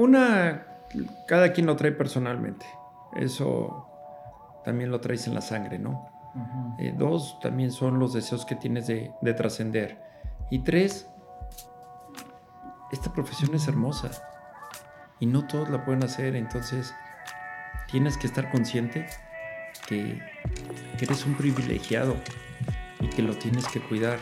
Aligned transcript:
una, 0.00 0.66
cada 1.26 1.52
quien 1.52 1.66
lo 1.66 1.76
trae 1.76 1.92
personalmente. 1.92 2.66
Eso 3.16 3.86
también 4.64 4.90
lo 4.90 5.00
traes 5.00 5.26
en 5.26 5.34
la 5.34 5.40
sangre, 5.40 5.78
¿no? 5.78 6.08
Eh, 6.78 6.94
dos, 6.96 7.38
también 7.40 7.72
son 7.72 7.98
los 7.98 8.12
deseos 8.12 8.46
que 8.46 8.54
tienes 8.54 8.86
de, 8.86 9.12
de 9.20 9.34
trascender. 9.34 10.00
Y 10.50 10.60
tres, 10.60 11.08
esta 12.92 13.12
profesión 13.12 13.54
es 13.54 13.66
hermosa 13.68 14.10
y 15.18 15.26
no 15.26 15.46
todos 15.46 15.68
la 15.70 15.84
pueden 15.84 16.02
hacer, 16.02 16.36
entonces 16.36 16.94
tienes 17.90 18.16
que 18.16 18.26
estar 18.26 18.50
consciente 18.50 19.06
que 19.88 20.20
eres 21.00 21.26
un 21.26 21.34
privilegiado 21.34 22.14
y 23.00 23.08
que 23.08 23.22
lo 23.22 23.34
tienes 23.36 23.66
que 23.68 23.80
cuidar. 23.80 24.18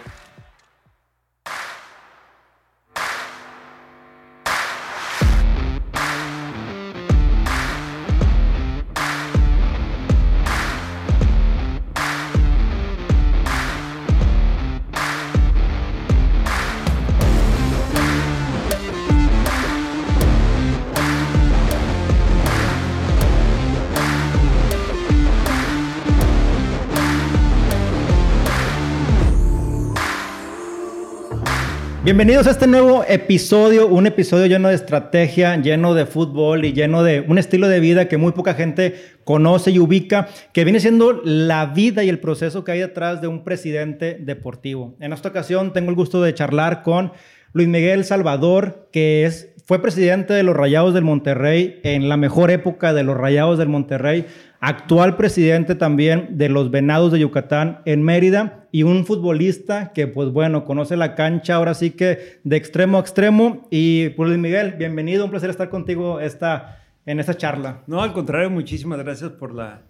Bienvenidos 32.09 32.47
a 32.47 32.53
este 32.53 32.67
nuevo 32.67 33.05
episodio, 33.07 33.87
un 33.87 34.07
episodio 34.07 34.47
lleno 34.47 34.69
de 34.69 34.75
estrategia, 34.77 35.55
lleno 35.61 35.93
de 35.93 36.07
fútbol 36.07 36.65
y 36.65 36.73
lleno 36.73 37.03
de 37.03 37.21
un 37.21 37.37
estilo 37.37 37.69
de 37.69 37.81
vida 37.81 38.09
que 38.09 38.17
muy 38.17 38.33
poca 38.33 38.55
gente 38.55 38.95
conoce 39.25 39.73
y 39.73 39.79
ubica, 39.79 40.27
que 40.55 40.65
viene 40.65 40.81
siendo 40.81 41.21
la 41.23 41.67
vida 41.67 42.03
y 42.05 42.09
el 42.09 42.19
proceso 42.19 42.65
que 42.65 42.73
hay 42.73 42.79
detrás 42.79 43.21
de 43.21 43.29
un 43.29 43.45
presidente 43.45 44.17
deportivo. 44.19 44.97
En 45.01 45.13
esta 45.13 45.29
ocasión 45.29 45.75
tengo 45.75 45.91
el 45.91 45.97
gusto 45.97 46.23
de 46.23 46.33
charlar 46.33 46.83
con 46.83 47.13
Luis 47.53 47.69
Miguel 47.69 48.07
Salvador, 48.07 48.89
que 48.91 49.27
es, 49.27 49.51
fue 49.67 49.83
presidente 49.83 50.33
de 50.33 50.45
los 50.45 50.57
Rayados 50.57 50.95
del 50.95 51.05
Monterrey 51.05 51.79
en 51.85 52.09
la 52.09 52.17
mejor 52.17 52.51
época 52.51 52.95
de 52.95 53.03
los 53.03 53.19
Rayados 53.19 53.59
del 53.59 53.69
Monterrey 53.69 54.25
actual 54.61 55.19
presidente 55.19 55.75
también 55.75 56.39
de 56.39 56.49
los 56.49 56.71
Venados 56.71 57.13
de 57.13 57.19
Yucatán 57.19 57.83
en 57.85 58.03
Mérida 58.03 58.58
y 58.71 58.83
un 58.83 59.07
futbolista 59.07 59.93
que 59.93 60.07
pues 60.07 60.31
bueno, 60.31 60.65
conoce 60.65 60.97
la 60.97 61.15
cancha 61.15 61.57
ahora 61.57 61.75
sí 61.75 61.91
que 61.91 62.41
de 62.45 62.57
extremo 62.57 62.99
a 62.99 63.01
extremo. 63.01 63.67
Y 63.71 64.11
pues 64.11 64.29
Luis 64.29 64.41
Miguel, 64.41 64.75
bienvenido, 64.79 65.25
un 65.25 65.31
placer 65.31 65.51
estar 65.51 65.71
contigo 65.71 66.21
esta, 66.21 66.83
en 67.07 67.21
esta 67.21 67.35
charla. 67.35 67.83
No, 67.87 68.03
al 68.03 68.13
contrario, 68.13 68.51
muchísimas 68.51 68.99
gracias 68.99 69.33
por 69.33 69.55
la, 69.55 69.83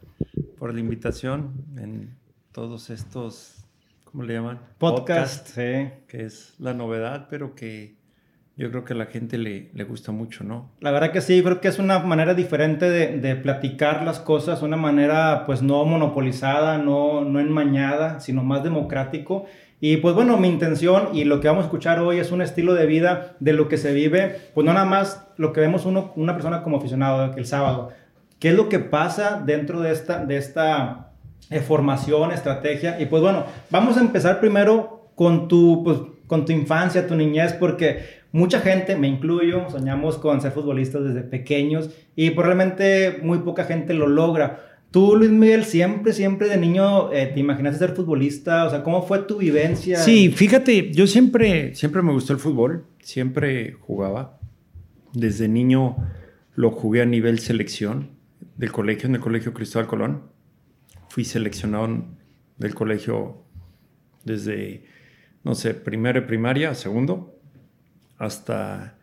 por 0.59 0.73
la 0.73 0.81
invitación 0.81 1.53
en 1.77 2.17
todos 2.53 2.91
estos, 2.91 3.65
¿cómo 4.05 4.23
le 4.23 4.35
llaman? 4.35 4.61
Podcast, 4.79 5.49
sí. 5.49 5.91
Que 6.07 6.25
es 6.25 6.55
la 6.59 6.75
novedad, 6.75 7.27
pero 7.29 7.55
que 7.55 7.98
yo 8.59 8.71
creo 8.71 8.85
que 8.85 8.93
a 8.93 8.97
la 8.97 9.07
gente 9.07 9.39
le, 9.39 9.71
le, 9.73 9.85
gusta 9.85 10.11
mucho, 10.11 10.43
¿no? 10.43 10.69
La 10.81 10.91
verdad 10.91 11.13
que 11.13 11.21
sí, 11.21 11.41
creo 11.45 11.61
que 11.61 11.69
es 11.69 11.79
una 11.79 12.01
manera 12.01 12.35
diferente 12.35 12.91
de, 12.91 13.19
de, 13.19 13.37
platicar 13.37 14.03
las 14.03 14.19
cosas, 14.19 14.63
una 14.63 14.77
manera 14.77 15.45
pues 15.47 15.63
no 15.63 15.85
monopolizada, 15.85 16.77
no, 16.77 17.25
no 17.25 17.39
enmañada, 17.39 18.19
sino 18.19 18.43
más 18.43 18.65
democrático. 18.65 19.47
Y 19.81 19.99
pues 19.99 20.17
bueno, 20.17 20.37
mi 20.39 20.49
intención 20.49 21.11
y 21.13 21.23
lo 21.23 21.41
que 21.41 21.47
vamos 21.47 21.63
a 21.63 21.67
escuchar 21.67 22.01
hoy 22.01 22.19
es 22.19 22.33
un 22.33 22.43
estilo 22.43 22.75
de 22.75 22.87
vida 22.87 23.37
de 23.39 23.53
lo 23.53 23.69
que 23.69 23.77
se 23.77 23.95
vive, 23.95 24.37
pues 24.55 24.65
no 24.65 24.73
nada 24.73 24.87
más 24.87 25.29
lo 25.37 25.53
que 25.53 25.61
vemos 25.61 25.87
uno, 25.87 26.13
una 26.17 26.35
persona 26.35 26.65
como 26.65 26.79
aficionado 26.79 27.35
el 27.37 27.47
sábado. 27.47 27.91
¿Qué 28.41 28.49
es 28.49 28.57
lo 28.57 28.69
que 28.69 28.81
pasa 28.81 29.41
dentro 29.45 29.81
de 29.81 29.93
esta, 29.93 30.25
de 30.25 30.37
esta 30.37 31.13
eh, 31.51 31.61
formación, 31.61 32.33
estrategia? 32.33 33.01
Y 33.01 33.07
pues 33.07 33.23
bueno, 33.23 33.45
vamos 33.71 33.97
a 33.97 34.01
empezar 34.01 34.41
primero 34.41 35.13
con 35.15 35.47
tu, 35.47 35.85
pues, 35.85 35.99
con 36.27 36.45
tu 36.45 36.53
infancia, 36.53 37.07
tu 37.07 37.15
niñez, 37.15 37.53
porque 37.53 38.18
Mucha 38.31 38.61
gente, 38.61 38.95
me 38.97 39.09
incluyo, 39.09 39.71
soñamos 39.71 40.19
con 40.19 40.41
ser 40.41 40.53
futbolistas 40.53 41.03
desde 41.03 41.23
pequeños 41.23 41.91
y 42.15 42.31
probablemente 42.31 43.21
muy 43.23 43.39
poca 43.39 43.65
gente 43.65 43.95
lo 43.95 44.07
logra. 44.07 44.65
Tú, 44.91 45.17
Luis 45.17 45.31
Miguel, 45.31 45.65
siempre, 45.65 46.13
siempre 46.13 46.49
de 46.49 46.57
niño 46.57 47.13
eh, 47.13 47.27
te 47.27 47.41
imaginaste 47.41 47.79
ser 47.79 47.95
futbolista, 47.95 48.67
o 48.67 48.71
sea, 48.71 48.83
¿cómo 48.83 49.03
fue 49.03 49.21
tu 49.21 49.39
vivencia? 49.39 49.99
Sí, 49.99 50.31
fíjate, 50.31 50.93
yo 50.93 51.07
siempre, 51.07 51.75
siempre 51.75 52.03
me 52.03 52.13
gustó 52.13 52.33
el 52.33 52.39
fútbol, 52.39 52.85
siempre 53.01 53.73
jugaba. 53.81 54.39
Desde 55.13 55.49
niño 55.49 55.97
lo 56.55 56.71
jugué 56.71 57.03
a 57.03 57.07
nivel 57.07 57.39
selección 57.39 58.11
del 58.57 58.73
colegio, 58.73 59.09
en 59.09 59.15
el 59.15 59.21
colegio 59.21 59.55
Cristóbal 59.55 59.89
Colón. 59.89 60.23
Fui 61.09 61.25
seleccionado 61.25 62.05
del 62.59 62.75
colegio 62.75 63.45
desde, 64.25 64.85
no 65.45 65.55
sé, 65.55 65.75
primero 65.75 66.27
primaria, 66.27 66.75
segundo, 66.75 67.38
hasta 68.19 68.97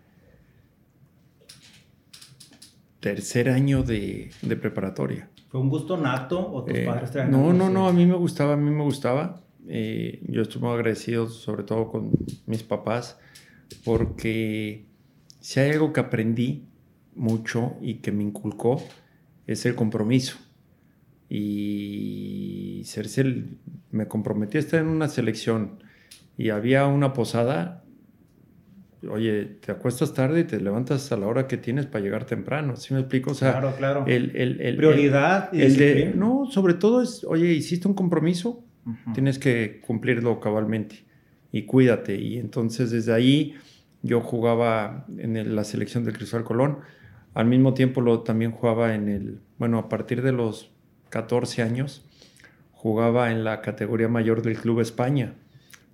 tercer 3.00 3.50
año 3.50 3.84
de, 3.84 4.32
preparatoria. 4.60 5.30
¿Fue 5.50 5.60
un 5.60 5.70
gusto 5.70 5.98
nato 5.98 6.52
o 6.52 6.64
tus 6.64 6.78
eh, 6.78 6.86
padres 6.86 7.12
te 7.12 7.26
No, 7.26 7.54
no, 7.54 7.70
no, 7.70 7.88
a 7.88 7.94
mí 7.94 8.06
me 8.06 8.16
gustaba, 8.16 8.54
a 8.54 8.58
mí 8.58 8.70
me 8.70 8.84
gustaba. 8.84 9.42
Eh, 9.68 10.22
yo 10.28 10.42
estoy 10.42 10.62
muy 10.62 10.72
agradecido 10.72 11.28
sobre 11.28 11.64
todo 11.64 11.90
con 11.90 12.12
mis 12.46 12.62
papás 12.62 13.20
porque 13.84 14.86
si 15.40 15.60
hay 15.60 15.72
algo 15.72 15.92
que 15.92 16.02
aprendí 16.02 16.66
mucho 17.16 17.78
y 17.82 17.96
que 17.96 18.12
me 18.12 18.24
inculcó 18.24 18.82
es 19.48 19.66
el 19.66 19.76
compromiso. 19.76 20.38
Y 21.30 22.84
me 23.92 24.08
comprometí 24.08 24.58
a 24.58 24.60
estar 24.60 24.80
en 24.80 24.88
una 24.88 25.08
selección 25.08 25.84
y 26.38 26.50
había 26.50 26.86
una 26.86 27.14
posada, 27.14 27.85
oye, 29.10 29.46
te 29.46 29.72
acuestas 29.72 30.14
tarde 30.14 30.42
y 30.42 30.44
te 30.44 30.60
levantas 30.60 31.12
a 31.12 31.18
la 31.18 31.28
hora 31.28 31.48
que 31.48 31.58
tienes 31.58 31.86
para 31.86 32.04
llegar 32.04 32.26
temprano, 32.26 32.76
¿sí 32.76 32.94
me 32.94 33.00
explico? 33.00 33.32
O 33.32 33.34
sea, 33.34 33.52
claro, 33.52 33.76
claro. 33.78 34.06
El, 34.08 34.36
el, 34.36 34.78
Prioridad. 34.78 35.54
El, 35.54 35.78
de, 35.78 36.14
no, 36.16 36.48
sobre 36.52 36.74
todo 36.76 37.02
es, 37.02 37.24
oye, 37.24 37.52
hiciste 37.54 37.88
un 37.88 37.94
compromiso, 37.94 38.64
tienes 39.14 39.40
que 39.40 39.82
cumplirlo 39.86 40.40
cabalmente 40.40 41.06
y 41.52 41.64
cuídate. 41.64 42.16
Y 42.16 42.38
entonces 42.38 42.92
desde 42.92 43.14
ahí 43.14 43.56
yo 44.04 44.22
jugaba 44.22 45.06
en 45.18 45.56
la 45.56 45.64
selección 45.64 46.04
del 46.04 46.14
Cristóbal 46.16 46.46
Colón, 46.46 46.78
al 47.34 47.48
mismo 47.48 47.74
tiempo 47.74 48.02
lo, 48.02 48.22
también 48.22 48.52
jugaba 48.52 48.96
en 48.96 49.10
el, 49.10 49.40
bueno, 49.58 49.78
a 49.78 49.90
partir 49.90 50.22
de 50.22 50.32
los 50.32 50.72
14 51.10 51.62
años, 51.62 52.06
jugaba 52.72 53.32
en 53.32 53.44
la 53.44 53.62
categoría 53.62 54.08
mayor 54.08 54.42
del 54.42 54.58
Club 54.58 54.80
España. 54.80 55.34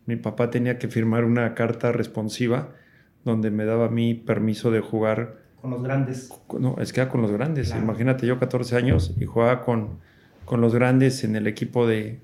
Mi 0.05 0.17
papá 0.17 0.49
tenía 0.49 0.77
que 0.77 0.87
firmar 0.87 1.23
una 1.23 1.53
carta 1.53 1.91
responsiva 1.91 2.75
donde 3.23 3.51
me 3.51 3.65
daba 3.65 3.89
mi 3.89 4.13
permiso 4.13 4.71
de 4.71 4.79
jugar. 4.79 5.37
Con 5.61 5.71
los 5.71 5.83
grandes. 5.83 6.33
No, 6.59 6.75
es 6.79 6.91
que 6.93 7.01
era 7.01 7.09
con 7.09 7.21
los 7.21 7.31
grandes. 7.31 7.75
Imagínate, 7.75 8.25
yo 8.25 8.39
14 8.39 8.75
años 8.75 9.13
y 9.19 9.25
jugaba 9.25 9.61
con, 9.63 9.99
con 10.45 10.61
los 10.61 10.73
grandes 10.73 11.23
en 11.23 11.35
el 11.35 11.47
equipo 11.47 11.87
de, 11.87 12.19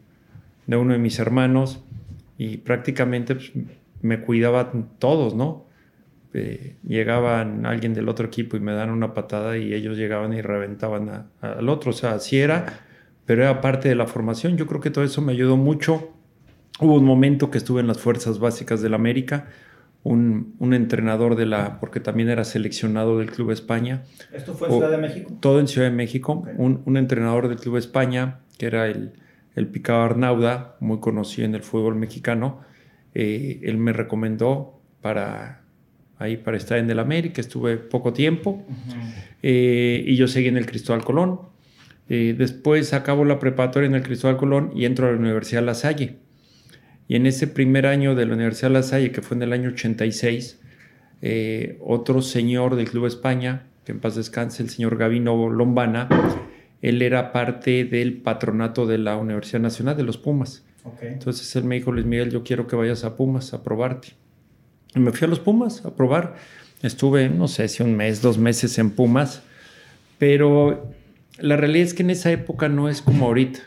de 0.66 0.78
uno 0.78 0.94
de 0.94 1.00
mis 1.00 1.20
hermanos 1.20 1.84
y 2.38 2.58
prácticamente 2.58 3.36
pues, 3.36 3.52
me 4.02 4.22
cuidaban 4.22 4.90
todos, 5.00 5.36
¿no? 5.36 5.66
Eh, 6.34 6.76
llegaban 6.86 7.66
alguien 7.66 7.94
del 7.94 8.10
otro 8.10 8.28
equipo 8.28 8.58
y 8.58 8.60
me 8.60 8.74
dan 8.74 8.90
una 8.92 9.14
patada 9.14 9.58
y 9.58 9.74
ellos 9.74 9.98
llegaban 9.98 10.34
y 10.34 10.42
reventaban 10.42 11.30
al 11.42 11.70
otro. 11.70 11.92
O 11.92 11.94
sea, 11.94 12.12
así 12.14 12.38
era, 12.38 12.82
pero 13.26 13.44
era 13.44 13.62
parte 13.62 13.90
de 13.90 13.96
la 13.96 14.08
formación. 14.08 14.58
Yo 14.58 14.68
creo 14.68 14.82
que 14.82 14.92
todo 14.92 15.04
eso 15.04 15.22
me 15.22 15.32
ayudó 15.32 15.58
mucho. 15.58 16.12
Hubo 16.80 16.96
un 16.96 17.06
momento 17.06 17.50
que 17.50 17.58
estuve 17.58 17.82
en 17.82 17.88
las 17.88 18.00
fuerzas 18.00 18.40
básicas 18.40 18.82
del 18.82 18.94
América, 18.94 19.48
un, 20.08 20.74
entrenador 20.74 21.36
de 21.36 21.46
la, 21.46 21.80
porque 21.80 22.00
también 22.00 22.30
era 22.30 22.44
seleccionado 22.44 23.20
del 23.20 23.32
Club 23.32 23.52
España. 23.52 24.04
¿Esto 24.32 24.54
fue 24.54 24.68
en 24.68 24.76
Ciudad 24.76 24.92
de 24.92 24.98
México? 24.98 25.38
Todo 25.40 25.60
en 25.60 25.68
Ciudad 25.68 25.90
de 25.90 25.96
México. 25.96 26.46
Un, 26.58 26.98
entrenador 26.98 27.48
del 27.48 27.58
Club 27.58 27.78
España, 27.78 28.40
que 28.58 28.68
era 28.68 28.88
el, 28.88 29.14
el 29.56 29.68
Picado 29.68 30.02
Arnauda, 30.02 30.76
muy 30.80 31.00
conocido 31.00 31.46
en 31.46 31.56
el 31.56 31.64
fútbol 31.64 31.96
mexicano. 31.96 32.62
Eh, 33.14 33.62
él 33.64 33.78
me 33.78 33.94
recomendó 33.94 34.80
para 35.02 35.64
ahí 36.20 36.38
para 36.38 36.58
estar 36.58 36.78
en 36.78 36.90
el 36.90 37.00
América, 37.00 37.42
estuve 37.42 37.78
poco 37.78 38.12
tiempo 38.12 38.66
eh, 39.44 40.04
y 40.06 40.16
yo 40.16 40.28
seguí 40.28 40.48
en 40.48 40.58
el 40.58 40.66
Cristóbal 40.66 41.04
Colón. 41.04 41.42
Eh, 42.10 42.36
después 42.38 42.94
acabo 42.94 43.26
la 43.26 43.40
preparatoria 43.40 43.88
en 43.88 43.96
el 43.96 44.04
Cristóbal 44.04 44.38
Colón 44.38 44.72
y 44.76 44.86
entro 44.86 45.08
a 45.08 45.12
la 45.12 45.18
Universidad 45.18 45.64
La 45.64 45.74
Salle. 45.74 46.18
Y 47.08 47.16
en 47.16 47.26
ese 47.26 47.48
primer 47.48 47.86
año 47.86 48.16
de 48.16 48.26
la 48.26 48.34
Universidad 48.34 48.70
de 48.70 48.74
La 48.74 48.84
Salle, 48.84 49.12
que 49.12 49.22
fue 49.22 49.38
en 49.38 49.44
el 49.44 49.54
año 49.54 49.70
86, 49.70 50.60
eh, 51.22 51.78
otro 51.82 52.22
señor 52.22 52.76
del 52.76 52.90
Club 52.90 53.06
España, 53.06 53.64
que 53.86 53.94
en 53.94 54.00
paz 54.00 54.16
descanse, 54.16 54.62
el 54.62 54.70
señor 54.70 54.98
Gavino 54.98 55.50
Lombana, 55.50 56.10
él 56.82 57.02
era 57.02 57.32
parte 57.32 57.86
del 57.86 58.18
patronato 58.18 58.86
de 58.86 58.98
la 58.98 59.18
Universidad 59.18 59.62
Nacional 59.62 59.96
de 59.96 60.04
los 60.04 60.18
Pumas. 60.18 60.64
Entonces 61.02 61.54
él 61.56 61.64
me 61.64 61.76
dijo, 61.76 61.92
Luis 61.92 62.06
Miguel, 62.06 62.32
yo 62.32 62.44
quiero 62.44 62.68
que 62.68 62.76
vayas 62.76 63.04
a 63.04 63.16
Pumas 63.16 63.54
a 63.54 63.64
probarte. 63.64 64.10
Y 64.96 65.00
me 65.00 65.12
fui 65.12 65.26
a 65.26 65.30
los 65.30 65.40
Pumas 65.40 65.86
a 65.86 65.96
probar. 65.96 66.36
Estuve, 66.82 67.30
no 67.30 67.48
sé 67.48 67.68
si 67.68 67.84
un 67.84 67.96
mes, 67.96 68.22
dos 68.22 68.38
meses 68.38 68.78
en 68.78 68.92
Pumas, 68.92 69.42
pero 70.18 70.92
la 71.40 71.58
realidad 71.58 71.88
es 71.88 71.94
que 71.94 72.04
en 72.04 72.12
esa 72.12 72.32
época 72.32 72.70
no 72.70 72.90
es 72.90 73.02
como 73.02 73.26
ahorita. 73.26 73.60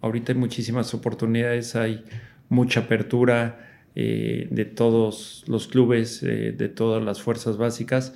Ahorita 0.00 0.32
hay 0.32 0.38
muchísimas 0.38 0.94
oportunidades, 0.94 1.74
hay 1.76 2.04
mucha 2.50 2.80
apertura 2.80 3.70
eh, 3.94 4.48
de 4.50 4.66
todos 4.66 5.44
los 5.48 5.66
clubes, 5.66 6.22
eh, 6.22 6.52
de 6.52 6.68
todas 6.68 7.02
las 7.02 7.22
fuerzas 7.22 7.56
básicas, 7.56 8.12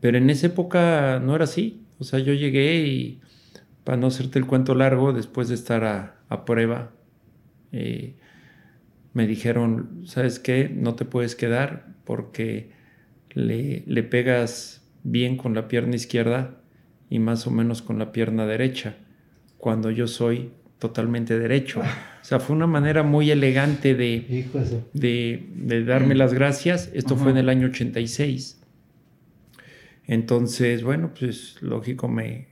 pero 0.00 0.18
en 0.18 0.28
esa 0.28 0.48
época 0.48 1.20
no 1.24 1.34
era 1.34 1.44
así. 1.44 1.82
O 1.98 2.04
sea, 2.04 2.18
yo 2.18 2.34
llegué 2.34 2.80
y, 2.86 3.20
para 3.84 3.96
no 3.96 4.08
hacerte 4.08 4.38
el 4.38 4.46
cuento 4.46 4.74
largo, 4.74 5.12
después 5.14 5.48
de 5.48 5.54
estar 5.54 5.84
a, 5.84 6.44
prueba, 6.44 6.92
eh, 7.72 8.16
me 9.14 9.26
dijeron, 9.26 10.02
¿sabes 10.04 10.38
qué? 10.38 10.68
No 10.68 10.94
te 10.94 11.04
puedes 11.04 11.34
quedar 11.34 11.94
porque 12.04 12.72
le, 13.30 13.84
le 13.86 14.02
pegas 14.02 14.82
bien 15.04 15.36
con 15.36 15.54
la 15.54 15.68
pierna 15.68 15.96
izquierda 15.96 16.60
y 17.08 17.20
más 17.20 17.46
o 17.46 17.50
menos 17.50 17.82
con 17.82 17.98
la 17.98 18.12
pierna 18.12 18.46
derecha, 18.46 18.96
cuando 19.56 19.90
yo 19.90 20.06
soy 20.08 20.50
totalmente 20.78 21.38
derecho. 21.38 21.82
O 22.26 22.28
sea, 22.28 22.40
fue 22.40 22.56
una 22.56 22.66
manera 22.66 23.04
muy 23.04 23.30
elegante 23.30 23.94
de, 23.94 24.48
de, 24.92 25.84
darme 25.84 26.16
las 26.16 26.34
gracias. 26.34 26.90
Esto 26.92 27.14
fue 27.14 27.30
en 27.30 27.36
el 27.36 27.48
año 27.48 27.68
86. 27.68 28.60
Entonces, 30.08 30.82
bueno, 30.82 31.12
pues 31.16 31.54
lógico, 31.60 32.08
me, 32.08 32.48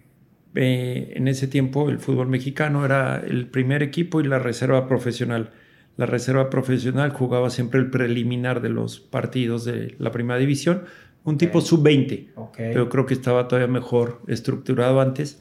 eh, 0.54 1.14
en 1.16 1.26
ese 1.26 1.48
tiempo 1.48 1.90
el 1.90 1.98
fútbol 1.98 2.28
mexicano 2.28 2.84
era 2.84 3.16
el 3.16 3.48
primer 3.48 3.82
equipo 3.82 4.20
y 4.20 4.28
la 4.28 4.38
reserva 4.38 4.86
profesional. 4.86 5.50
La 5.96 6.06
reserva 6.06 6.50
profesional 6.50 7.10
jugaba 7.10 7.50
siempre 7.50 7.80
el 7.80 7.90
preliminar 7.90 8.62
de 8.62 8.68
los 8.68 9.00
partidos 9.00 9.64
de 9.64 9.96
la 9.98 10.12
primera 10.12 10.38
división, 10.38 10.84
un 11.24 11.36
tipo 11.36 11.60
sub-20, 11.60 12.28
pero 12.56 12.88
creo 12.88 13.06
que 13.06 13.14
estaba 13.14 13.48
todavía 13.48 13.66
mejor 13.66 14.22
estructurado 14.28 15.00
antes. 15.00 15.40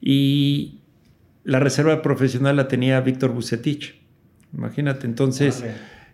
Y 0.00 0.79
la 1.44 1.60
reserva 1.60 2.02
profesional 2.02 2.56
la 2.56 2.68
tenía 2.68 3.00
Víctor 3.00 3.32
Bucetich. 3.32 4.00
Imagínate, 4.52 5.06
entonces 5.06 5.64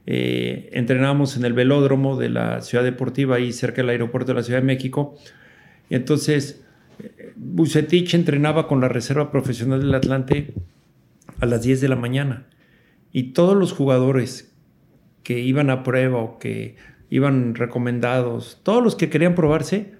eh, 0.06 0.68
entrenábamos 0.72 1.36
en 1.36 1.44
el 1.44 1.52
velódromo 1.52 2.16
de 2.16 2.28
la 2.28 2.60
Ciudad 2.60 2.84
Deportiva, 2.84 3.36
ahí 3.36 3.52
cerca 3.52 3.82
del 3.82 3.90
aeropuerto 3.90 4.32
de 4.32 4.36
la 4.36 4.42
Ciudad 4.42 4.60
de 4.60 4.66
México. 4.66 5.16
Y 5.88 5.94
entonces 5.94 6.64
eh, 6.98 7.32
Bucetich 7.36 8.14
entrenaba 8.14 8.68
con 8.68 8.80
la 8.80 8.88
reserva 8.88 9.30
profesional 9.30 9.80
del 9.80 9.94
Atlante 9.94 10.54
a 11.40 11.46
las 11.46 11.62
10 11.62 11.80
de 11.80 11.88
la 11.88 11.96
mañana. 11.96 12.46
Y 13.12 13.32
todos 13.32 13.56
los 13.56 13.72
jugadores 13.72 14.54
que 15.22 15.40
iban 15.40 15.70
a 15.70 15.82
prueba 15.82 16.18
o 16.18 16.38
que 16.38 16.76
iban 17.10 17.54
recomendados, 17.54 18.60
todos 18.62 18.82
los 18.82 18.94
que 18.94 19.10
querían 19.10 19.34
probarse, 19.34 19.94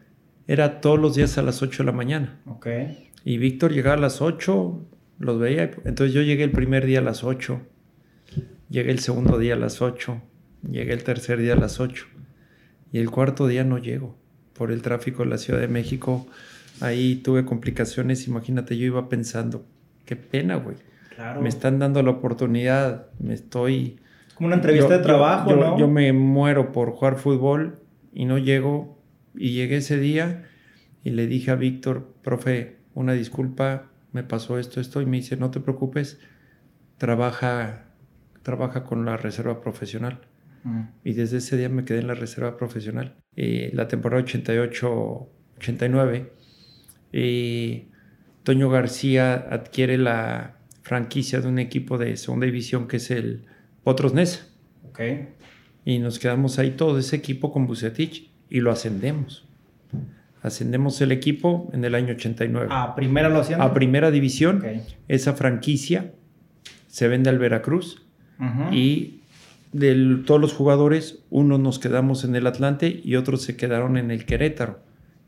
era 0.46 0.80
todos 0.80 0.98
los 0.98 1.16
días 1.16 1.38
a 1.38 1.42
las 1.42 1.62
8 1.62 1.82
de 1.82 1.86
la 1.86 1.92
mañana. 1.92 2.40
Okay. 2.46 3.10
Y 3.24 3.38
Víctor 3.38 3.72
llegaba 3.72 3.96
a 3.96 4.00
las 4.00 4.20
8, 4.22 4.86
los 5.18 5.38
veía. 5.38 5.70
Entonces 5.84 6.14
yo 6.14 6.22
llegué 6.22 6.44
el 6.44 6.52
primer 6.52 6.86
día 6.86 7.00
a 7.00 7.02
las 7.02 7.24
8, 7.24 7.60
llegué 8.68 8.90
el 8.90 8.98
segundo 8.98 9.38
día 9.38 9.54
a 9.54 9.58
las 9.58 9.82
8, 9.82 10.20
llegué 10.70 10.92
el 10.92 11.04
tercer 11.04 11.40
día 11.40 11.54
a 11.54 11.56
las 11.56 11.80
8 11.80 12.06
y 12.92 12.98
el 12.98 13.10
cuarto 13.10 13.46
día 13.46 13.64
no 13.64 13.78
llego 13.78 14.16
por 14.52 14.70
el 14.70 14.82
tráfico 14.82 15.22
de 15.22 15.30
la 15.30 15.38
Ciudad 15.38 15.60
de 15.60 15.68
México. 15.68 16.26
Ahí 16.80 17.16
tuve 17.16 17.44
complicaciones, 17.44 18.26
imagínate, 18.26 18.76
yo 18.76 18.86
iba 18.86 19.08
pensando, 19.08 19.66
qué 20.04 20.16
pena, 20.16 20.56
güey. 20.56 20.76
Claro. 21.14 21.40
Me 21.40 21.48
están 21.48 21.78
dando 21.78 22.02
la 22.02 22.10
oportunidad, 22.10 23.08
me 23.18 23.34
estoy... 23.34 23.98
Como 24.34 24.48
una 24.48 24.56
entrevista 24.56 24.98
de 24.98 25.02
trabajo, 25.02 25.50
yo, 25.50 25.56
¿no? 25.56 25.78
Yo 25.78 25.88
me 25.88 26.12
muero 26.12 26.72
por 26.72 26.90
jugar 26.90 27.16
fútbol 27.16 27.80
y 28.12 28.26
no 28.26 28.36
llego. 28.36 29.02
Y 29.34 29.52
llegué 29.52 29.78
ese 29.78 29.98
día 29.98 30.44
y 31.04 31.10
le 31.10 31.26
dije 31.26 31.50
a 31.50 31.54
Víctor, 31.54 32.12
profe, 32.22 32.76
una 32.92 33.14
disculpa, 33.14 33.90
me 34.16 34.24
pasó 34.24 34.58
esto, 34.58 34.80
esto, 34.80 35.02
y 35.02 35.06
me 35.06 35.18
dice, 35.18 35.36
no 35.36 35.50
te 35.50 35.60
preocupes, 35.60 36.18
trabaja, 36.96 37.84
trabaja 38.42 38.82
con 38.82 39.04
la 39.04 39.18
reserva 39.18 39.60
profesional. 39.60 40.22
Mm. 40.64 40.84
Y 41.04 41.12
desde 41.12 41.36
ese 41.36 41.58
día 41.58 41.68
me 41.68 41.84
quedé 41.84 41.98
en 41.98 42.06
la 42.06 42.14
reserva 42.14 42.56
profesional. 42.56 43.14
Eh, 43.36 43.70
la 43.74 43.88
temporada 43.88 44.24
88-89, 44.24 46.30
eh, 47.12 47.88
Toño 48.42 48.70
García 48.70 49.34
adquiere 49.34 49.98
la 49.98 50.56
franquicia 50.80 51.42
de 51.42 51.48
un 51.48 51.58
equipo 51.58 51.98
de 51.98 52.16
segunda 52.16 52.46
división 52.46 52.88
que 52.88 52.96
es 52.96 53.10
el 53.10 53.44
Potros 53.84 54.14
Nesa. 54.14 54.46
Okay. 54.88 55.28
Y 55.84 55.98
nos 55.98 56.18
quedamos 56.18 56.58
ahí 56.58 56.70
todo 56.70 56.98
ese 56.98 57.16
equipo 57.16 57.52
con 57.52 57.66
Bucetich 57.66 58.30
y 58.48 58.60
lo 58.60 58.70
ascendemos. 58.70 59.45
Ascendemos 60.46 61.00
el 61.00 61.10
equipo 61.10 61.68
en 61.72 61.84
el 61.84 61.96
año 61.96 62.14
89. 62.14 62.68
¿A 62.70 62.94
primera 62.94 63.28
lo 63.28 63.40
hacían? 63.40 63.60
A 63.60 63.74
primera 63.74 64.12
división. 64.12 64.62
Esa 65.08 65.32
franquicia 65.32 66.12
se 66.86 67.08
vende 67.08 67.30
al 67.30 67.40
Veracruz 67.40 68.06
y 68.70 69.22
de 69.72 70.22
todos 70.24 70.40
los 70.40 70.52
jugadores, 70.52 71.18
unos 71.30 71.58
nos 71.58 71.80
quedamos 71.80 72.22
en 72.22 72.36
el 72.36 72.46
Atlante 72.46 73.00
y 73.02 73.16
otros 73.16 73.42
se 73.42 73.56
quedaron 73.56 73.96
en 73.96 74.12
el 74.12 74.24
Querétaro, 74.24 74.78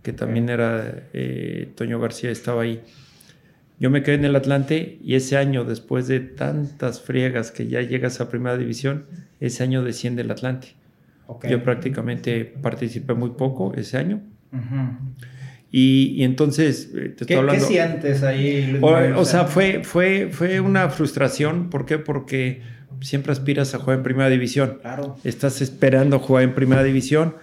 que 0.02 0.12
también 0.12 0.48
era, 0.50 1.08
eh, 1.12 1.68
Toño 1.74 1.98
García 1.98 2.30
estaba 2.30 2.62
ahí. 2.62 2.80
Yo 3.80 3.90
me 3.90 4.04
quedé 4.04 4.14
en 4.14 4.24
el 4.24 4.36
Atlante 4.36 5.00
y 5.02 5.16
ese 5.16 5.36
año, 5.36 5.64
después 5.64 6.06
de 6.06 6.20
tantas 6.20 7.00
friegas 7.00 7.50
que 7.50 7.66
ya 7.66 7.82
llegas 7.82 8.20
a 8.20 8.28
primera 8.30 8.56
división, 8.56 9.06
ese 9.40 9.64
año 9.64 9.82
desciende 9.82 10.22
el 10.22 10.30
Atlante. 10.30 10.76
Yo 11.50 11.64
prácticamente 11.64 12.44
participé 12.44 13.14
muy 13.14 13.30
poco 13.30 13.74
ese 13.74 13.98
año 13.98 14.22
y, 15.70 16.22
entonces, 16.22 16.90
eh, 16.94 17.10
te 17.10 17.24
estoy 17.24 17.36
hablando... 17.36 17.60
¿Qué 17.60 17.72
sientes 17.72 18.22
ahí? 18.22 18.78
O, 18.82 19.24
sea, 19.24 19.44
fue, 19.44 19.82
fue, 19.84 20.28
fue 20.30 20.60
una 20.60 20.88
frustración. 20.90 21.70
¿Por 21.70 21.84
qué? 21.84 21.98
Porque 21.98 22.62
siempre 23.00 23.32
aspiras 23.32 23.74
a 23.74 23.78
jugar 23.78 23.98
en 23.98 24.02
primera 24.02 24.30
división. 24.30 24.78
Claro. 24.80 25.16
Estás 25.24 25.60
esperando 25.60 26.18
jugar 26.18 26.44
en 26.44 26.54
primera 26.54 26.82
división. 26.82 27.36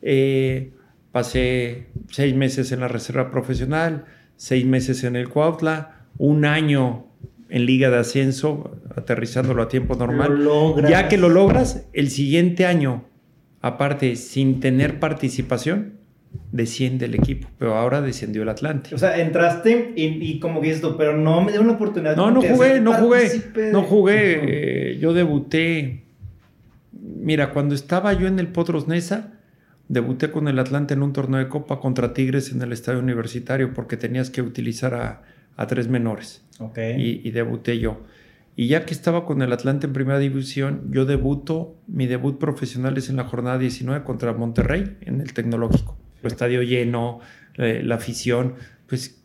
Eh, 0.00 0.72
pasé 1.12 1.86
seis 2.10 2.34
meses 2.34 2.72
en 2.72 2.80
la 2.80 2.88
reserva 2.88 3.30
profesional, 3.30 4.04
seis 4.36 4.64
meses 4.64 5.04
en 5.04 5.16
el 5.16 5.28
Cuautla, 5.28 6.06
un 6.18 6.44
año 6.44 7.06
en 7.48 7.66
liga 7.66 7.90
de 7.90 7.98
ascenso, 7.98 8.78
aterrizándolo 8.96 9.62
a 9.62 9.68
tiempo 9.68 9.94
normal. 9.94 10.48
Ya 10.88 11.08
que 11.08 11.18
lo 11.18 11.28
logras, 11.28 11.84
el 11.92 12.10
siguiente 12.10 12.64
año, 12.64 13.04
aparte, 13.60 14.16
sin 14.16 14.60
tener 14.60 14.98
participación, 14.98 15.98
desciende 16.52 17.06
el 17.06 17.14
equipo, 17.14 17.48
pero 17.58 17.74
ahora 17.76 18.00
descendió 18.02 18.42
el 18.42 18.48
Atlante. 18.48 18.94
O 18.94 18.98
sea, 18.98 19.18
entraste 19.18 19.94
y, 19.96 20.38
como 20.38 20.60
que 20.60 20.70
esto, 20.70 20.96
pero 20.96 21.16
no 21.16 21.40
me 21.42 21.52
dio 21.52 21.62
una 21.62 21.72
oportunidad. 21.72 22.14
No, 22.14 22.30
no 22.30 22.42
jugué, 22.42 22.80
no 22.80 22.92
jugué, 22.92 23.42
no 23.72 23.82
jugué. 23.82 24.98
yo 25.00 25.14
debuté. 25.14 26.04
Mira, 26.92 27.50
cuando 27.50 27.74
estaba 27.74 28.12
yo 28.12 28.26
en 28.26 28.38
el 28.38 28.48
Potros 28.48 28.86
Nesa, 28.86 29.32
debuté 29.88 30.30
con 30.30 30.46
el 30.46 30.58
Atlante 30.58 30.94
en 30.94 31.02
un 31.02 31.12
torneo 31.12 31.40
de 31.40 31.48
Copa 31.48 31.80
contra 31.80 32.12
Tigres 32.12 32.52
en 32.52 32.60
el 32.62 32.72
estadio 32.72 32.98
universitario 33.00 33.72
porque 33.72 33.96
tenías 33.96 34.30
que 34.30 34.42
utilizar 34.42 34.94
a, 34.94 35.66
tres 35.66 35.88
menores. 35.88 36.44
Ok. 36.58 36.78
Y, 36.98 37.26
y, 37.26 37.30
debuté 37.30 37.78
yo. 37.78 38.02
Y 38.56 38.66
ya 38.66 38.84
que 38.84 38.92
estaba 38.92 39.24
con 39.24 39.40
el 39.40 39.52
Atlante 39.52 39.86
en 39.86 39.94
primera 39.94 40.18
división, 40.18 40.82
yo 40.90 41.06
debuto, 41.06 41.76
mi 41.86 42.06
debut 42.06 42.38
profesional 42.38 42.98
es 42.98 43.08
en 43.08 43.16
la 43.16 43.24
jornada 43.24 43.58
19 43.58 44.04
contra 44.04 44.34
Monterrey 44.34 44.98
en 45.00 45.20
el 45.20 45.32
Tecnológico 45.32 46.01
el 46.22 46.32
estadio 46.32 46.62
lleno, 46.62 47.20
eh, 47.56 47.82
la 47.84 47.96
afición, 47.96 48.54
pues 48.86 49.22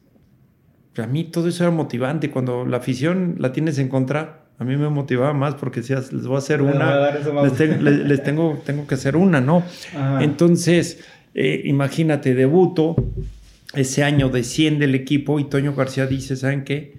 a 0.97 1.07
mí 1.07 1.25
todo 1.25 1.47
eso 1.47 1.63
era 1.63 1.71
motivante. 1.71 2.31
Cuando 2.31 2.65
la 2.65 2.77
afición 2.77 3.35
la 3.39 3.51
tienes 3.51 3.77
en 3.79 3.89
contra, 3.89 4.45
a 4.59 4.63
mí 4.63 4.75
me 4.75 4.89
motivaba 4.89 5.33
más 5.33 5.55
porque 5.55 5.81
decías, 5.81 6.11
les 6.11 6.25
voy 6.25 6.35
a 6.35 6.39
hacer 6.39 6.61
una, 6.61 7.11
les, 7.11 8.23
tengo, 8.23 8.61
tengo 8.65 8.87
que 8.87 8.95
hacer 8.95 9.15
una, 9.15 9.39
¿no? 9.39 9.63
Entonces, 10.19 11.05
eh, 11.35 11.61
imagínate, 11.65 12.33
debuto, 12.33 12.95
ese 13.73 14.03
año 14.03 14.29
desciende 14.29 14.85
el 14.85 14.95
equipo 14.95 15.39
y 15.39 15.43
Toño 15.43 15.75
García 15.75 16.07
dice, 16.07 16.35
¿saben 16.35 16.63
qué? 16.63 16.97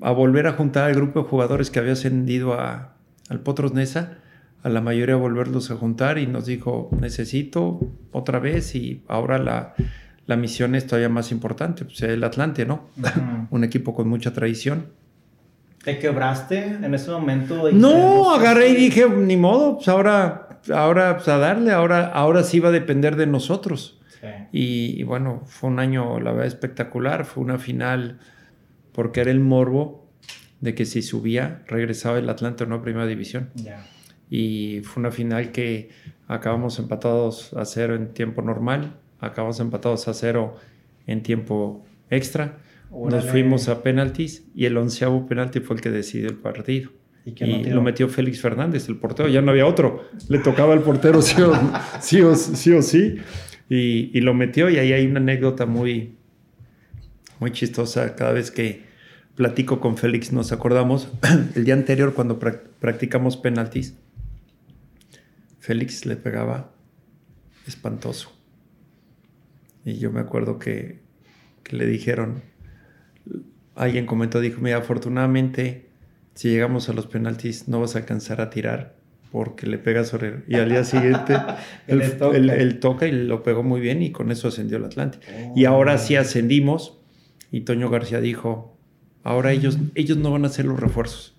A 0.00 0.10
volver 0.12 0.46
a 0.46 0.52
juntar 0.52 0.88
al 0.90 0.94
grupo 0.94 1.22
de 1.22 1.28
jugadores 1.28 1.70
que 1.70 1.78
había 1.78 1.92
ascendido 1.92 2.54
a, 2.54 2.96
al 3.28 3.40
Potros 3.40 3.72
Nesa, 3.72 4.18
a 4.62 4.68
la 4.68 4.80
mayoría 4.80 5.16
volverlos 5.16 5.70
a 5.70 5.76
juntar 5.76 6.18
y 6.18 6.26
nos 6.26 6.46
dijo, 6.46 6.90
necesito 7.00 7.80
otra 8.12 8.38
vez 8.38 8.74
y 8.74 9.02
ahora 9.08 9.38
la, 9.38 9.74
la 10.26 10.36
misión 10.36 10.74
es 10.74 10.86
todavía 10.86 11.08
más 11.08 11.32
importante, 11.32 11.84
pues 11.84 12.02
el 12.02 12.22
Atlante, 12.22 12.66
¿no? 12.66 12.88
Un 13.50 13.64
equipo 13.64 13.94
con 13.94 14.08
mucha 14.08 14.32
tradición. 14.32 14.86
¿Te 15.82 15.98
quebraste 15.98 16.58
en 16.82 16.94
ese 16.94 17.10
momento? 17.10 17.72
No, 17.72 18.34
agarré 18.34 18.68
y 18.68 18.76
dije, 18.76 19.08
ni 19.08 19.38
modo, 19.38 19.76
pues 19.76 19.88
ahora, 19.88 20.60
ahora 20.74 21.16
pues 21.16 21.28
a 21.28 21.38
darle, 21.38 21.72
ahora, 21.72 22.06
ahora 22.08 22.42
sí 22.42 22.60
va 22.60 22.68
a 22.68 22.72
depender 22.72 23.16
de 23.16 23.26
nosotros. 23.26 23.96
Y, 24.52 25.02
bueno, 25.04 25.42
fue 25.46 25.70
un 25.70 25.78
año, 25.78 26.20
la 26.20 26.32
verdad, 26.32 26.46
espectacular, 26.46 27.24
fue 27.24 27.42
una 27.42 27.58
final 27.58 28.18
porque 28.92 29.22
era 29.22 29.30
el 29.30 29.40
morbo 29.40 30.10
de 30.60 30.74
que 30.74 30.84
si 30.84 31.00
subía, 31.00 31.62
regresaba 31.66 32.18
el 32.18 32.28
Atlante 32.28 32.64
a 32.64 32.82
Primera 32.82 33.06
División. 33.06 33.50
Y 34.30 34.80
fue 34.84 35.00
una 35.00 35.10
final 35.10 35.50
que 35.50 35.90
acabamos 36.28 36.78
empatados 36.78 37.52
a 37.54 37.64
cero 37.64 37.96
en 37.96 38.14
tiempo 38.14 38.40
normal, 38.40 38.96
acabamos 39.18 39.58
empatados 39.58 40.06
a 40.06 40.14
cero 40.14 40.56
en 41.06 41.22
tiempo 41.22 41.84
extra. 42.08 42.58
Nos 42.90 43.24
fuimos 43.26 43.68
a 43.68 43.82
penaltis 43.82 44.44
y 44.54 44.64
el 44.64 44.76
onceavo 44.76 45.26
penalti 45.26 45.60
fue 45.60 45.76
el 45.76 45.82
que 45.82 45.90
decidió 45.90 46.28
el 46.28 46.36
partido. 46.36 46.90
Y, 47.24 47.64
lo 47.64 47.82
metió 47.82 48.08
Félix 48.08 48.40
Fernández, 48.40 48.88
el 48.88 48.96
portero, 48.96 49.28
ya 49.28 49.42
no 49.42 49.50
había 49.50 49.66
otro. 49.66 50.08
Le 50.28 50.38
tocaba 50.38 50.72
al 50.72 50.82
portero 50.82 51.20
sí 51.22 51.40
o 51.42 52.34
sí, 52.34 52.72
o, 52.72 52.82
sí, 52.82 53.16
Y, 53.68 54.10
y, 54.16 54.20
lo 54.20 54.32
metió 54.32 54.70
y 54.70 54.78
ahí 54.78 54.92
hay 54.92 55.06
una 55.06 55.20
anécdota 55.20 55.66
muy, 55.66 56.14
muy 57.38 57.50
chistosa. 57.52 58.16
Cada 58.16 58.32
vez 58.32 58.50
que 58.50 58.84
platico 59.34 59.80
con 59.80 59.96
Félix 59.96 60.32
nos 60.32 60.50
acordamos, 60.52 61.08
el 61.54 61.64
día 61.64 61.74
anterior 61.74 62.14
cuando 62.14 62.38
practicamos 62.38 63.36
penaltis, 63.36 63.96
Félix 65.70 66.04
le 66.04 66.16
pegaba 66.16 66.72
espantoso. 67.64 68.32
Y 69.84 69.98
yo 69.98 70.10
me 70.10 70.18
acuerdo 70.18 70.58
que, 70.58 70.98
que 71.62 71.76
le 71.76 71.86
dijeron, 71.86 72.42
alguien 73.76 74.04
comentó, 74.04 74.40
dijo, 74.40 74.60
mira, 74.60 74.78
afortunadamente 74.78 75.88
si 76.34 76.48
llegamos 76.48 76.88
a 76.88 76.92
los 76.92 77.06
penaltis 77.06 77.68
no 77.68 77.78
vas 77.78 77.94
a 77.94 78.00
alcanzar 78.00 78.40
a 78.40 78.50
tirar 78.50 78.96
porque 79.30 79.68
le 79.68 79.78
pega 79.78 80.02
sobre... 80.02 80.42
Y 80.48 80.56
al 80.56 80.70
día 80.70 80.82
siguiente 80.82 81.36
él, 81.86 82.80
toca. 82.80 83.06
y 83.06 83.12
lo 83.12 83.44
pegó 83.44 83.62
muy 83.62 83.80
bien 83.80 84.02
y 84.02 84.10
con 84.10 84.32
eso 84.32 84.48
ascendió 84.48 84.76
el 84.78 84.86
Atlante. 84.86 85.20
Oh, 85.32 85.52
y 85.54 85.66
ahora 85.66 85.98
sí 85.98 86.16
ascendimos 86.16 86.98
y 87.52 87.60
Toño 87.60 87.90
García 87.90 88.20
dijo, 88.20 88.76
ahora 89.22 89.52
ellos, 89.52 89.78
ellos 89.94 90.18
no 90.18 90.32
van 90.32 90.42
a 90.42 90.48
hacer 90.48 90.64
los 90.64 90.80
refuerzos. 90.80 91.36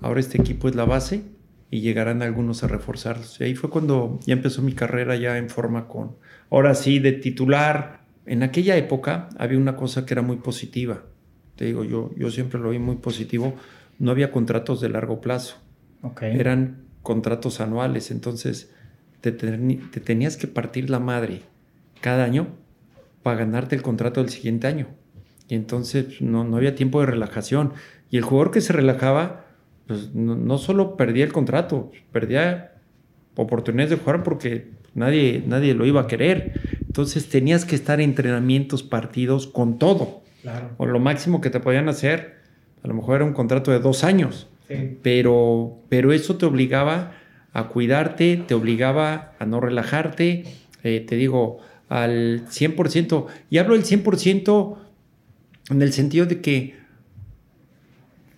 Ahora 0.00 0.18
este 0.18 0.40
equipo 0.40 0.68
es 0.68 0.74
la 0.74 0.84
base 0.84 1.22
y 1.72 1.80
llegarán 1.80 2.22
algunos 2.22 2.62
a 2.62 2.68
reforzarlos. 2.68 3.40
Y 3.40 3.44
ahí 3.44 3.56
fue 3.56 3.68
cuando 3.68 4.20
ya 4.24 4.34
empezó 4.34 4.62
mi 4.62 4.74
carrera 4.74 5.16
ya 5.16 5.38
en 5.38 5.50
forma 5.50 5.88
con... 5.88 6.14
Ahora 6.50 6.76
sí, 6.76 7.00
de 7.00 7.10
titular. 7.10 8.02
En 8.26 8.44
aquella 8.44 8.76
época 8.76 9.28
había 9.36 9.58
una 9.58 9.74
cosa 9.74 10.06
que 10.06 10.14
era 10.14 10.22
muy 10.22 10.36
positiva. 10.36 11.02
Te 11.56 11.64
digo, 11.64 11.82
yo, 11.82 12.12
yo 12.16 12.30
siempre 12.30 12.60
lo 12.60 12.70
vi 12.70 12.78
muy 12.78 12.96
positivo 12.96 13.56
no 14.02 14.10
había 14.10 14.32
contratos 14.32 14.80
de 14.80 14.88
largo 14.88 15.20
plazo. 15.20 15.56
Eran 16.20 16.82
contratos 17.02 17.60
anuales. 17.60 18.10
Entonces, 18.10 18.72
te, 19.20 19.30
tenías 19.30 20.36
que 20.36 20.48
partir 20.48 20.90
la 20.90 20.98
madre 20.98 21.42
cada 22.00 22.24
año 22.24 22.48
para 23.22 23.38
ganarte 23.38 23.76
el 23.76 23.82
contrato 23.82 24.20
del 24.20 24.30
siguiente 24.30 24.66
año. 24.66 24.88
Y 25.48 25.54
entonces 25.54 26.20
no, 26.20 26.42
no 26.42 26.56
había 26.56 26.74
tiempo 26.74 26.98
de 26.98 27.06
relajación. 27.06 27.74
Y 28.10 28.16
el 28.16 28.24
jugador 28.24 28.50
que 28.50 28.60
se 28.60 28.72
relajaba, 28.72 29.44
pues 29.86 30.14
no, 30.14 30.58
solo 30.58 30.96
perdía 30.96 31.24
el 31.24 31.32
contrato, 31.32 31.90
perdía 32.12 32.72
oportunidades 33.36 33.90
de 33.90 33.96
jugar 33.96 34.22
porque 34.22 34.68
nadie, 34.94 35.42
nadie 35.46 35.74
lo 35.74 35.86
iba 35.86 36.02
a 36.02 36.06
querer. 36.06 36.60
Entonces 36.86 37.28
tenías 37.28 37.64
que 37.64 37.74
estar 37.74 38.00
en 38.00 38.10
entrenamientos, 38.10 38.82
partidos, 38.82 39.46
con 39.46 39.78
todo. 39.78 40.22
O 40.76 40.86
lo 40.86 40.98
máximo 40.98 41.40
que 41.40 41.50
te 41.50 41.60
podían 41.60 41.88
hacer 41.88 42.42
a 42.82 42.88
lo 42.88 42.94
mejor 42.94 43.16
era 43.16 43.24
un 43.24 43.32
contrato 43.32 43.70
de 43.70 43.78
dos 43.78 44.04
años, 44.04 44.48
pero, 45.02 45.78
pero 45.88 46.12
eso 46.12 46.36
te 46.36 46.46
obligaba 46.46 47.12
a 47.52 47.68
cuidarte, 47.68 48.42
te 48.46 48.54
obligaba 48.54 49.34
a 49.38 49.44
no 49.44 49.60
relajarte, 49.60 50.44
eh, 50.82 51.04
te 51.06 51.16
digo, 51.16 51.58
al 51.88 52.46
100%. 52.48 53.26
Y 53.50 53.58
hablo 53.58 53.74
del 53.74 53.84
100% 53.84 54.78
en 55.70 55.82
el 55.82 55.92
sentido 55.92 56.26
de 56.26 56.40
que, 56.40 56.81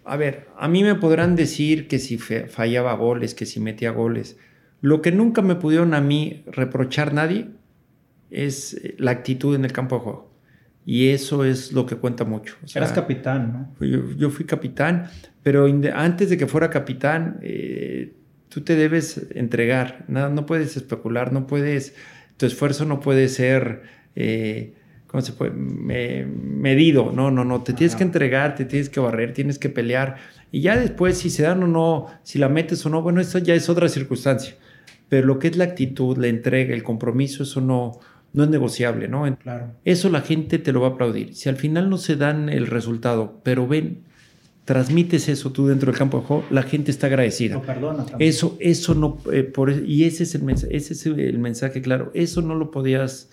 a 0.04 0.16
ver, 0.16 0.48
a 0.56 0.68
mí 0.68 0.82
me 0.82 0.94
podrán 0.94 1.36
decir 1.36 1.88
que 1.88 1.98
si 1.98 2.18
fallaba 2.18 2.94
goles, 2.94 3.34
que 3.34 3.46
si 3.46 3.60
metía 3.60 3.90
goles. 3.90 4.38
Lo 4.80 5.00
que 5.00 5.12
nunca 5.12 5.40
me 5.40 5.54
pudieron 5.54 5.94
a 5.94 6.00
mí 6.00 6.44
reprochar 6.46 7.14
nadie 7.14 7.48
es 8.30 8.80
la 8.98 9.12
actitud 9.12 9.54
en 9.54 9.64
el 9.64 9.72
campo 9.72 9.96
de 9.96 10.00
juego. 10.02 10.34
Y 10.86 11.08
eso 11.08 11.44
es 11.44 11.72
lo 11.72 11.86
que 11.86 11.96
cuenta 11.96 12.24
mucho. 12.24 12.56
Eras 12.74 12.92
capitán, 12.92 13.74
¿no? 13.80 13.86
Yo, 14.16 14.28
fui 14.28 14.44
capitán, 14.44 15.08
pero 15.42 15.66
antes 15.94 16.28
de 16.28 16.36
que 16.36 16.46
fuera 16.46 16.68
capitán, 16.68 17.38
eh, 17.42 18.12
tú 18.50 18.60
te 18.60 18.76
debes 18.76 19.26
entregar. 19.34 20.04
Nada, 20.08 20.28
no 20.28 20.44
puedes 20.44 20.76
especular, 20.76 21.32
no 21.32 21.46
puedes. 21.46 21.94
Tu 22.36 22.44
esfuerzo 22.44 22.84
no 22.84 23.00
puede 23.00 23.28
ser. 23.28 23.82
Eh, 24.14 24.74
¿Cómo 25.14 25.22
se 25.22 25.32
puede? 25.32 25.52
medido. 26.26 27.12
No, 27.14 27.30
no, 27.30 27.44
no. 27.44 27.62
Te 27.62 27.72
tienes 27.72 27.94
que 27.94 28.02
entregar, 28.02 28.56
te 28.56 28.64
tienes 28.64 28.88
que 28.88 28.98
barrer, 28.98 29.32
tienes 29.32 29.60
que 29.60 29.68
pelear. 29.68 30.16
Y 30.50 30.62
ya 30.62 30.76
después, 30.76 31.18
si 31.18 31.30
se 31.30 31.44
dan 31.44 31.62
o 31.62 31.68
no, 31.68 32.06
si 32.24 32.40
la 32.40 32.48
metes 32.48 32.84
o 32.84 32.90
no, 32.90 33.00
bueno, 33.00 33.20
eso 33.20 33.38
ya 33.38 33.54
es 33.54 33.68
otra 33.68 33.88
circunstancia. 33.88 34.56
Pero 35.08 35.28
lo 35.28 35.38
que 35.38 35.46
es 35.46 35.56
la 35.56 35.62
actitud, 35.62 36.18
la 36.18 36.26
entrega, 36.26 36.74
el 36.74 36.82
compromiso, 36.82 37.44
eso 37.44 37.60
no 37.60 38.00
no 38.32 38.42
es 38.42 38.50
negociable, 38.50 39.06
¿no? 39.06 39.22
Claro. 39.36 39.70
Eso 39.84 40.08
la 40.10 40.20
gente 40.20 40.58
te 40.58 40.72
lo 40.72 40.80
va 40.80 40.88
a 40.88 40.90
aplaudir. 40.90 41.36
Si 41.36 41.48
al 41.48 41.58
final 41.58 41.88
no 41.88 41.96
se 41.96 42.16
dan 42.16 42.48
el 42.48 42.66
resultado, 42.66 43.40
pero 43.44 43.68
ven, 43.68 44.00
transmites 44.64 45.28
eso 45.28 45.52
tú 45.52 45.68
dentro 45.68 45.92
del 45.92 45.96
campo 45.96 46.18
de 46.18 46.24
juego, 46.24 46.44
la 46.50 46.64
gente 46.64 46.90
está 46.90 47.06
agradecida. 47.06 47.54
Lo 47.54 47.62
perdona 47.62 48.04
Eso, 48.18 48.56
eso 48.58 48.96
no, 48.96 49.18
eh, 49.32 49.44
por, 49.44 49.70
y 49.70 50.02
ese 50.02 50.24
es 50.24 50.34
el 50.34 50.42
mensaje, 50.42 50.76
ese 50.76 50.94
es 50.94 51.06
el 51.06 51.38
mensaje 51.38 51.80
claro. 51.82 52.10
Eso 52.14 52.42
no 52.42 52.56
lo 52.56 52.72
podías 52.72 53.30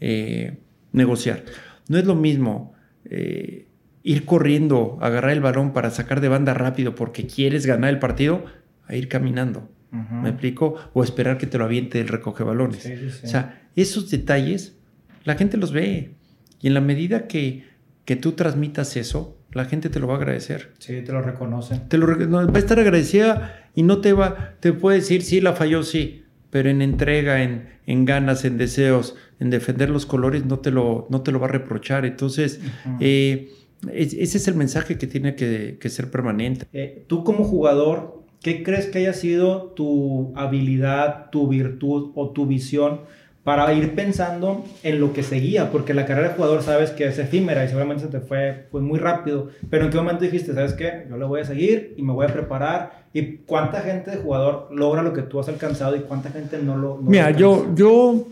eh, 0.00 0.58
negociar. 0.94 1.44
No 1.88 1.98
es 1.98 2.06
lo 2.06 2.14
mismo 2.14 2.72
eh, 3.04 3.68
ir 4.02 4.24
corriendo, 4.24 4.98
agarrar 5.02 5.32
el 5.32 5.40
balón 5.40 5.72
para 5.72 5.90
sacar 5.90 6.20
de 6.20 6.28
banda 6.28 6.54
rápido 6.54 6.94
porque 6.94 7.26
quieres 7.26 7.66
ganar 7.66 7.90
el 7.90 7.98
partido, 7.98 8.44
a 8.86 8.96
ir 8.96 9.08
caminando. 9.08 9.70
¿Me 9.90 10.30
explico? 10.30 10.74
O 10.92 11.04
esperar 11.04 11.38
que 11.38 11.46
te 11.46 11.56
lo 11.56 11.64
aviente 11.64 12.00
el 12.00 12.08
recoge 12.08 12.42
balones. 12.42 12.84
O 13.22 13.26
sea, 13.28 13.62
esos 13.76 14.10
detalles, 14.10 14.76
la 15.22 15.36
gente 15.36 15.56
los 15.56 15.72
ve. 15.72 16.16
Y 16.60 16.66
en 16.66 16.74
la 16.74 16.80
medida 16.80 17.28
que, 17.28 17.64
que 18.04 18.16
tú 18.16 18.32
transmitas 18.32 18.96
eso, 18.96 19.38
la 19.52 19.66
gente 19.66 19.90
te 19.90 20.00
lo 20.00 20.08
va 20.08 20.14
a 20.14 20.16
agradecer. 20.16 20.72
Sí, 20.78 21.00
te 21.02 21.12
lo 21.12 21.22
reconoce. 21.22 21.80
Te 21.88 21.96
lo, 21.96 22.08
va 22.08 22.52
a 22.52 22.58
estar 22.58 22.80
agradecida 22.80 23.70
y 23.76 23.84
no 23.84 24.00
te 24.00 24.12
va, 24.12 24.56
te 24.58 24.72
puede 24.72 24.98
decir, 24.98 25.22
sí, 25.22 25.40
la 25.40 25.52
falló, 25.52 25.84
sí, 25.84 26.23
pero 26.54 26.70
en 26.70 26.82
entrega, 26.82 27.42
en, 27.42 27.66
en 27.84 28.04
ganas, 28.04 28.44
en 28.44 28.58
deseos, 28.58 29.16
en 29.40 29.50
defender 29.50 29.90
los 29.90 30.06
colores, 30.06 30.46
no 30.46 30.60
te 30.60 30.70
lo, 30.70 31.08
no 31.10 31.20
te 31.22 31.32
lo 31.32 31.40
va 31.40 31.46
a 31.46 31.50
reprochar. 31.50 32.06
Entonces, 32.06 32.60
eh, 33.00 33.50
ese 33.92 34.38
es 34.38 34.46
el 34.46 34.54
mensaje 34.54 34.96
que 34.96 35.08
tiene 35.08 35.34
que, 35.34 35.78
que 35.80 35.88
ser 35.88 36.12
permanente. 36.12 36.66
Eh, 36.72 37.06
tú 37.08 37.24
como 37.24 37.42
jugador, 37.42 38.22
¿qué 38.40 38.62
crees 38.62 38.86
que 38.86 39.00
haya 39.00 39.14
sido 39.14 39.72
tu 39.74 40.32
habilidad, 40.36 41.30
tu 41.30 41.48
virtud 41.48 42.12
o 42.14 42.30
tu 42.30 42.46
visión? 42.46 43.00
Para 43.44 43.70
ir 43.74 43.94
pensando 43.94 44.64
en 44.82 45.00
lo 45.00 45.12
que 45.12 45.22
seguía, 45.22 45.70
porque 45.70 45.92
la 45.92 46.06
carrera 46.06 46.30
de 46.30 46.34
jugador 46.34 46.62
sabes 46.62 46.90
que 46.90 47.06
es 47.06 47.18
efímera 47.18 47.62
y 47.64 47.68
seguramente 47.68 48.04
se 48.04 48.08
te 48.08 48.20
fue, 48.20 48.66
fue 48.70 48.80
muy 48.80 48.98
rápido, 48.98 49.50
pero 49.68 49.84
en 49.84 49.90
qué 49.90 49.98
momento 49.98 50.24
dijiste, 50.24 50.54
sabes 50.54 50.72
qué, 50.72 51.06
yo 51.10 51.18
le 51.18 51.26
voy 51.26 51.42
a 51.42 51.44
seguir 51.44 51.94
y 51.98 52.02
me 52.02 52.14
voy 52.14 52.24
a 52.24 52.32
preparar, 52.32 53.04
y 53.12 53.36
cuánta 53.46 53.82
gente 53.82 54.10
de 54.12 54.16
jugador 54.16 54.68
logra 54.72 55.02
lo 55.02 55.12
que 55.12 55.22
tú 55.22 55.38
has 55.38 55.48
alcanzado 55.48 55.94
y 55.94 56.00
cuánta 56.00 56.30
gente 56.30 56.58
no 56.58 56.76
lo... 56.76 56.96
Mira, 56.96 57.30
yo, 57.32 57.72
yo 57.74 58.26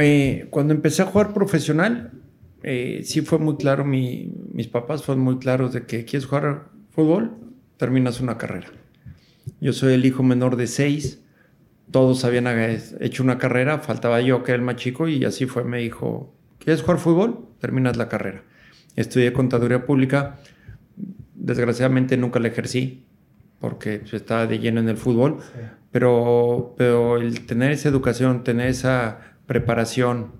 eh, 0.00 0.48
cuando 0.50 0.74
empecé 0.74 1.02
a 1.02 1.06
jugar 1.06 1.32
profesional, 1.32 2.10
eh, 2.64 3.02
sí 3.04 3.20
fue 3.20 3.38
muy 3.38 3.56
claro, 3.56 3.84
mi, 3.84 4.32
mis 4.52 4.66
papás 4.66 5.04
fueron 5.04 5.22
muy 5.22 5.38
claros 5.38 5.72
de 5.72 5.86
que 5.86 6.04
quieres 6.04 6.26
jugar 6.26 6.64
fútbol, 6.90 7.30
terminas 7.76 8.20
una 8.20 8.38
carrera. 8.38 8.68
Yo 9.60 9.72
soy 9.72 9.94
el 9.94 10.04
hijo 10.04 10.24
menor 10.24 10.56
de 10.56 10.66
seis, 10.66 11.21
todos 11.92 12.24
habían 12.24 12.46
hecho 13.00 13.22
una 13.22 13.38
carrera, 13.38 13.78
faltaba 13.78 14.20
yo 14.20 14.42
que 14.42 14.52
era 14.52 14.56
el 14.56 14.64
más 14.64 14.76
chico 14.76 15.06
y 15.08 15.24
así 15.24 15.46
fue, 15.46 15.62
me 15.62 15.78
dijo, 15.78 16.34
¿quieres 16.58 16.82
jugar 16.82 16.98
fútbol? 16.98 17.46
Terminas 17.60 17.96
la 17.96 18.08
carrera. 18.08 18.42
Estudié 18.96 19.32
contaduría 19.32 19.86
pública, 19.86 20.38
desgraciadamente 21.34 22.16
nunca 22.16 22.40
la 22.40 22.48
ejercí 22.48 23.04
porque 23.60 24.02
estaba 24.10 24.46
de 24.46 24.58
lleno 24.58 24.80
en 24.80 24.88
el 24.88 24.96
fútbol, 24.96 25.38
pero, 25.92 26.74
pero 26.76 27.18
el 27.18 27.46
tener 27.46 27.70
esa 27.70 27.88
educación, 27.88 28.42
tener 28.42 28.66
esa 28.66 29.36
preparación, 29.46 30.32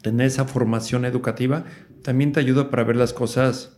tener 0.00 0.28
esa 0.28 0.46
formación 0.46 1.04
educativa, 1.04 1.64
también 2.02 2.32
te 2.32 2.40
ayuda 2.40 2.70
para 2.70 2.84
ver 2.84 2.96
las 2.96 3.12
cosas 3.12 3.76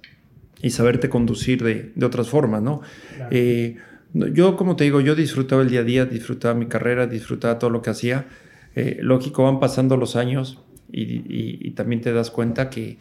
y 0.62 0.70
saberte 0.70 1.08
conducir 1.08 1.62
de, 1.64 1.92
de 1.94 2.06
otras 2.06 2.28
formas, 2.28 2.62
¿no? 2.62 2.82
Eh, 3.30 3.78
yo, 4.14 4.56
como 4.56 4.76
te 4.76 4.84
digo, 4.84 5.00
yo 5.00 5.14
disfrutaba 5.14 5.62
el 5.62 5.68
día 5.68 5.80
a 5.80 5.84
día, 5.84 6.06
disfrutaba 6.06 6.54
mi 6.54 6.66
carrera, 6.66 7.06
disfrutaba 7.06 7.58
todo 7.58 7.70
lo 7.70 7.82
que 7.82 7.90
hacía. 7.90 8.26
Eh, 8.74 8.98
lógico, 9.00 9.44
van 9.44 9.60
pasando 9.60 9.96
los 9.96 10.16
años 10.16 10.62
y, 10.90 11.70
también 11.72 12.00
te 12.00 12.12
das 12.12 12.30
cuenta 12.30 12.70
que, 12.70 12.98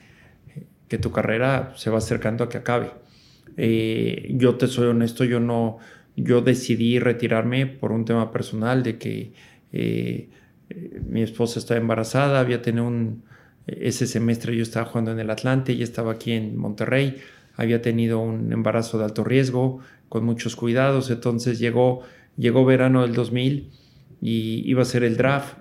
que, 0.88 0.98
tu 0.98 1.12
carrera 1.12 1.74
se 1.76 1.90
va 1.90 2.00
acercando 2.00 2.44
a 2.44 2.50
que 2.50 2.58
acabe. 2.58 2.92
Eh, 3.58 4.34
yo 4.36 4.56
te 4.56 4.68
soy 4.68 4.88
honesto, 4.88 5.24
yo 5.24 5.40
no, 5.40 5.80
yo 6.16 6.42
decidí 6.42 7.00
retirarme 7.00 7.66
por 7.66 7.92
un 7.92 8.06
tema 8.06 8.32
personal 8.32 8.84
de 8.84 8.98
que 8.98 9.34
eh, 9.72 10.30
mi 11.08 11.22
esposa 11.22 11.60
estaba 11.60 11.80
embarazada, 11.80 12.40
había 12.40 12.62
tenido 12.62 12.88
un, 12.88 13.24
ese 13.68 14.08
semestre 14.08 14.56
yo 14.56 14.64
estaba 14.64 14.86
jugando 14.86 15.12
en 15.12 15.20
el 15.20 15.30
Atlante, 15.30 15.74
ella 15.74 15.84
estaba 15.84 16.14
aquí 16.14 16.32
en 16.32 16.58
Monterrey, 16.58 17.18
había 17.56 17.82
tenido 17.82 18.20
un 18.20 18.52
embarazo 18.54 18.98
de 18.98 19.06
alto 19.06 19.24
riesgo, 19.24 19.80
con 20.10 20.26
muchos 20.26 20.56
cuidados, 20.56 21.10
entonces 21.10 21.60
llegó, 21.60 22.02
llegó 22.38 22.66
verano 22.66 23.02
del 23.02 23.14
2000 23.14 23.72
y 24.22 24.70
iba 24.70 24.82
a 24.82 24.86
ser 24.86 25.04
el 25.04 25.18
draft 25.18 25.58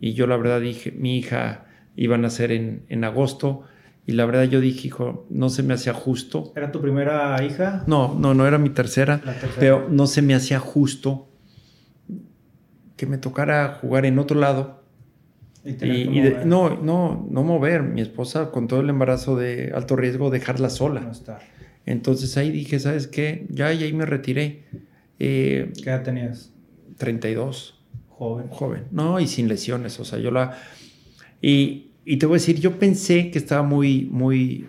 y 0.00 0.12
yo 0.12 0.26
la 0.26 0.36
verdad 0.36 0.60
dije, 0.60 0.92
mi 0.92 1.18
hija 1.18 1.66
iba 1.96 2.14
a 2.14 2.18
nacer 2.18 2.52
en, 2.52 2.84
en 2.88 3.04
agosto 3.04 3.64
y 4.08 4.12
la 4.12 4.24
verdad 4.24 4.44
yo 4.44 4.62
dije, 4.62 4.88
hijo, 4.88 5.26
no 5.28 5.50
se 5.50 5.62
me 5.62 5.74
hacía 5.74 5.92
justo. 5.92 6.54
¿Era 6.56 6.72
tu 6.72 6.80
primera 6.80 7.44
hija? 7.44 7.84
No, 7.86 8.14
no, 8.18 8.32
no 8.32 8.46
era 8.46 8.56
mi 8.56 8.70
tercera, 8.70 9.20
pero 9.58 9.86
no 9.90 10.06
se 10.06 10.22
me 10.22 10.34
hacía 10.34 10.58
justo 10.60 11.28
que 12.96 13.06
me 13.06 13.18
tocara 13.18 13.78
jugar 13.82 14.06
en 14.06 14.18
otro 14.18 14.40
lado. 14.40 14.82
Y, 15.62 16.22
no, 16.46 16.70
no, 16.76 17.26
no 17.30 17.42
mover. 17.42 17.82
Mi 17.82 18.00
esposa 18.00 18.50
con 18.50 18.66
todo 18.66 18.80
el 18.80 18.88
embarazo 18.88 19.36
de 19.36 19.72
alto 19.74 19.94
riesgo, 19.94 20.30
dejarla 20.30 20.70
sola. 20.70 21.02
No 21.02 21.12
estar. 21.12 21.40
Entonces 21.88 22.36
ahí 22.36 22.50
dije, 22.50 22.78
¿sabes 22.78 23.06
qué? 23.06 23.46
Ya, 23.48 23.72
y 23.72 23.82
ahí 23.82 23.94
me 23.94 24.04
retiré. 24.04 24.64
Eh, 25.18 25.72
¿Qué 25.82 25.88
edad 25.88 26.02
tenías? 26.02 26.52
32. 26.98 27.82
Joven. 28.10 28.48
Joven. 28.48 28.84
No, 28.90 29.18
y 29.18 29.26
sin 29.26 29.48
lesiones. 29.48 29.98
O 29.98 30.04
sea, 30.04 30.18
yo 30.18 30.30
la... 30.30 30.58
Y, 31.40 31.92
y 32.04 32.18
te 32.18 32.26
voy 32.26 32.34
a 32.34 32.40
decir, 32.40 32.60
yo 32.60 32.78
pensé 32.78 33.30
que 33.30 33.38
estaba 33.38 33.62
muy, 33.62 34.04
muy, 34.04 34.68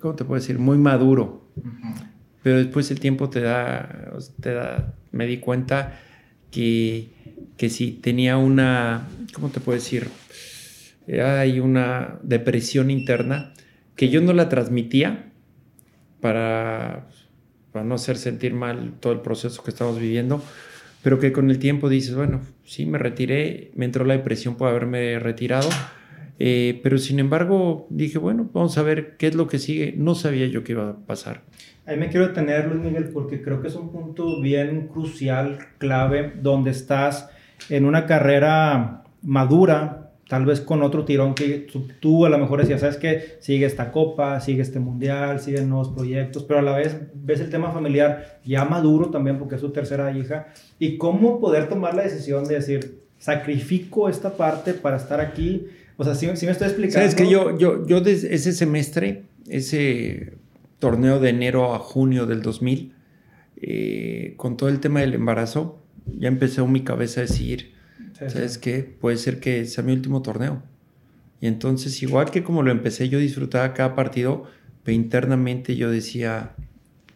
¿cómo 0.00 0.16
te 0.16 0.24
puedo 0.24 0.40
decir? 0.40 0.58
Muy 0.58 0.78
maduro. 0.78 1.48
Pero 2.42 2.56
después 2.56 2.90
el 2.90 2.98
tiempo 2.98 3.30
te 3.30 3.42
da, 3.42 4.10
te 4.40 4.52
da, 4.52 4.96
me 5.12 5.28
di 5.28 5.38
cuenta 5.38 6.00
que, 6.50 7.10
que 7.56 7.70
si 7.70 7.92
tenía 7.92 8.36
una, 8.36 9.06
¿cómo 9.32 9.50
te 9.50 9.60
puedo 9.60 9.78
decir? 9.78 10.08
Hay 11.24 11.60
una 11.60 12.18
depresión 12.24 12.90
interna 12.90 13.52
que 13.94 14.08
yo 14.08 14.20
no 14.20 14.32
la 14.32 14.48
transmitía 14.48 15.29
para, 16.20 17.06
para 17.72 17.84
no 17.84 17.94
hacer 17.94 18.16
sentir 18.16 18.54
mal 18.54 18.94
todo 19.00 19.12
el 19.12 19.20
proceso 19.20 19.62
que 19.62 19.70
estamos 19.70 19.98
viviendo, 19.98 20.42
pero 21.02 21.18
que 21.18 21.32
con 21.32 21.50
el 21.50 21.58
tiempo 21.58 21.88
dices, 21.88 22.14
bueno, 22.14 22.40
sí, 22.64 22.86
me 22.86 22.98
retiré, 22.98 23.70
me 23.74 23.84
entró 23.84 24.04
la 24.04 24.14
depresión 24.14 24.56
por 24.56 24.68
haberme 24.68 25.18
retirado 25.18 25.68
eh, 26.42 26.80
pero 26.82 26.96
sin 26.96 27.18
embargo 27.18 27.86
dije, 27.90 28.16
bueno, 28.16 28.48
vamos 28.54 28.78
a 28.78 28.82
ver 28.82 29.16
qué 29.18 29.26
es 29.26 29.34
lo 29.34 29.46
que 29.46 29.58
sigue. 29.58 29.94
No 29.96 30.14
sabía 30.14 30.46
yo 30.46 30.64
qué 30.64 30.72
iba 30.72 30.88
a 30.88 30.96
pasar. 30.96 31.42
Ahí 31.84 31.98
me 31.98 32.08
quiero 32.08 32.28
detener, 32.28 32.66
Luis 32.66 32.80
Miguel, 32.82 33.10
porque 33.12 33.42
creo 33.42 33.60
que 33.60 33.68
es 33.68 33.74
un 33.74 33.92
punto 33.92 34.40
bien 34.40 34.88
crucial, 34.88 35.58
clave, 35.76 36.32
donde 36.40 36.70
estás 36.70 37.28
en 37.68 37.84
una 37.84 38.06
carrera 38.06 39.04
madura, 39.22 39.99
tal 40.30 40.46
vez 40.46 40.60
con 40.60 40.84
otro 40.84 41.04
tirón 41.04 41.34
que 41.34 41.66
tú, 41.98 42.24
a 42.24 42.28
lo 42.28 42.38
mejor 42.38 42.60
decías, 42.60 42.82
sabes 42.82 42.98
que 42.98 43.36
sigue 43.40 43.66
esta 43.66 43.90
copa, 43.90 44.40
sigue 44.40 44.62
este 44.62 44.78
mundial, 44.78 45.40
siguen 45.40 45.68
nuevos 45.68 45.88
proyectos, 45.88 46.44
pero 46.44 46.60
a 46.60 46.62
la 46.62 46.76
vez 46.76 46.96
ves 47.14 47.40
el 47.40 47.50
tema 47.50 47.72
familiar 47.72 48.38
ya 48.44 48.64
maduro 48.64 49.10
también 49.10 49.40
porque 49.40 49.56
es 49.56 49.60
su 49.60 49.70
tercera 49.70 50.16
hija 50.16 50.46
y 50.78 50.98
cómo 50.98 51.40
poder 51.40 51.68
tomar 51.68 51.94
la 51.94 52.04
decisión 52.04 52.44
de 52.44 52.54
decir, 52.54 53.00
sacrifico 53.18 54.08
esta 54.08 54.36
parte 54.36 54.72
para 54.72 54.98
estar 54.98 55.20
aquí 55.20 55.66
o 55.96 56.04
sea, 56.04 56.14
sí, 56.14 56.26
me 56.26 56.32
estoy 56.32 56.68
explicando. 56.68 56.92
Sabes 56.92 57.14
que 57.14 57.28
yo, 57.28 57.58
yo, 57.58 57.86
yo 57.86 58.00
desde 58.00 58.34
ese 58.34 58.52
semestre, 58.52 59.24
ese 59.48 60.32
torneo 60.78 61.20
de 61.20 61.28
enero 61.28 61.74
a 61.74 61.78
junio 61.78 62.24
del 62.24 62.40
2000, 62.40 62.94
eh, 63.60 64.32
con 64.38 64.56
todo 64.56 64.70
el 64.70 64.80
tema 64.80 65.00
del 65.00 65.12
embarazo, 65.12 65.82
ya 66.06 66.28
empezó 66.28 66.66
mi 66.66 66.84
cabeza 66.84 67.20
a 67.20 67.24
decir, 67.24 67.74
¿sabes 68.28 68.58
qué? 68.58 68.96
Puede 69.00 69.16
ser 69.16 69.40
que 69.40 69.64
sea 69.66 69.82
mi 69.84 69.92
último 69.92 70.22
torneo. 70.22 70.62
Y 71.40 71.46
entonces, 71.46 72.02
igual 72.02 72.30
que 72.30 72.42
como 72.42 72.62
lo 72.62 72.70
empecé, 72.70 73.08
yo 73.08 73.18
disfrutaba 73.18 73.72
cada 73.72 73.94
partido, 73.94 74.44
pero 74.84 74.94
internamente 74.94 75.76
yo 75.76 75.90
decía, 75.90 76.52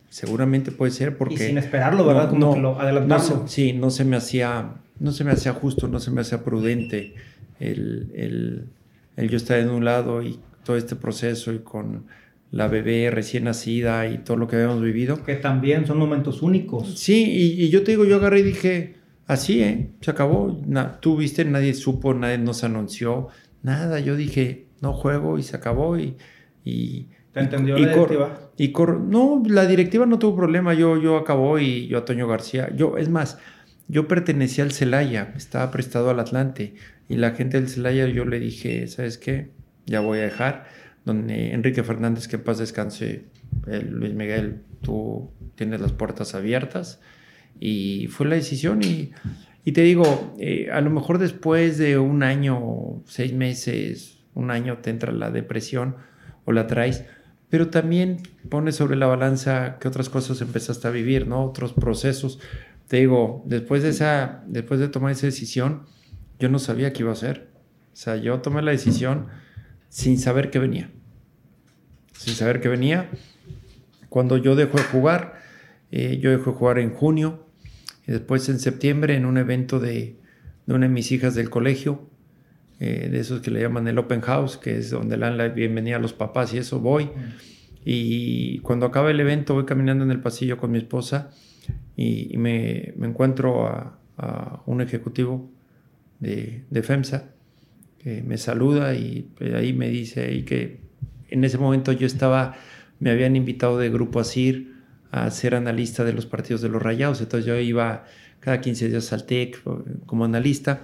seguramente 0.09 0.73
puede 0.73 0.93
ser 0.93 1.19
porque... 1.19 1.35
Y 1.35 1.39
sin 1.39 1.59
esperarlo, 1.59 2.07
¿verdad? 2.07 2.31
como 2.31 2.55
que 2.55 2.61
lo 2.61 2.81
adelantarlo. 2.81 3.45
sí, 3.47 3.73
no 3.73 3.91
se 3.91 4.05
me 4.05 4.17
hacía, 4.17 4.75
no 4.99 5.13
se 5.13 5.25
me 5.25 5.33
hacía 5.33 5.53
justo, 5.53 5.89
no 5.89 6.01
se 6.01 6.11
me 6.11 6.23
hacía 6.23 6.43
prudente 6.43 7.15
el, 7.61 8.11
el, 8.15 8.69
el 9.17 9.29
yo 9.29 9.37
estar 9.37 9.59
en 9.59 9.71
un 9.71 9.85
lado 9.85 10.23
y 10.23 10.39
todo 10.65 10.77
este 10.77 10.97
proceso 10.97 11.53
y 11.53 11.59
con 11.59 12.05
la 12.51 12.69
bebé 12.69 13.11
recién 13.11 13.45
nacida 13.45 14.09
y 14.09 14.19
todo 14.19 14.37
lo 14.37 14.47
que 14.47 14.57
habíamos 14.57 14.81
vivido. 14.81 15.25
Que 15.25 15.35
también 15.35 15.87
son 15.87 15.99
momentos 15.99 16.41
únicos. 16.41 16.99
Sí, 16.99 17.57
y, 17.59 17.69
yo 17.69 17.83
te 17.83 17.91
digo, 17.93 18.05
yo 18.05 18.17
agarré 18.17 18.41
y 18.41 18.43
dije, 18.45 18.95
así, 19.27 19.63
¿eh? 19.63 19.91
Se 20.01 20.11
acabó. 20.11 20.61
tú 21.01 21.17
viste, 21.17 21.45
nadie 21.45 21.75
supo, 21.75 22.15
nadie 22.15 22.39
nos 22.39 22.65
anunció, 22.65 23.29
nada. 23.63 24.01
Yo 24.01 24.17
dije, 24.17 24.67
no 24.81 24.93
juego 24.93 25.39
y 25.39 25.43
se 25.43 25.57
acabó 25.57 25.99
y... 25.99 26.17
y 26.65 27.09
¿Te 27.33 27.41
entendió 27.41 27.77
la 27.77 27.89
directiva? 27.89 28.39
Y 28.57 28.73
no, 29.09 29.43
la 29.45 29.67
directiva 29.67 30.07
no 30.07 30.21
tuvo 30.21 30.37
problema, 30.37 30.73
yo, 30.73 30.97
yo 31.03 31.17
acabó 31.17 31.59
y 31.59 31.89
yo 31.89 31.99
a 31.99 32.05
Toño 32.05 32.29
García, 32.29 32.71
yo, 32.77 32.97
es 32.97 33.09
más, 33.09 33.39
yo 33.89 34.09
pertenecía 34.09 34.65
al 34.65 34.73
Celaya, 34.73 35.33
estaba 35.37 35.71
prestado 35.71 36.11
al 36.11 36.21
Atlante. 36.21 36.75
Y 37.09 37.17
la 37.17 37.33
gente 37.33 37.61
del 37.61 37.69
Celaya 37.69 38.07
yo 38.07 38.25
le 38.25 38.41
dije, 38.41 38.87
¿sabes 38.87 39.19
qué? 39.19 39.51
Ya 39.87 40.01
voy 40.01 40.21
a 40.21 40.23
dejar. 40.23 40.67
Donde 41.05 41.53
Enrique 41.53 41.83
Fernández, 41.83 42.29
que 42.29 42.37
en 42.37 42.45
paz 42.45 42.59
descanse, 42.59 43.27
Luis 43.67 44.15
Miguel, 44.15 44.63
tú 44.81 45.31
tienes 45.55 45.81
las 45.81 45.93
puertas 45.93 46.35
abiertas. 46.35 47.01
Y 47.61 48.09
fue 48.09 48.27
la 48.27 48.37
decisión 48.37 48.81
y, 48.83 49.13
te 49.73 49.83
digo, 49.83 50.35
eh, 50.39 50.69
a 50.73 50.81
lo 50.81 50.91
mejor 50.91 51.19
después 51.19 51.79
de 51.79 51.99
un 51.99 52.23
año, 52.23 53.03
seis 53.07 53.33
meses, 53.33 54.19
un 54.35 54.51
año 54.51 54.79
te 54.79 54.91
entra 54.91 55.13
la 55.13 55.31
depresión 55.31 55.97
o 56.45 56.53
la 56.53 56.67
traes, 56.67 57.05
pero 57.49 57.69
también 57.69 58.19
pones 58.49 58.77
sobre 58.77 58.97
la 58.97 59.07
balanza 59.07 59.79
que 59.79 59.89
otras 59.89 60.09
cosas 60.09 60.41
empezaste 60.41 60.89
a 60.89 60.91
vivir, 60.91 61.29
¿no? 61.29 61.45
Otros 61.45 61.73
procesos. 61.73 62.41
Te 62.89 62.99
digo, 62.99 63.45
después 63.47 63.83
de, 63.83 63.91
esa, 63.91 64.43
después 64.47 64.81
de 64.81 64.89
tomar 64.89 65.13
esa 65.13 65.27
decisión, 65.27 65.85
yo 66.39 66.49
no 66.49 66.59
sabía 66.59 66.93
qué 66.93 67.03
iba 67.03 67.11
a 67.11 67.15
hacer. 67.15 67.49
O 67.93 67.97
sea, 67.97 68.17
yo 68.17 68.41
tomé 68.41 68.61
la 68.61 68.73
decisión 68.73 69.29
sin 69.89 70.19
saber 70.19 70.51
qué 70.51 70.59
venía. 70.59 70.91
Sin 72.19 72.35
saber 72.35 72.61
qué 72.61 72.69
venía. 72.69 73.09
Cuando 74.09 74.37
yo 74.37 74.57
dejo 74.57 74.77
de 74.77 74.85
jugar, 74.85 75.41
eh, 75.93 76.19
yo 76.21 76.31
dejo 76.31 76.51
de 76.51 76.57
jugar 76.57 76.79
en 76.81 76.91
junio 76.91 77.44
y 78.07 78.13
después 78.13 78.49
en 78.49 78.59
septiembre 78.59 79.17
en 79.17 79.25
un 79.25 79.39
evento 79.39 79.81
de, 79.81 80.17
de 80.67 80.75
una 80.75 80.87
de 80.87 80.93
mis 80.93 81.11
hijas 81.13 81.35
del 81.35 81.51
colegio, 81.51 82.09
eh, 82.81 83.09
de 83.11 83.21
esos 83.21 83.41
que 83.41 83.51
le 83.51 83.61
llaman 83.61 83.87
el 83.89 83.99
Open 83.99 84.21
House, 84.21 84.57
que 84.57 84.77
es 84.77 84.91
donde 84.91 85.17
le 85.17 85.27
dan 85.27 85.39
la 85.39 85.49
bienvenida 85.49 85.97
a 85.97 86.01
los 86.01 86.13
papás 86.13 86.53
y 86.55 86.59
eso 86.59 86.81
voy. 86.81 87.11
Y 87.85 88.59
cuando 88.61 88.87
acaba 88.87 89.11
el 89.11 89.21
evento 89.21 89.55
voy 89.55 89.65
caminando 89.65 90.05
en 90.05 90.11
el 90.11 90.21
pasillo 90.21 90.59
con 90.59 90.71
mi 90.71 90.79
esposa 90.79 91.31
y, 91.97 92.37
me, 92.37 92.93
me, 92.97 93.07
encuentro 93.07 93.67
a, 93.67 93.99
a 94.17 94.63
un 94.67 94.81
ejecutivo 94.81 95.51
de, 96.21 96.83
FEMSA, 96.83 97.31
que 97.99 98.23
me 98.23 98.39
saluda 98.39 98.95
y 98.95 99.31
pues, 99.37 99.55
ahí 99.55 99.73
me 99.73 99.89
dice 99.89 100.23
ahí 100.23 100.43
que 100.43 100.81
en 101.29 101.45
ese 101.45 101.59
momento 101.59 101.93
yo 101.93 102.07
estaba, 102.07 102.57
me 103.01 103.11
habían 103.11 103.37
invitado 103.37 103.79
de 103.79 103.91
Grupo 103.91 104.21
Asir 104.21 104.74
a 105.15 105.31
ser 105.31 105.55
analista 105.55 106.03
de 106.03 106.13
los 106.13 106.27
partidos 106.27 106.61
de 106.61 106.69
los 106.69 106.83
Rayados, 106.83 107.21
entonces 107.21 107.47
yo 107.47 107.57
iba 107.57 108.05
cada 108.41 108.61
15 108.61 108.89
días 108.89 109.13
al 109.13 109.25
TEC 109.25 109.63
como 110.07 110.25
analista 110.25 110.83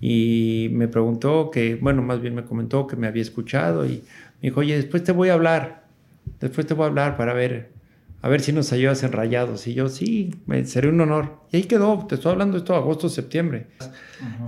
y 0.00 0.68
me 0.72 0.88
preguntó 0.88 1.50
que, 1.50 1.74
bueno, 1.74 2.02
más 2.02 2.20
bien 2.20 2.34
me 2.34 2.44
comentó 2.44 2.86
que 2.86 2.96
me 2.96 3.06
había 3.06 3.22
escuchado 3.22 3.84
y 3.84 4.02
me 4.40 4.48
dijo, 4.48 4.60
oye, 4.60 4.74
después 4.74 5.04
te 5.04 5.12
voy 5.12 5.28
a 5.28 5.34
hablar, 5.34 5.84
después 6.40 6.66
te 6.66 6.74
voy 6.74 6.84
a 6.84 6.88
hablar 6.88 7.16
para 7.16 7.34
ver 7.34 7.78
a 8.20 8.28
ver 8.28 8.40
si 8.40 8.52
nos 8.52 8.72
ayudas 8.72 9.02
en 9.04 9.12
rayados. 9.12 9.66
Y 9.66 9.74
yo, 9.74 9.88
sí, 9.88 10.34
me, 10.46 10.64
sería 10.64 10.90
un 10.90 11.00
honor. 11.00 11.40
Y 11.52 11.58
ahí 11.58 11.62
quedó, 11.64 12.04
te 12.08 12.16
estoy 12.16 12.32
hablando 12.32 12.56
esto 12.56 12.74
agosto, 12.74 13.08
septiembre. 13.08 13.68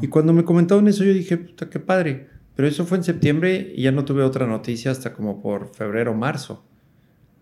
Y 0.01 0.09
cuando 0.09 0.33
me 0.33 0.45
comentaron 0.45 0.89
eso, 0.89 1.05
yo 1.05 1.13
dije, 1.13 1.37
puta, 1.37 1.71
qué 1.71 1.79
padre. 1.79 2.29
Pero 2.57 2.67
eso 2.67 2.85
fue 2.85 2.99
en 2.99 3.05
septiembre 3.05 3.73
y 3.77 3.83
ya 3.83 3.93
no 3.93 4.05
tuve 4.05 4.23
otra 4.23 4.47
noticia 4.47 4.91
hasta 4.91 5.13
como 5.13 5.41
por 5.41 5.73
febrero, 5.73 6.15
marzo. 6.15 6.65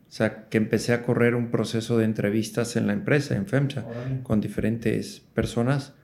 O 0.09 0.11
sea, 0.11 0.49
que 0.49 0.57
empecé 0.57 0.95
a 0.95 1.03
correr 1.03 1.35
un 1.35 1.51
proceso 1.51 1.99
de 1.99 2.07
entrevistas 2.07 2.77
en 2.77 2.87
la 2.87 2.95
empresa, 2.95 3.37
en 3.37 3.47
FEMSA, 3.47 3.85
con 4.23 4.41
diferentes 4.41 5.21
personas. 5.35 5.95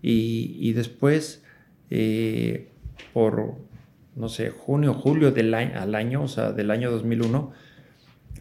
Y, 0.00 0.56
y 0.60 0.74
después, 0.74 1.42
eh, 1.90 2.68
por, 3.12 3.56
no 4.14 4.28
sé, 4.28 4.50
junio, 4.50 4.94
julio 4.94 5.32
del 5.32 5.54
año, 5.54 5.72
al 5.80 5.96
año, 5.96 6.22
o 6.22 6.28
sea, 6.28 6.52
del 6.52 6.70
año 6.70 6.90
2001, 6.92 7.52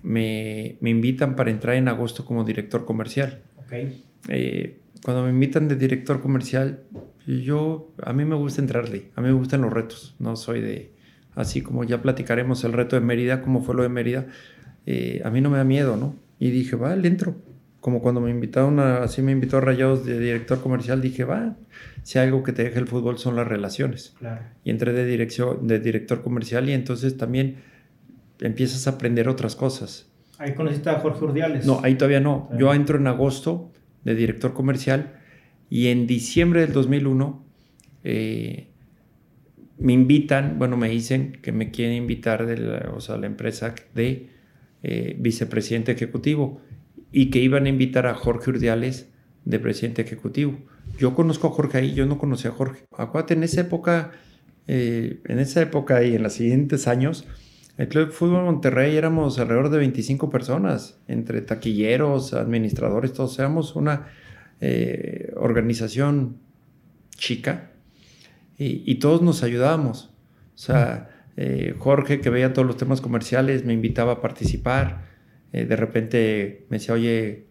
me, 0.04 0.78
me, 0.82 0.92
invitan 0.92 1.36
para 1.36 1.50
entrar 1.50 1.76
en 1.76 1.88
agosto 1.88 2.24
como 2.24 2.44
director 2.44 2.86
comercial. 2.86 3.42
Okay. 3.66 4.04
Eh, 4.30 4.80
cuando 5.04 5.24
me 5.24 5.30
invitan 5.30 5.68
de 5.68 5.76
director 5.76 6.22
comercial, 6.22 6.84
yo, 7.26 7.92
a 8.04 8.14
mí 8.14 8.24
me 8.24 8.36
gusta 8.36 8.62
entrarle, 8.62 9.12
a 9.16 9.22
mí 9.22 9.28
me 9.28 9.34
gustan 9.34 9.62
los 9.62 9.74
retos, 9.74 10.16
no 10.20 10.36
soy 10.36 10.62
de, 10.62 10.92
así 11.36 11.62
como 11.62 11.84
ya 11.84 12.02
platicaremos 12.02 12.64
el 12.64 12.74
reto 12.74 12.96
de 12.96 13.02
Mérida, 13.02 13.42
cómo 13.42 13.62
fue 13.64 13.76
lo 13.76 13.84
de 13.84 13.90
Mérida, 13.90 14.28
eh, 14.90 15.22
a 15.26 15.30
mí 15.30 15.42
no 15.42 15.50
me 15.50 15.58
da 15.58 15.66
miedo, 15.66 15.98
¿no? 15.98 16.16
Y 16.40 16.50
dije, 16.50 16.78
va, 16.78 16.96
le 16.96 17.10
entro. 17.10 17.36
Como 17.82 18.02
cuando 18.02 18.22
me 18.22 18.32
invitaron, 18.32 18.80
a, 18.80 19.04
así 19.04 19.22
me 19.22 19.34
invitó 19.34 19.58
a 19.58 19.62
Rayados 19.62 20.06
de 20.06 20.18
director 20.18 20.62
comercial, 20.62 21.02
dije, 21.02 21.26
va, 21.26 21.58
si 22.04 22.18
algo 22.20 22.42
que 22.42 22.54
te 22.54 22.64
deja 22.64 22.80
el 22.80 22.88
fútbol 22.88 23.18
son 23.18 23.36
las 23.36 23.46
relaciones. 23.46 24.16
Claro. 24.18 24.42
Y 24.64 24.70
entré 24.70 24.94
de, 24.94 25.06
dirección, 25.06 25.68
de 25.68 25.80
director 25.80 26.24
comercial 26.24 26.70
y 26.70 26.72
entonces 26.72 27.18
también 27.18 27.58
empiezas 28.40 28.88
a 28.88 28.92
aprender 28.92 29.28
otras 29.28 29.58
cosas. 29.58 30.10
Ahí 30.38 30.54
conociste 30.54 30.90
a 30.90 31.00
Jorge 31.00 31.26
Urdiales. 31.26 31.66
No, 31.66 31.82
ahí 31.84 31.96
todavía 31.96 32.22
no. 32.22 32.50
Yo 32.58 32.74
entro 32.74 32.98
en 32.98 33.08
agosto 33.08 33.72
de 34.06 34.16
director 34.16 34.54
comercial 34.54 35.20
y 35.70 35.88
en 35.88 36.08
diciembre 36.08 36.62
del 36.62 36.72
2001 36.72 37.46
eh, 38.06 38.70
me 39.80 39.92
invitan, 39.92 40.58
bueno, 40.58 40.78
me 40.78 40.88
dicen 40.88 41.40
que 41.42 41.52
me 41.52 41.72
quieren 41.72 41.96
invitar 41.96 42.46
de 42.46 42.58
la, 42.58 42.92
o 42.96 43.02
sea, 43.02 43.18
la 43.18 43.26
empresa 43.26 43.76
de 43.94 44.37
eh, 44.90 45.18
vicepresidente 45.20 45.92
ejecutivo 45.92 46.62
y 47.12 47.30
que 47.30 47.40
iban 47.40 47.66
a 47.66 47.70
invitar 47.70 48.08
a 48.08 48.14
Jorge 48.14 48.52
Urdiales 48.52 49.10
de 49.44 49.60
presidente 49.60 50.02
ejecutivo. 50.02 50.60
Yo 50.98 51.14
conozco 51.14 51.48
a 51.48 51.52
Jorge 51.52 51.80
ahí, 51.80 51.94
yo 51.94 52.06
no 52.06 52.18
conocía 52.18 52.52
a 52.52 52.54
Jorge. 52.54 52.86
Acuérdate, 52.98 53.34
en 53.34 53.44
esa 53.44 53.60
época, 53.60 54.12
eh, 54.68 55.20
en 55.26 55.40
esa 55.40 55.62
época 55.62 56.06
y 56.06 56.16
en 56.16 56.24
los 56.24 56.32
siguientes 56.32 56.88
años, 56.88 57.28
el 57.76 57.90
Club 57.90 58.06
de 58.06 58.14
Fútbol 58.14 58.46
Monterrey 58.46 58.96
éramos 58.96 59.38
alrededor 59.40 59.72
de 59.72 59.80
25 59.80 60.30
personas, 60.30 61.02
entre 61.10 61.42
taquilleros, 61.42 62.34
administradores, 62.34 63.12
todos. 63.12 63.38
Éramos 63.40 63.76
una 63.76 64.08
eh, 64.62 65.34
organización 65.36 66.38
chica 67.18 67.72
y, 68.58 68.96
todos 68.96 69.22
nos 69.22 69.44
ayudábamos. 69.44 70.14
O 70.56 70.58
sea, 70.58 71.10
eh, 71.38 71.76
Jorge, 71.78 72.20
que 72.20 72.30
veía 72.30 72.54
todos 72.54 72.68
los 72.68 72.78
temas 72.78 73.00
comerciales, 73.00 73.64
me 73.64 73.74
invitaba 73.74 74.14
a 74.14 74.22
participar. 74.22 75.06
de 75.52 75.76
repente 75.76 76.66
me 76.70 76.78
decía, 76.78 76.94
oye, 76.94 77.48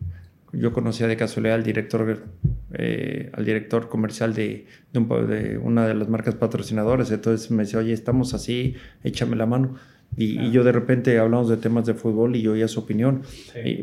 yo 0.53 0.73
conocía 0.73 1.07
de 1.07 1.17
casualidad 1.17 1.57
al 1.57 1.65
director, 1.65 2.25
eh, 2.73 3.31
al 3.33 3.45
director 3.45 3.89
comercial 3.89 4.35
de, 4.35 4.67
de, 4.93 5.59
una 5.59 5.87
de 5.87 5.95
las 5.95 6.09
marcas 6.09 6.35
patrocinadoras. 6.35 7.11
Entonces 7.11 7.51
me 7.51 7.65
decía, 7.65 7.81
oye, 7.81 7.93
estamos 7.93 8.35
así, 8.35 8.75
échame 9.05 9.37
la 9.37 9.47
mano. 9.47 9.75
Y, 10.17 10.51
yo 10.51 10.65
de 10.65 10.73
repente 10.73 11.19
hablamos 11.19 11.49
de 11.49 11.57
temas 11.57 11.85
de 11.85 11.95
fútbol 11.95 12.37
y 12.37 12.43
yo 12.43 12.53
oía 12.53 12.69
su 12.69 12.81
opinión. 12.81 13.23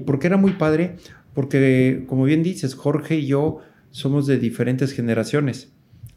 porque 0.06 0.28
era 0.28 0.38
muy 0.38 0.54
padre, 0.54 0.96
porque 1.34 2.06
como 2.08 2.24
bien 2.24 2.44
dices, 2.44 2.76
Jorge 2.76 3.18
y 3.18 3.28
yo 3.28 3.60
somos 3.92 4.26
de 4.26 4.38
diferentes 4.38 4.94
generaciones. 4.94 5.72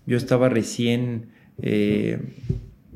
Yo 0.07 0.16
estaba 0.16 0.49
recién, 0.49 1.27
eh, 1.61 2.20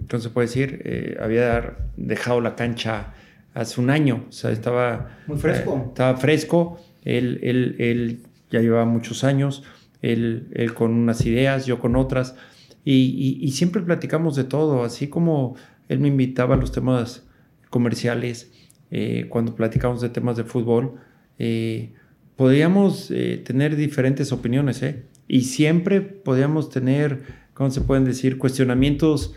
¿cómo 0.09 0.21
se 0.21 0.31
puede 0.31 0.47
decir? 0.47 0.83
Eh, 0.85 1.17
había 1.21 1.77
dejado 1.97 2.41
la 2.41 2.55
cancha 2.55 3.15
hace 3.55 3.81
un 3.81 3.91
año, 3.91 4.27
o 4.29 4.33
sea, 4.33 4.51
estaba... 4.51 5.19
Muy 5.27 5.39
fresco. 5.39 5.87
estaba 5.89 6.17
fresco 6.17 6.79
él, 7.05 7.41
él, 7.43 7.77
él 7.79 8.21
ya 8.51 8.61
llevaba 8.61 8.85
muchos 8.85 9.25
años, 9.25 9.65
él, 10.03 10.49
él, 10.55 10.75
con 10.75 10.93
unas 10.93 11.25
ideas, 11.27 11.67
yo 11.67 11.79
con 11.79 11.97
otras, 11.97 12.37
y, 12.85 13.39
y, 13.41 13.51
siempre 13.51 13.83
platicamos 13.83 14.37
de 14.37 14.45
todo, 14.45 14.85
así 14.85 15.09
como 15.09 15.55
él 15.89 16.01
me 16.01 16.09
invitaba 16.09 16.55
a 16.55 16.59
los 16.59 16.73
temas 16.73 17.27
comerciales, 17.69 18.53
eh, 18.91 19.27
cuando 19.29 19.55
platicamos 19.55 20.01
de 20.01 20.09
temas 20.09 20.37
de 20.39 20.45
fútbol, 20.45 20.95
eh, 21.39 21.93
podíamos 22.37 23.11
eh, 23.11 23.41
tener 23.45 23.77
diferentes 23.77 24.33
opiniones, 24.33 24.83
¿eh? 24.83 25.05
Y 25.29 25.43
siempre 25.43 26.01
podíamos 26.01 26.71
tener, 26.71 27.21
¿cómo 27.53 27.71
se 27.71 27.83
pueden 27.83 28.05
decir? 28.05 28.39
Cuestionamientos 28.39 29.35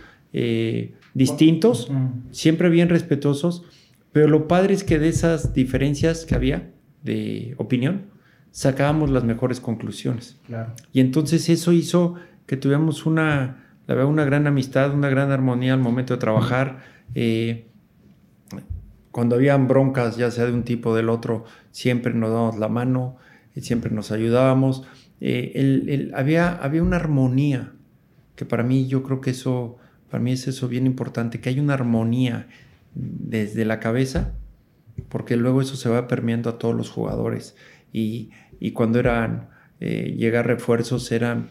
distintos, 1.13 1.91
siempre 2.31 2.69
bien 2.69 2.89
respetuosos, 2.89 3.63
pero 4.11 4.27
lo 4.27 4.47
padre 4.47 4.73
es 4.73 4.83
que 4.83 4.99
de 4.99 5.09
esas 5.09 5.53
diferencias 5.53 6.25
que 6.25 6.35
había, 6.35 6.71
de 7.03 7.55
opinión, 7.57 8.07
sacábamos 8.51 9.09
las 9.09 9.23
mejores 9.23 9.59
conclusiones. 9.59 10.39
Y 10.91 10.99
entonces 10.99 11.49
eso 11.49 11.71
hizo 11.71 12.15
que 12.45 12.57
tuviéramos 12.57 13.05
una, 13.05 13.65
la 13.87 13.95
verdad, 13.95 14.09
una 14.09 14.25
gran 14.25 14.47
amistad, 14.47 14.93
una 14.93 15.09
gran 15.09 15.31
armonía 15.31 15.73
al 15.73 15.79
momento 15.79 16.13
de 16.13 16.19
trabajar. 16.19 16.83
Eh, 17.15 17.67
cuando 19.11 19.35
habían 19.35 19.67
broncas, 19.67 20.17
ya 20.17 20.31
sea 20.31 20.45
de 20.45 20.53
un 20.53 20.63
tipo 20.63 20.89
o 20.89 20.95
del 20.95 21.09
otro, 21.09 21.45
siempre 21.71 22.13
nos 22.13 22.31
dábamos 22.31 22.57
la 22.57 22.67
mano, 22.67 23.17
y 23.55 23.61
siempre 23.61 23.91
nos 23.91 24.11
ayudábamos. 24.11 24.83
Eh, 25.21 26.11
había, 26.13 26.51
había 26.51 26.83
una 26.83 26.97
armonía, 26.97 27.73
que 28.35 28.45
para 28.45 28.63
mí 28.63 28.87
yo 28.87 29.03
creo 29.03 29.21
que 29.21 29.31
eso, 29.31 29.77
para 30.13 30.23
mí 30.23 30.33
es 30.33 30.47
eso 30.47 30.67
bien 30.67 30.85
importante, 30.85 31.39
que 31.39 31.49
hay 31.49 31.59
una 31.59 31.73
armonía 31.73 32.45
desde 32.93 33.65
la 33.65 33.79
cabeza 33.79 34.35
porque 35.09 35.37
luego 35.37 35.59
eso 35.59 35.75
se 35.75 35.89
va 35.89 36.07
permeando 36.07 36.51
a 36.51 36.59
todos 36.59 36.75
los 36.75 36.91
jugadores. 36.91 37.55
Y, 37.91 38.29
cuando 38.75 38.99
eran 38.99 39.49
eh, 39.79 40.13
llegar 40.15 40.45
refuerzos 40.45 41.11
eran 41.11 41.47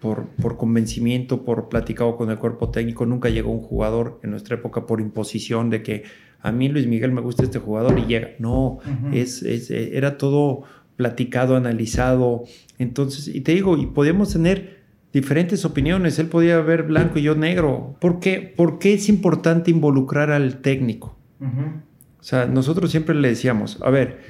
por, 0.00 0.28
por, 0.40 0.56
convencimiento, 0.56 1.44
por 1.44 1.68
platicado 1.68 2.16
con 2.16 2.30
el 2.30 2.38
cuerpo 2.38 2.70
técnico. 2.70 3.04
Nunca 3.04 3.28
llegó 3.28 3.52
un 3.52 3.60
jugador 3.60 4.20
en 4.22 4.30
nuestra 4.30 4.56
época 4.56 4.86
por 4.86 5.02
imposición 5.02 5.68
de 5.68 5.82
que 5.82 6.04
a 6.40 6.50
mí 6.50 6.70
Luis 6.70 6.86
Miguel 6.86 7.12
me 7.12 7.20
gusta 7.20 7.42
este 7.42 7.58
jugador 7.58 7.98
y 7.98 8.06
llega. 8.06 8.30
No, 8.38 8.78
es, 9.12 9.42
eh, 9.42 9.90
era 9.92 10.16
todo 10.16 10.62
platicado, 10.96 11.56
analizado. 11.56 12.44
Entonces, 12.78 13.28
y 13.28 13.42
te 13.42 13.52
digo, 13.52 13.76
y 13.76 13.84
podíamos 13.84 14.32
tener 14.32 14.81
diferentes 15.12 15.64
opiniones. 15.64 16.18
Él 16.18 16.26
podía 16.26 16.60
ver 16.60 16.84
blanco 16.84 17.18
y 17.18 17.22
yo 17.22 17.34
negro. 17.34 17.96
¿Por 18.00 18.20
qué, 18.20 18.40
¿Por 18.40 18.78
qué 18.78 18.94
es 18.94 19.08
importante 19.08 19.70
involucrar 19.70 20.30
al 20.30 20.60
técnico? 20.60 21.16
O 21.40 22.22
sea, 22.24 22.46
nosotros 22.46 22.90
siempre 22.90 23.14
le 23.16 23.28
decíamos, 23.28 23.78
a 23.82 23.90
ver, 23.90 24.20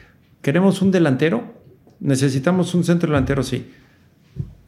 ¿queremos 0.41 0.81
un 0.81 0.91
delantero? 0.91 1.55
¿Necesitamos 2.01 2.75
un 2.75 2.85
centro 2.85 3.11
delantero? 3.11 3.43
Sí. 3.43 3.71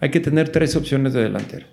Hay 0.00 0.10
que 0.10 0.20
tener 0.20 0.50
tres 0.50 0.76
opciones 0.76 1.14
de 1.14 1.22
delantero. 1.22 1.66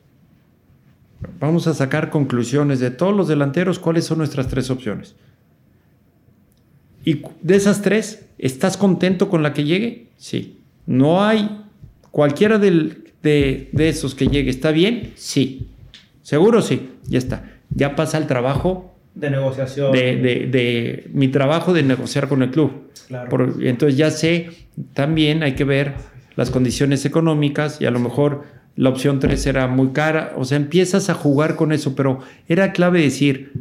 Vamos 1.39 1.67
a 1.67 1.73
sacar 1.73 2.10
conclusiones 2.10 2.80
de 2.80 2.89
todos 2.89 3.15
los 3.15 3.27
delanteros, 3.27 3.80
cuáles 3.80 4.06
son 4.06 4.19
nuestras 4.19 4.47
tres 4.47 4.69
opciones. 4.69 5.15
Y 7.04 7.21
de 7.41 7.56
esas 7.56 7.82
tres, 7.82 8.25
¿estás 8.38 8.77
contento 8.77 9.30
con 9.30 9.43
la 9.43 9.54
que 9.54 9.63
llegue? 9.63 10.08
Sí. 10.17 10.62
¿No 10.86 11.23
hay 11.23 11.63
cualquiera 12.12 12.58
de, 13.24 13.70
de 13.72 13.90
esos 13.90 14.16
que 14.16 14.28
llegue? 14.28 14.50
¿Está 14.50 14.72
bien? 14.72 15.14
Sí. 15.16 15.68
¿Seguro? 16.22 16.62
Sí. 16.62 16.90
Ya 17.08 17.18
está. 17.18 17.52
Ya 17.70 17.96
pasa 17.96 18.18
el 18.18 18.28
trabajo 18.28 18.92
de 19.16 19.30
negociación. 19.30 19.92
De, 19.92 20.16
de, 20.16 21.10
mi 21.14 21.28
trabajo 21.28 21.74
de 21.74 21.84
negociar 21.84 22.28
con 22.28 22.42
el 22.44 22.52
club. 22.52 22.92
Claro. 23.08 23.56
entonces 23.60 23.98
ya 23.98 24.10
sé, 24.10 24.52
también 24.94 25.44
hay 25.44 25.54
que 25.54 25.66
ver 25.66 25.96
las 26.38 26.50
condiciones 26.50 27.04
económicas 27.04 27.82
y 27.82 27.86
a 27.86 27.92
lo 27.92 28.00
mejor 28.00 28.44
la 28.78 28.88
opción 28.88 29.20
3 29.20 29.46
era 29.48 29.68
muy 29.68 29.90
cara. 29.90 30.34
O 30.38 30.46
sea, 30.46 30.56
empiezas 30.56 31.10
a 31.10 31.14
jugar 31.14 31.58
con 31.58 31.74
eso, 31.74 31.94
pero 31.94 32.20
era 32.48 32.72
clave 32.72 33.02
decir, 33.02 33.52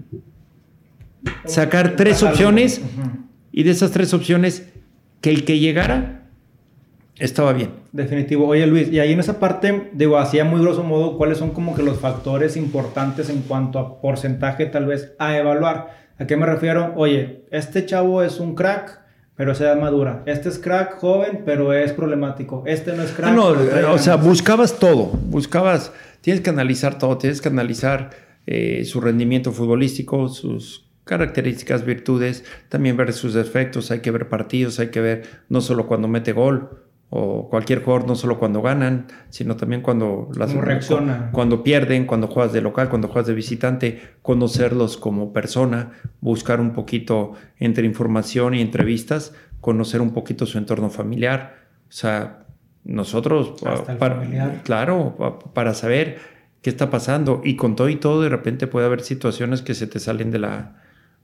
sacar 1.47 1.97
tres 1.97 2.23
opciones 2.23 2.81
y 3.51 3.65
de 3.65 3.71
esas 3.73 3.91
tres 3.91 4.15
opciones, 4.15 4.69
que 5.21 5.31
el 5.31 5.45
que 5.45 5.59
llegara 5.59 6.20
estaba 7.21 7.53
bien. 7.53 7.71
Definitivo. 7.93 8.49
Oye 8.49 8.67
Luis, 8.67 8.91
y 8.91 8.99
ahí 8.99 9.13
en 9.13 9.21
esa 9.21 9.39
parte, 9.39 9.91
digo, 9.93 10.19
hacía 10.19 10.45
muy 10.45 10.61
grosso 10.61 10.83
modo, 10.83 11.17
¿cuáles 11.17 11.39
son 11.39 11.51
como 11.51 11.75
que 11.75 11.83
los 11.83 11.99
factores 11.99 12.57
importantes 12.57 13.31
en 13.31 13.43
cuanto 13.43 13.79
a 13.79 14.01
porcentaje 14.01 14.67
tal 14.67 14.87
vez 14.87 15.13
a 15.19 15.37
evaluar? 15.37 16.01
¿A 16.19 16.27
qué 16.27 16.37
me 16.37 16.47
refiero? 16.47 16.93
Oye, 16.97 17.45
este 17.51 17.87
chavo 17.87 18.23
es 18.23 18.41
un 18.41 18.55
crack, 18.55 19.01
pero 19.37 19.55
se 19.55 19.65
da 19.65 19.77
madura. 19.77 20.23
Este 20.27 20.49
es 20.49 20.59
crack 20.59 20.99
joven, 20.99 21.43
pero 21.45 21.73
es 21.73 21.93
problemático. 21.93 22.63
Este 22.67 22.93
no 22.95 23.03
es 23.03 23.13
crack. 23.13 23.33
no, 23.35 23.55
o 23.93 23.99
sea, 23.99 24.17
buscabas 24.17 24.79
todo. 24.79 25.07
Buscabas, 25.07 25.93
tienes 26.21 26.43
que 26.43 26.51
analizar 26.51 26.99
todo, 26.99 27.17
tienes 27.19 27.41
que 27.41 27.49
analizar 27.49 28.11
eh, 28.47 28.85
su 28.85 29.01
rendimiento 29.01 29.53
futbolístico, 29.53 30.29
sus 30.29 30.91
características, 31.05 31.85
virtudes, 31.85 32.45
también 32.69 32.97
ver 32.97 33.13
sus 33.13 33.35
defectos, 33.35 33.91
hay 33.91 34.01
que 34.01 34.11
ver 34.11 34.29
partidos, 34.29 34.79
hay 34.79 34.89
que 34.89 35.01
ver 35.01 35.23
no 35.49 35.61
solo 35.61 35.87
cuando 35.87 36.07
mete 36.07 36.33
gol, 36.33 36.85
o 37.13 37.49
cualquier 37.49 37.83
jugador, 37.83 38.07
no 38.07 38.15
solo 38.15 38.39
cuando 38.39 38.63
ganan, 38.63 39.07
sino 39.31 39.57
también 39.57 39.83
cuando 39.83 40.29
las 40.37 40.55
cuando 41.33 41.65
pierden, 41.65 42.07
cuando 42.07 42.29
juegas 42.29 42.53
de 42.53 42.61
local, 42.61 42.89
cuando 42.89 43.09
juegas 43.09 43.27
de 43.27 43.35
visitante, 43.35 44.01
conocerlos 44.23 44.97
como 44.97 45.33
persona, 45.33 45.91
buscar 46.21 46.61
un 46.61 46.73
poquito 46.73 47.33
entre 47.59 47.85
información 47.85 48.55
y 48.55 48.61
entrevistas, 48.61 49.35
conocer 49.61 50.01
un 50.01 50.13
poquito 50.13 50.47
su 50.47 50.57
entorno 50.57 50.89
familiar, 50.89 51.57
o 51.89 51.93
sea, 51.93 52.45
nosotros 52.85 53.55
para, 53.99 54.63
claro, 54.63 55.17
para 55.53 55.75
saber 55.75 56.19
qué 56.63 56.71
está 56.71 56.91
pasando. 56.91 57.43
Y 57.45 57.57
con 57.57 57.75
todo 57.75 57.89
y 57.89 57.97
todo 57.97 58.23
de 58.23 58.29
repente 58.29 58.69
puede 58.69 58.87
haber 58.87 59.01
situaciones 59.03 59.63
que 59.63 59.75
se 59.75 59.89
te 59.89 59.99
salen 59.99 60.31
de 60.31 60.39
la 60.39 60.77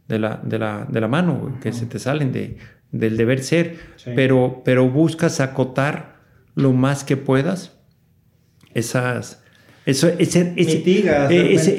de 0.09 0.18
la, 0.18 0.40
de 0.42 0.59
la, 0.59 0.87
de 0.88 1.01
la 1.01 1.09
mano, 1.09 1.59
que 1.61 1.72
se 1.72 1.87
te 1.87 1.99
salen 1.99 2.33
de, 2.33 2.59
del 2.92 3.16
deber 3.16 3.42
ser, 3.42 3.77
pero, 4.14 4.62
pero 4.64 4.88
buscas 4.88 5.40
acotar 5.40 6.16
lo 6.55 6.72
más 6.72 7.05
que 7.05 7.16
puedas 7.16 7.72
esas, 8.75 9.42
eso, 9.87 10.09
ese, 10.09 10.53
ese, 10.57 10.83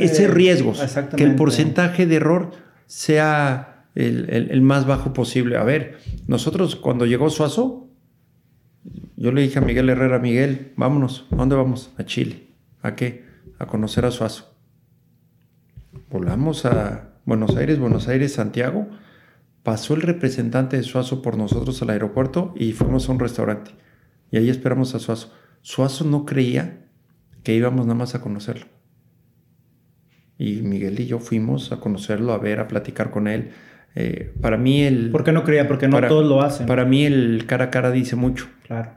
ese, 0.04 0.28
riesgo, 0.28 0.74
que 1.16 1.24
el 1.24 1.36
porcentaje 1.36 2.06
de 2.06 2.16
error 2.16 2.52
sea 2.86 3.86
el, 3.96 4.30
el, 4.30 4.62
más 4.62 4.88
bajo 4.88 5.14
posible. 5.14 5.58
A 5.58 5.64
ver, 5.64 5.98
nosotros 6.28 6.76
cuando 6.76 7.06
llegó 7.06 7.30
Suazo, 7.30 7.90
yo 9.16 9.32
le 9.32 9.42
dije 9.42 9.60
a 9.60 9.62
Miguel 9.62 9.90
Herrera, 9.90 10.20
Miguel, 10.20 10.74
vámonos, 10.76 11.26
¿a 11.32 11.36
dónde 11.36 11.56
vamos? 11.56 11.92
A 11.98 12.06
Chile. 12.06 12.48
¿A 12.82 12.96
qué? 12.96 13.26
A 13.60 13.66
conocer 13.66 14.06
a 14.06 14.12
Suazo. 14.12 14.56
Volamos 16.10 16.66
a 16.66 17.10
Buenos 17.26 17.56
Aires, 17.58 17.78
Buenos 17.80 18.08
Aires, 18.08 18.34
Santiago 18.34 18.88
pasó 19.68 19.96
el 19.96 20.02
representante 20.02 20.78
de 20.78 20.84
Suazo 20.84 21.22
por 21.22 21.38
nosotros 21.38 21.82
al 21.82 21.90
aeropuerto 21.90 22.54
y 22.56 22.72
fuimos 22.72 23.10
a 23.10 23.12
un 23.12 23.20
restaurante. 23.20 23.72
Y 24.32 24.38
ahí 24.38 24.50
esperamos 24.50 24.96
a 24.96 25.00
Suazo. 25.00 25.34
Suazo 25.62 26.06
no 26.06 26.26
creía 26.26 26.86
que 27.44 27.54
íbamos 27.54 27.86
nada 27.86 28.00
más 28.00 28.16
a 28.16 28.22
conocerlo. 28.22 28.68
Y 30.38 30.62
Miguel 30.62 30.98
y 31.02 31.08
yo 31.08 31.20
fuimos 31.20 31.74
a 31.74 31.82
conocerlo, 31.82 32.32
a 32.32 32.38
ver, 32.38 32.62
a 32.62 32.70
platicar 32.70 33.12
con 33.12 33.28
él. 33.28 33.50
Eh, 33.94 34.34
para 34.40 34.56
mí 34.56 34.84
el... 34.84 35.12
¿Por 35.12 35.26
qué 35.26 35.34
no 35.34 35.44
creía? 35.44 35.68
Porque 35.68 35.90
no 35.90 36.00
todos 36.00 36.26
lo 36.26 36.42
hacen. 36.42 36.66
Para 36.66 36.86
mí 36.86 37.04
el 37.04 37.44
cara 37.46 37.66
a 37.66 37.70
cara 37.70 37.92
dice 37.92 38.16
mucho. 38.16 38.48
Claro. 38.66 38.92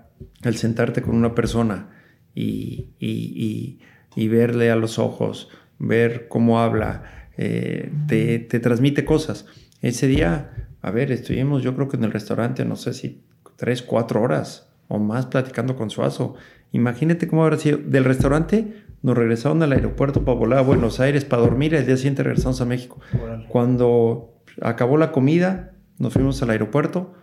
El 0.44 0.56
sentarte 0.56 1.02
con 1.02 1.16
una 1.16 1.34
persona 1.34 1.88
y, 2.32 2.90
y, 3.00 3.80
y, 4.14 4.28
verle 4.28 4.70
a 4.70 4.76
los 4.76 5.00
ojos, 5.00 5.48
ver 5.80 6.28
cómo 6.28 6.60
habla, 6.60 7.26
eh, 7.36 7.90
te, 8.06 8.38
te, 8.38 8.60
transmite 8.60 9.04
cosas. 9.04 9.46
Ese 9.82 10.06
día, 10.06 10.68
a 10.82 10.90
ver, 10.90 11.10
estuvimos 11.10 11.62
yo 11.62 11.74
creo 11.74 11.88
que 11.88 11.96
en 11.96 12.04
el 12.04 12.12
restaurante, 12.12 12.64
no 12.64 12.76
sé 12.76 12.92
si 12.92 13.22
tres, 13.56 13.82
cuatro 13.82 14.22
horas 14.22 14.70
o 14.88 14.98
más 14.98 15.26
platicando 15.26 15.76
con 15.76 15.90
Suazo. 15.90 16.34
Imagínate 16.72 17.28
cómo 17.28 17.44
habrá 17.44 17.56
sido. 17.56 17.78
Del 17.78 18.04
restaurante 18.04 18.84
nos 19.02 19.16
regresaron 19.16 19.62
al 19.62 19.72
aeropuerto 19.72 20.24
para 20.24 20.36
volar 20.36 20.58
a 20.58 20.62
Buenos 20.62 21.00
Aires 21.00 21.24
para 21.24 21.42
dormir. 21.42 21.74
El 21.74 21.86
día 21.86 21.96
siguiente 21.96 22.22
regresamos 22.22 22.60
a 22.60 22.64
México. 22.64 23.00
Cuando 23.48 24.42
acabó 24.60 24.96
la 24.96 25.12
comida, 25.12 25.72
nos 25.98 26.12
fuimos 26.12 26.42
al 26.42 26.50
aeropuerto. 26.50 27.14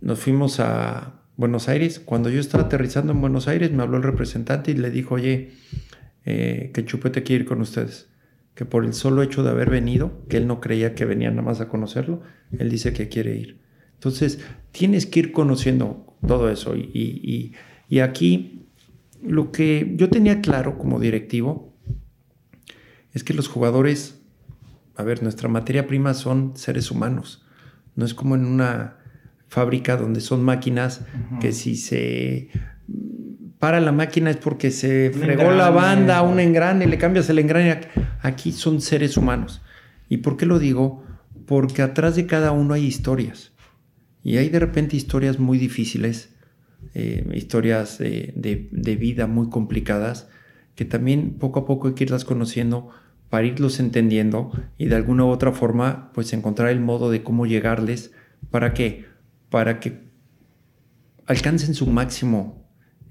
Nos 0.00 0.18
fuimos 0.18 0.60
a 0.60 1.22
Buenos 1.36 1.68
Aires. 1.68 2.00
Cuando 2.00 2.30
yo 2.30 2.40
estaba 2.40 2.64
aterrizando 2.64 3.12
en 3.12 3.20
Buenos 3.20 3.48
Aires, 3.48 3.72
me 3.72 3.82
habló 3.82 3.98
el 3.98 4.02
representante 4.02 4.70
y 4.70 4.74
le 4.74 4.90
dijo, 4.90 5.14
oye, 5.14 5.52
eh, 6.24 6.70
que 6.74 6.84
Chupete 6.84 7.22
quiere 7.22 7.44
ir 7.44 7.48
con 7.48 7.60
ustedes. 7.60 8.09
Que 8.60 8.66
por 8.66 8.84
el 8.84 8.92
solo 8.92 9.22
hecho 9.22 9.42
de 9.42 9.48
haber 9.48 9.70
venido, 9.70 10.20
que 10.28 10.36
él 10.36 10.46
no 10.46 10.60
creía 10.60 10.94
que 10.94 11.06
venía 11.06 11.30
nada 11.30 11.40
más 11.40 11.62
a 11.62 11.68
conocerlo, 11.70 12.20
él 12.58 12.68
dice 12.68 12.92
que 12.92 13.08
quiere 13.08 13.34
ir. 13.34 13.58
Entonces, 13.94 14.38
tienes 14.70 15.06
que 15.06 15.20
ir 15.20 15.32
conociendo 15.32 16.14
todo 16.26 16.50
eso. 16.50 16.76
Y, 16.76 16.90
y, 16.92 17.54
y 17.88 18.00
aquí 18.00 18.66
lo 19.22 19.50
que 19.50 19.94
yo 19.96 20.10
tenía 20.10 20.42
claro 20.42 20.76
como 20.76 21.00
directivo 21.00 21.74
es 23.14 23.24
que 23.24 23.32
los 23.32 23.48
jugadores, 23.48 24.20
a 24.94 25.04
ver, 25.04 25.22
nuestra 25.22 25.48
materia 25.48 25.86
prima 25.86 26.12
son 26.12 26.52
seres 26.54 26.90
humanos. 26.90 27.46
No 27.96 28.04
es 28.04 28.12
como 28.12 28.34
en 28.34 28.44
una 28.44 28.98
fábrica 29.48 29.96
donde 29.96 30.20
son 30.20 30.44
máquinas 30.44 31.00
que 31.40 31.52
si 31.52 31.76
se 31.76 32.50
para 33.60 33.80
la 33.80 33.92
máquina 33.92 34.30
es 34.30 34.38
porque 34.38 34.72
se 34.72 35.12
fregó 35.12 35.52
la 35.52 35.70
banda, 35.70 36.22
un 36.22 36.40
engrane, 36.40 36.86
le 36.86 36.98
cambias 36.98 37.30
el 37.30 37.38
engrane. 37.38 37.80
Aquí 38.22 38.50
son 38.50 38.80
seres 38.80 39.16
humanos. 39.16 39.62
¿Y 40.08 40.16
por 40.16 40.36
qué 40.36 40.46
lo 40.46 40.58
digo? 40.58 41.04
Porque 41.46 41.82
atrás 41.82 42.16
de 42.16 42.26
cada 42.26 42.50
uno 42.50 42.74
hay 42.74 42.84
historias. 42.84 43.52
Y 44.24 44.38
hay 44.38 44.48
de 44.48 44.58
repente 44.58 44.96
historias 44.96 45.38
muy 45.38 45.58
difíciles 45.58 46.30
eh, 46.94 47.24
historias 47.34 47.98
de, 47.98 48.96
vida 48.98 49.26
muy 49.28 49.48
complicadas, 49.48 50.28
que 50.74 50.84
también 50.84 51.36
poco 51.38 51.60
a 51.60 51.66
poco 51.66 51.88
hay 51.88 51.94
que 51.94 52.04
irlas 52.04 52.24
conociendo 52.24 52.90
para 53.28 53.46
irlos 53.46 53.78
entendiendo 53.78 54.50
y 54.76 54.86
de 54.86 54.96
alguna 54.96 55.24
u 55.24 55.28
otra 55.28 55.52
forma 55.52 56.10
pues 56.14 56.32
encontrar 56.32 56.70
el 56.70 56.80
modo 56.80 57.10
de 57.10 57.22
cómo 57.22 57.46
llegarles 57.46 58.12
para 58.50 58.74
que 58.74 59.04
para 59.50 59.78
que 59.78 60.00
alcancen 61.26 61.74
su 61.74 61.86
máximo 61.86 62.59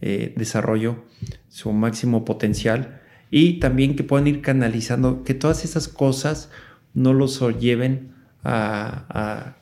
eh, 0.02 0.34
desarrollo, 0.36 1.04
su 1.50 1.72
máximo 1.72 2.26
potencial 2.26 3.02
y 3.32 3.60
también 3.60 3.96
que 3.96 4.04
puedan 4.04 4.28
ir 4.28 4.42
canalizando, 4.42 5.24
que 5.24 5.34
todas 5.34 5.66
esas 5.66 5.88
cosas 5.88 6.50
no 6.94 7.14
los 7.14 7.40
lleven 7.60 8.14
a 8.44 9.56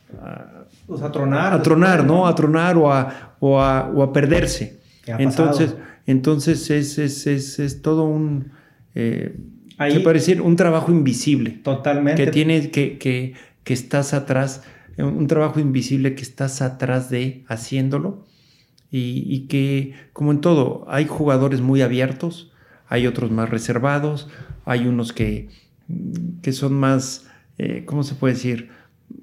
pues 0.88 1.02
a 1.02 1.12
tronar. 1.12 1.54
A 1.54 1.62
tronar, 1.62 2.06
¿no? 2.06 2.28
A 2.28 2.34
tronar 2.34 2.78
o 2.78 2.92
a, 2.92 3.36
o 3.40 3.62
a, 3.62 3.90
o 3.94 4.02
a 4.02 4.14
perderse. 4.14 4.80
Entonces, 5.06 5.76
entonces 6.06 6.70
es, 6.70 6.98
es, 6.98 7.28
es, 7.28 7.60
es, 7.60 7.82
todo 7.82 8.06
un... 8.06 8.52
Eh, 8.96 9.36
Ahí, 9.78 10.02
decir? 10.02 10.42
Un 10.42 10.56
trabajo 10.56 10.92
invisible. 10.92 11.52
Totalmente. 11.64 12.26
Que 12.26 12.32
tienes, 12.32 12.70
que, 12.70 12.98
que, 12.98 13.36
que 13.64 13.74
estás 13.74 14.14
atrás, 14.14 14.64
un 14.98 15.28
trabajo 15.28 15.60
invisible 15.60 16.16
que 16.16 16.24
estás 16.24 16.62
atrás 16.62 17.10
de 17.10 17.44
haciéndolo. 17.48 18.26
Y, 18.90 19.26
y, 19.28 19.48
que, 19.48 19.94
como 20.14 20.32
en 20.32 20.42
todo, 20.42 20.86
hay 20.88 21.06
jugadores 21.08 21.62
muy 21.62 21.82
abiertos, 21.82 22.52
hay 22.88 23.06
otros 23.06 23.32
más 23.32 23.50
reservados, 23.50 24.30
hay 24.66 24.88
unos 24.88 25.12
que, 25.12 25.50
que 26.42 26.54
son 26.54 26.74
más, 26.74 27.28
eh, 27.58 27.84
¿cómo 27.86 28.04
se 28.04 28.16
puede 28.16 28.36
decir? 28.36 28.70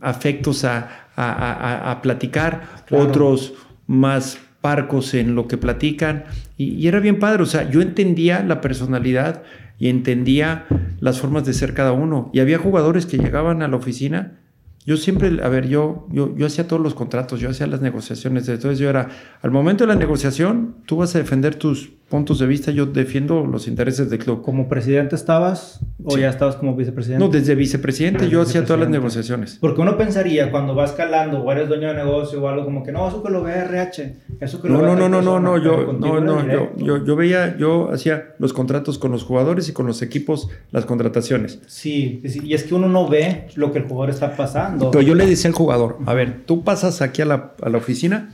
afectos 0.01 0.65
a, 0.65 2.01
platicar, 2.03 2.85
otros 2.91 3.55
más 3.87 4.39
parcos 4.61 5.15
en 5.15 5.35
lo 5.35 5.47
que 5.47 5.57
platican. 5.57 6.25
Y, 6.57 6.75
y, 6.75 6.89
era 6.89 7.01
bien 7.01 7.19
padre, 7.19 7.43
o 7.43 7.47
sea, 7.47 7.71
yo 7.71 7.81
entendía 7.81 8.43
la 8.43 8.61
personalidad 8.61 9.43
y 9.79 9.89
entendía 9.89 10.67
las 11.01 11.21
formas 11.21 11.45
de 11.45 11.53
ser 11.53 11.75
cada 11.75 11.93
uno. 11.93 12.31
Y 12.33 12.41
había 12.41 12.59
jugadores 12.59 13.07
que 13.07 13.19
llegaban 13.19 13.63
a 13.63 13.69
la 13.69 13.77
oficina 13.77 14.39
yo 14.87 14.99
siempre, 14.99 15.43
a 15.43 15.49
ver, 15.49 15.69
yo, 15.69 16.07
yo, 16.11 16.37
yo 16.37 16.47
hacía 16.47 16.69
todos 16.69 16.83
los 16.83 16.95
contratos, 16.95 17.41
yo 17.41 17.49
hacía 17.49 17.67
las 17.67 17.81
negociaciones, 17.81 18.47
entonces 18.49 18.79
yo 18.79 18.91
era, 18.91 19.09
al 19.41 19.51
momento 19.51 19.85
de 19.85 19.89
la 19.89 19.99
negociación, 19.99 20.77
tú 20.85 20.97
vas 20.97 21.15
a 21.15 21.19
defender 21.19 21.55
tus 21.55 21.93
puntos 22.09 22.39
de 22.39 22.47
vista, 22.47 22.71
yo 22.71 22.87
defiendo 22.87 23.45
los 23.47 23.67
intereses 23.67 24.11
del 24.11 24.19
club. 24.19 24.43
¿Como 24.43 24.69
presidente 24.69 25.17
estabas 25.17 25.81
o 26.05 26.19
ya 26.19 26.29
estabas 26.29 26.57
como 26.57 26.77
vicepresidente? 26.77 27.25
No, 27.25 27.31
desde 27.31 27.55
vicepresidente 27.55 28.29
yo 28.29 28.43
hacía 28.43 28.65
todas 28.65 28.81
las 28.81 28.91
negociaciones. 28.91 29.59
Porque 29.61 29.81
uno 29.81 29.97
pensaría 29.97 30.51
cuando 30.51 30.75
vas 30.75 30.93
calando 30.93 31.39
o 31.43 31.51
eres 31.51 31.69
dueño 31.69 31.89
de 31.89 31.95
negocio 31.95 32.43
o 32.43 32.49
algo 32.49 32.65
como 32.65 32.83
que 32.83 32.93
no, 32.93 33.09
eso 33.09 33.23
que 33.23 33.31
lo 33.31 33.43
ve 33.43 33.53
RH, 33.55 34.17
eso 34.41 34.61
que 34.61 34.69
lo 34.69 34.83
no, 34.83 34.95
no, 34.95 35.09
no, 35.09 35.23
no, 35.23 35.41
no, 35.41 35.59
yo, 35.59 35.93
no, 35.93 36.21
no, 36.21 36.47
yo, 36.47 36.73
yo, 36.77 37.05
yo, 37.05 37.17
veía, 37.17 37.57
yo 37.57 37.91
hacía 37.91 38.35
los 38.39 38.53
contratos 38.53 38.99
con 38.99 39.11
los 39.11 39.25
jugadores 39.25 39.69
y 39.69 39.73
con 39.73 39.87
los 39.87 40.03
equipos, 40.03 40.49
las 40.71 40.85
contrataciones. 40.85 41.61
Sí, 41.67 42.23
y 42.23 42.55
es 42.55 42.65
que 42.65 42.75
uno 42.75 42.89
no 42.89 43.09
ve 43.09 43.49
lo 43.57 43.73
que 43.73 43.79
el 43.79 43.85
jugador 43.85 44.11
está 44.11 44.37
pasando. 44.37 44.91
Pero 44.91 45.03
yo 45.03 45.15
le 45.15 45.27
decía 45.27 45.49
al 45.49 45.55
jugador, 45.55 45.99
a 46.07 46.15
ver, 46.15 46.43
tú 46.45 46.63
pasas 46.65 47.03
aquí 47.03 47.23
a 47.23 47.25
la, 47.25 47.55
a 47.63 47.69
la 47.71 47.79
oficina, 47.79 48.31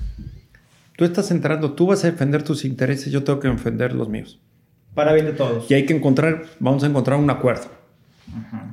tú 1.00 1.06
estás 1.06 1.30
entrando, 1.30 1.72
tú 1.72 1.86
vas 1.86 2.04
a 2.04 2.10
defender 2.10 2.42
tus 2.42 2.62
intereses, 2.66 3.10
yo 3.10 3.24
tengo 3.24 3.40
que 3.40 3.48
defender 3.48 3.94
los 3.94 4.10
míos. 4.10 4.38
Para 4.92 5.14
bien 5.14 5.24
de 5.24 5.32
todos. 5.32 5.70
Y 5.70 5.72
hay 5.72 5.86
que 5.86 5.96
encontrar, 5.96 6.42
vamos 6.58 6.84
a 6.84 6.88
encontrar 6.88 7.18
un 7.18 7.30
acuerdo. 7.30 7.68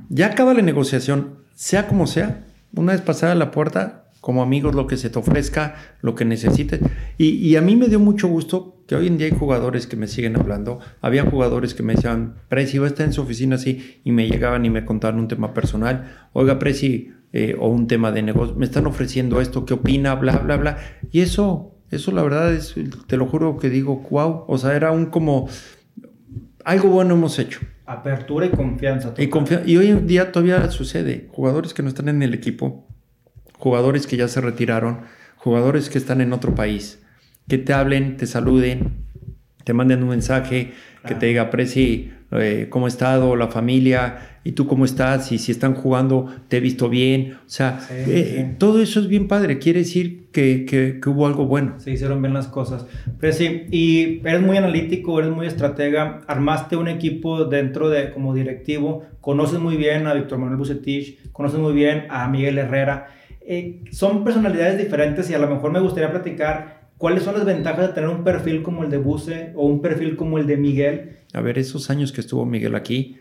Ya 0.10 0.26
acaba 0.26 0.54
la 0.54 0.62
negociación, 0.62 1.36
sea 1.56 1.88
como 1.88 2.06
sea, 2.06 2.44
una 2.76 2.92
vez 2.92 3.00
pasada 3.00 3.34
la 3.34 3.50
puerta, 3.50 4.10
como 4.20 4.44
amigos, 4.44 4.76
lo 4.76 4.88
que 4.88 4.98
se 4.98 5.10
te 5.10 5.18
ofrezca, 5.18 5.76
lo 6.02 6.16
que 6.16 6.26
necesites. 6.26 6.82
Y, 7.18 7.30
y, 7.30 7.56
a 7.56 7.62
mí 7.62 7.78
me 7.78 7.88
dio 7.88 8.02
mucho 8.02 8.28
gusto 8.28 8.84
que 8.88 8.96
hoy 8.96 9.08
en 9.08 9.18
día 9.18 9.28
hay 9.28 9.34
jugadores 9.34 9.88
que 9.88 9.96
me 9.96 10.10
siguen 10.10 10.36
hablando. 10.36 10.82
Había 11.00 11.24
jugadores 11.24 11.74
que 11.74 11.84
me 11.84 11.96
decían, 11.96 12.36
Preci, 12.50 12.78
va 12.78 12.88
a 12.88 12.90
estar 12.90 13.06
en 13.06 13.14
su 13.14 13.22
oficina 13.22 13.56
así, 13.56 14.02
y 14.04 14.12
me 14.12 14.28
llegaban 14.28 14.66
y 14.66 14.70
me 14.70 14.84
contaban 14.84 15.18
un 15.18 15.30
tema 15.30 15.54
personal. 15.54 16.28
Oiga, 16.34 16.60
Preci, 16.60 17.14
eh, 17.32 17.56
o 17.58 17.70
un 17.70 17.88
tema 17.88 18.12
de 18.12 18.22
negocio, 18.22 18.54
me 18.56 18.66
están 18.66 18.86
ofreciendo 18.86 19.40
esto, 19.40 19.66
¿qué 19.66 19.76
opina? 19.76 20.14
Bla, 20.16 20.40
bla, 20.40 20.58
bla. 20.58 20.78
Y 21.10 21.22
eso, 21.22 21.77
eso 21.92 22.12
la 22.12 22.22
verdad 22.22 22.54
es, 22.54 22.76
te 23.08 23.18
lo 23.18 23.26
juro 23.26 23.58
que 23.58 23.70
digo, 23.70 24.06
wow, 24.10 24.46
o 24.48 24.58
sea, 24.58 24.76
era 24.76 24.92
un 24.92 25.08
como, 25.08 25.50
algo 26.66 26.90
bueno 26.90 27.16
hemos 27.16 27.40
hecho. 27.40 27.62
Apertura 27.86 28.46
y 28.46 28.50
confianza. 28.50 29.14
Y, 29.18 29.72
y 29.72 29.78
hoy 29.78 29.88
en 29.88 30.08
día 30.08 30.32
todavía 30.32 30.70
sucede, 30.70 31.28
jugadores 31.32 31.74
que 31.74 31.84
no 31.84 31.90
están 31.90 32.10
en 32.10 32.22
el 32.22 32.34
equipo, 32.34 32.88
jugadores 33.58 34.08
que 34.08 34.18
ya 34.18 34.28
se 34.28 34.42
retiraron, 34.42 35.02
jugadores 35.38 35.90
que 35.90 35.98
están 35.98 36.20
en 36.20 36.34
otro 36.34 36.56
país, 36.56 37.02
que 37.48 37.58
te 37.58 37.74
hablen, 37.74 38.18
te 38.18 38.26
saluden, 38.26 39.06
te 39.64 39.74
manden 39.74 40.04
un 40.04 40.10
mensaje, 40.10 40.74
que 41.06 41.16
te 41.16 41.28
diga, 41.28 41.50
Preci, 41.50 42.12
eh, 42.32 42.68
cómo 42.70 42.86
ha 42.86 42.90
estado 42.90 43.36
la 43.38 43.48
familia, 43.48 44.37
y 44.48 44.54
tú 44.54 44.66
cómo 44.66 44.86
estás, 44.86 45.34
y 45.34 45.40
si 45.40 45.52
están 45.52 45.74
jugando, 45.74 46.34
te 46.48 46.56
he 46.56 46.60
visto 46.62 46.88
bien. 46.88 47.34
O 47.34 47.50
sea, 47.50 47.82
eh, 47.90 48.56
todo 48.58 48.82
eso 48.82 49.02
es 49.02 49.10
bien 49.10 49.28
padre. 49.28 49.60
Quiere 49.60 49.80
decir 49.80 50.30
que, 50.32 50.66
que, 50.66 51.10
hubo 51.10 51.28
algo 51.28 51.48
bueno. 51.48 51.78
Se 51.80 51.92
hicieron 51.92 52.22
bien 52.22 52.34
las 52.34 52.48
cosas. 52.48 52.86
Pero 53.20 53.34
sí, 53.34 53.66
y 53.72 54.26
eres 54.26 54.42
muy 54.42 54.56
analítico, 54.56 55.20
eres 55.20 55.32
muy 55.32 55.48
estratega, 55.48 56.22
armaste 56.28 56.78
un 56.78 56.88
equipo 56.88 57.44
dentro 57.44 57.90
de 57.90 58.14
como 58.14 58.34
directivo, 58.34 59.04
conoces 59.20 59.60
muy 59.60 59.76
bien 59.76 60.08
a 60.08 60.14
Víctor 60.14 60.38
Manuel 60.38 60.56
Bucetich, 60.56 61.30
conoces 61.34 61.60
muy 61.60 61.74
bien 61.74 62.06
a 62.10 62.30
Miguel 62.30 62.58
Herrera. 62.58 63.08
Eh, 63.42 63.84
son 63.92 64.24
personalidades 64.24 64.78
diferentes 64.78 65.30
y 65.30 65.34
a 65.34 65.40
lo 65.40 65.50
mejor 65.50 65.74
me 65.74 65.82
gustaría 65.82 66.10
platicar 66.10 66.88
¿Cuáles 66.98 67.22
son 67.22 67.36
las 67.36 67.46
ventajas 67.46 67.90
de 67.90 67.94
tener 67.94 68.10
un 68.10 68.24
perfil 68.24 68.64
como 68.64 68.84
el 68.84 68.90
de 68.90 68.98
Buse 68.98 69.52
o 69.56 69.68
un 69.68 69.82
perfil 69.82 70.16
como 70.16 70.40
el 70.40 70.48
de 70.48 70.58
Miguel? 70.58 71.18
A 71.32 71.42
ver, 71.42 71.60
esos 71.60 71.92
años 71.92 72.12
que 72.12 72.22
estuvo 72.22 72.44
Miguel 72.44 72.74
aquí, 72.74 73.20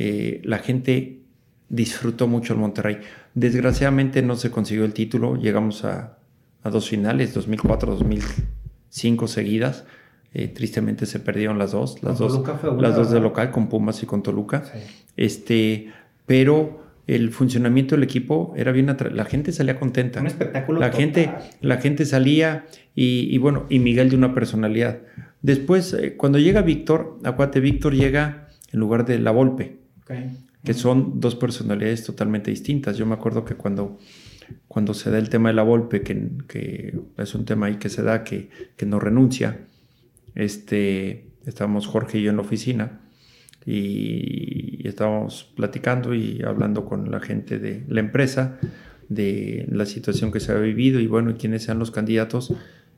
eh, 0.00 0.40
la 0.44 0.58
gente 0.60 1.22
disfrutó 1.68 2.28
mucho 2.28 2.52
el 2.52 2.60
Monterrey. 2.60 2.98
Desgraciadamente 3.34 4.22
no 4.22 4.36
se 4.36 4.48
consiguió 4.48 4.84
el 4.84 4.92
título, 4.92 5.34
llegamos 5.34 5.84
a, 5.84 6.18
dos 6.62 6.88
finales, 6.88 7.34
2004, 7.34 7.96
2005 7.96 9.26
seguidas. 9.26 9.86
Eh, 10.34 10.46
tristemente 10.46 11.04
se 11.04 11.18
perdieron 11.18 11.58
las 11.58 11.72
dos, 11.72 12.00
las 12.04 12.18
dos, 12.18 12.40
las 12.78 12.94
dos 12.94 13.10
de 13.10 13.18
local 13.18 13.50
con 13.50 13.68
Pumas 13.68 14.00
y 14.04 14.06
con 14.06 14.22
Toluca. 14.22 14.62
Este, 15.16 15.90
pero 16.26 16.84
el 17.08 17.32
funcionamiento 17.32 17.96
del 17.96 18.04
equipo 18.04 18.52
era 18.56 18.70
bien 18.70 18.94
la 19.10 19.24
gente 19.24 19.50
salía 19.50 19.80
contenta. 19.80 20.20
Un 20.20 20.28
espectáculo. 20.28 20.78
La 20.78 20.92
gente, 20.92 21.28
la 21.60 21.78
gente 21.78 22.04
salía 22.04 22.66
y, 22.94 23.36
bueno, 23.38 23.66
y 23.68 23.80
Miguel 23.80 24.10
de 24.10 24.16
una 24.16 24.32
personalidad. 24.32 25.00
Después, 25.42 25.92
eh, 25.92 26.14
cuando 26.16 26.38
llega 26.38 26.62
Víctor, 26.62 27.18
acuate, 27.24 27.58
Víctor 27.58 27.94
llega 27.94 28.48
en 28.72 28.78
lugar 28.78 29.04
de 29.06 29.18
La 29.18 29.30
Volpe, 29.30 29.77
que 30.64 30.74
son 30.74 31.20
dos 31.20 31.34
personalidades 31.34 32.04
totalmente 32.04 32.50
distintas. 32.50 32.96
Yo 32.96 33.06
me 33.06 33.14
acuerdo 33.14 33.44
que 33.44 33.54
cuando, 33.54 33.98
cuando 34.66 34.94
se 34.94 35.10
da 35.10 35.18
el 35.18 35.28
tema 35.28 35.50
de 35.50 35.54
La 35.54 35.62
Volpe, 35.62 36.02
que, 36.02 36.28
que 36.46 36.98
es 37.16 37.34
un 37.34 37.44
tema 37.44 37.66
ahí 37.66 37.76
que 37.76 37.88
se 37.88 38.02
da, 38.02 38.24
que, 38.24 38.50
que 38.76 38.86
no 38.86 38.98
renuncia, 38.98 39.66
este, 40.34 41.30
estábamos 41.46 41.86
Jorge 41.86 42.18
y 42.18 42.22
yo 42.22 42.30
en 42.30 42.36
la 42.36 42.42
oficina, 42.42 43.00
y, 43.68 44.86
estábamos 44.88 45.52
platicando 45.54 46.14
y 46.14 46.42
hablando 46.42 46.86
con 46.86 47.10
la 47.10 47.20
gente 47.20 47.58
de 47.58 47.84
la 47.88 48.00
empresa 48.00 48.58
de 49.08 49.66
la 49.70 49.84
situación 49.84 50.32
que 50.32 50.40
se 50.40 50.52
ha 50.52 50.56
vivido 50.56 51.00
y 51.00 51.06
bueno, 51.06 51.34
quiénes 51.38 51.64
sean 51.64 51.78
los 51.78 51.90
candidatos. 51.90 52.54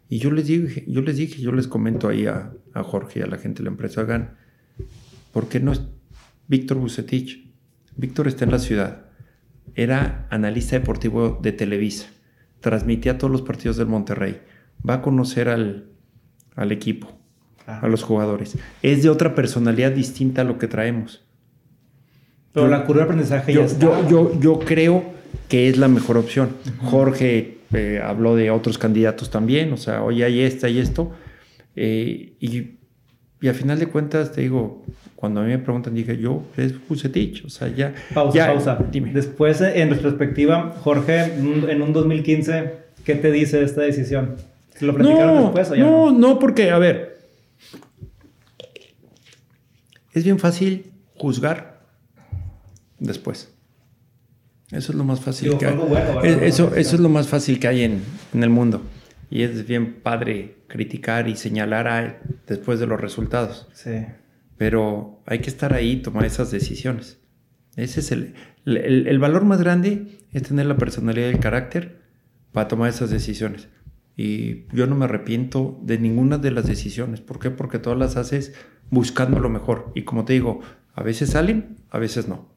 Y 0.09 0.19
yo 0.19 0.31
les 0.31 0.47
dije, 0.47 0.85
yo 0.87 1.03
les 1.03 1.17
dije, 1.17 1.41
yo 1.43 1.53
les 1.53 1.67
comento 1.67 2.09
ahí 2.09 2.27
a, 2.27 2.53
Jorge 2.75 3.21
y 3.21 3.23
a 3.23 3.27
la 3.27 3.39
gente 3.39 3.59
de 3.59 3.65
la 3.65 3.71
empresa, 3.71 4.03
hagan, 4.03 4.37
¿por 5.33 5.49
qué 5.49 5.61
no 5.61 5.73
es 5.73 5.83
Víctor 6.51 6.79
Bucetich? 6.79 7.47
Víctor 7.97 8.27
está 8.27 8.45
en 8.45 8.51
la 8.51 8.59
ciudad, 8.59 9.05
era 9.77 10.27
analista 10.31 10.77
deportivo 10.77 11.39
de 11.41 11.53
Televisa, 11.53 12.09
transmitía 12.59 13.19
todos 13.19 13.31
los 13.31 13.43
partidos 13.43 13.77
del 13.77 13.87
Monterrey, 13.87 14.41
va 14.87 14.95
a 14.95 15.03
conocer 15.03 15.49
al, 15.49 15.91
al 16.57 16.73
equipo, 16.73 17.17
a 17.67 17.87
los 17.87 18.03
jugadores. 18.03 18.59
Es 18.83 19.05
de 19.05 19.11
otra 19.11 19.37
personalidad 19.37 19.93
distinta 19.93 20.41
a 20.41 20.45
lo 20.45 20.59
que 20.59 20.67
traemos. 20.67 21.23
Pero 22.53 22.67
la 22.67 22.85
curva 22.85 23.03
de 23.03 23.05
aprendizaje 23.05 23.53
yo, 23.53 23.61
ya 23.61 23.67
está. 23.67 24.09
Yo, 24.09 24.41
yo, 24.41 24.59
creo 24.59 25.05
que 25.49 25.69
es 25.69 25.79
la 25.79 25.87
mejor 25.87 26.17
opción. 26.17 26.51
Jorge 26.83 27.59
eh, 27.73 28.01
habló 28.03 28.35
de 28.35 28.51
otros 28.51 28.77
candidatos 28.77 29.31
también, 29.31 29.73
o 29.73 29.77
sea, 29.77 30.03
hoy 30.03 30.25
hay 30.25 30.41
esta 30.41 30.69
y 30.69 30.81
esto. 30.81 31.13
Eh, 31.77 32.35
y, 32.41 32.80
y 33.41 33.49
a 33.49 33.55
final 33.55 33.79
de 33.79 33.87
cuentas, 33.87 34.33
te 34.33 34.43
digo, 34.43 34.85
cuando 35.17 35.41
a 35.41 35.45
mí 35.45 35.51
me 35.51 35.59
preguntan, 35.59 35.95
dije, 35.95 36.17
yo 36.19 36.43
es 36.57 36.75
Bucetich, 36.89 37.45
o 37.45 37.51
sea, 37.51 37.69
ya... 37.69 37.95
Pausa, 38.15 38.47
pausa. 38.47 38.79
Dime. 38.91 39.13
Después, 39.13 39.61
en 39.61 39.91
retrospectiva, 39.91 40.77
Jorge, 40.83 41.25
en 41.25 41.83
un 41.83 41.93
2015, 41.93 42.73
¿qué 43.05 43.15
te 43.15 43.31
dice 43.31 43.63
esta 43.63 43.83
decisión? 43.83 44.37
¿Lo 44.81 44.95
platicaron 44.95 45.43
después 45.43 45.71
o 45.71 45.75
ya 45.75 45.85
no, 45.85 46.11
no, 46.11 46.19
no, 46.19 46.39
porque, 46.39 46.71
a 46.71 46.79
ver, 46.79 47.19
es 50.13 50.25
bien 50.25 50.39
fácil 50.39 50.91
juzgar 51.17 51.81
después. 52.99 53.53
Eso 54.71 54.93
es 54.93 54.99
lo 54.99 55.05
más 55.05 55.21
fácil 55.21 55.59
que 55.59 55.67
hay. 55.67 55.79
eso, 56.43 56.75
eso 56.75 56.95
es 56.95 57.01
lo 57.01 57.09
más 57.09 57.27
fácil 57.27 57.59
que 57.59 57.69
hay 57.69 57.83
en, 57.83 58.03
el 58.35 58.51
mundo. 58.51 58.83
Y 59.31 59.43
es 59.43 59.67
bien 59.67 60.01
padre 60.03 60.57
criticar 60.67 61.29
y 61.29 61.37
señalar 61.37 61.89
a, 61.89 62.21
después 62.47 62.81
de 62.81 62.87
los 62.87 63.01
resultados. 63.01 63.69
Sí. 63.73 64.05
Pero 64.57 65.23
hay 65.25 65.39
que 65.39 65.51
estar 65.51 65.73
ahí 65.73 65.93
y 65.93 65.97
tomar 66.03 66.25
esas 66.25 66.51
decisiones. 66.51 67.19
Ese 67.77 68.01
es 68.01 68.13
el, 68.13 68.35
el, 68.65 69.19
valor 69.19 69.45
más 69.45 69.61
grande, 69.61 70.19
es 70.33 70.43
tener 70.43 70.67
la 70.67 70.77
personalidad 70.77 71.29
y 71.29 71.35
el 71.35 71.41
carácter 71.41 72.01
para 72.53 72.69
tomar 72.69 72.91
esas 72.91 73.11
decisiones. 73.11 73.69
Y 74.17 74.67
yo 74.75 74.87
no 74.87 74.97
me 74.97 75.07
arrepiento 75.07 75.79
de 75.83 75.99
ninguna 75.99 76.37
de 76.37 76.51
las 76.51 76.67
decisiones. 76.67 77.21
¿Por 77.21 77.39
qué? 77.39 77.51
Porque 77.51 77.79
todas 77.79 77.99
las 77.99 78.17
haces 78.17 78.53
buscando 78.91 79.39
lo 79.39 79.49
mejor. 79.49 79.93
Y 79.95 80.03
como 80.03 80.25
te 80.25 80.35
digo, 80.35 80.61
a 80.95 81.03
veces 81.03 81.31
salen, 81.31 81.77
a 81.91 81.99
veces 81.99 82.29
no. 82.29 82.49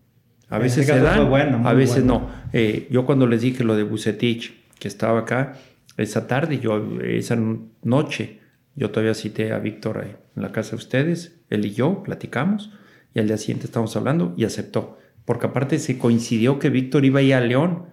A 0.50 0.58
veces 0.58 0.86
se 0.86 1.00
dan, 1.00 1.34
a 1.66 1.74
veces 1.74 2.04
no. 2.04 2.30
Eh, 2.52 2.88
yo 2.92 3.06
cuando 3.06 3.28
les 3.28 3.42
dije 3.42 3.64
lo 3.64 3.76
de 3.76 3.84
Bucetich, 3.84 4.54
que 4.78 4.88
estaba 4.88 5.22
acá, 5.22 5.54
esa 5.98 6.28
tarde, 6.28 6.60
yo, 6.60 7.02
esa 7.02 7.38
noche, 7.84 8.40
yo 8.76 8.90
todavía 8.90 9.14
cité 9.14 9.52
a 9.52 9.60
Víctor 9.60 10.06
en 10.36 10.42
la 10.42 10.52
casa 10.52 10.72
de 10.72 10.78
ustedes, 10.78 11.40
él 11.50 11.66
y 11.66 11.72
yo 11.72 12.04
platicamos, 12.04 12.72
y 13.14 13.20
al 13.20 13.28
día 13.28 13.38
siguiente 13.38 13.66
estamos 13.66 13.96
hablando 13.96 14.34
y 14.38 14.46
aceptó. 14.46 14.98
Porque 15.26 15.48
aparte 15.48 15.80
se 15.80 15.98
coincidió 15.98 16.60
que 16.60 16.70
Víctor 16.70 17.06
iba 17.06 17.20
a 17.20 17.24
ir 17.24 17.36
a 17.36 17.42
León, 17.42 17.86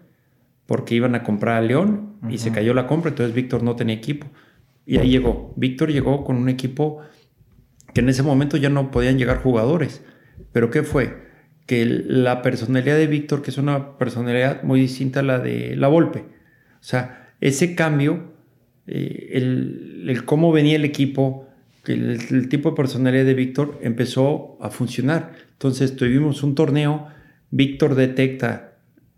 porque 0.66 0.94
iban 0.94 1.14
a 1.14 1.22
comprar 1.22 1.56
a 1.56 1.66
León 1.66 2.16
y 2.28 2.38
se 2.38 2.52
cayó 2.52 2.74
la 2.74 2.86
compra, 2.86 3.10
entonces 3.10 3.34
Víctor 3.34 3.62
no 3.62 3.76
tenía 3.76 3.94
equipo. 3.94 4.26
Y 4.86 4.98
ahí 4.98 5.10
llegó. 5.10 5.52
Víctor 5.56 5.90
llegó 5.90 6.24
con 6.24 6.36
un 6.36 6.48
equipo 6.48 7.00
que 7.92 8.00
en 8.00 8.08
ese 8.08 8.22
momento 8.22 8.56
ya 8.56 8.70
no 8.70 8.90
podían 8.90 9.18
llegar 9.18 9.42
jugadores. 9.42 10.04
¿Pero 10.52 10.70
qué 10.70 10.82
fue? 10.82 11.28
Que 11.66 11.84
la 11.84 12.42
personalidad 12.42 12.96
de 12.96 13.06
Víctor, 13.06 13.42
que 13.42 13.50
es 13.50 13.58
una 13.58 13.98
personalidad 13.98 14.62
muy 14.62 14.80
distinta 14.80 15.20
a 15.20 15.22
la 15.22 15.38
de 15.38 15.76
la 15.76 15.88
Volpe. 15.88 16.20
O 16.20 16.82
sea, 16.82 17.19
ese 17.40 17.74
cambio, 17.74 18.33
eh, 18.87 19.31
el, 19.33 20.22
cómo 20.24 20.53
venía 20.53 20.76
el 20.76 20.85
equipo, 20.85 21.46
el, 21.87 22.48
tipo 22.48 22.70
de 22.70 22.76
personalidad 22.76 23.24
de 23.24 23.35
Víctor 23.35 23.79
empezó 23.83 24.59
a 24.61 24.70
funcionar. 24.70 25.33
Entonces 25.53 25.96
tuvimos 25.96 26.42
un 26.42 26.55
torneo, 26.55 27.09
Víctor 27.50 27.94
detecta 27.94 28.66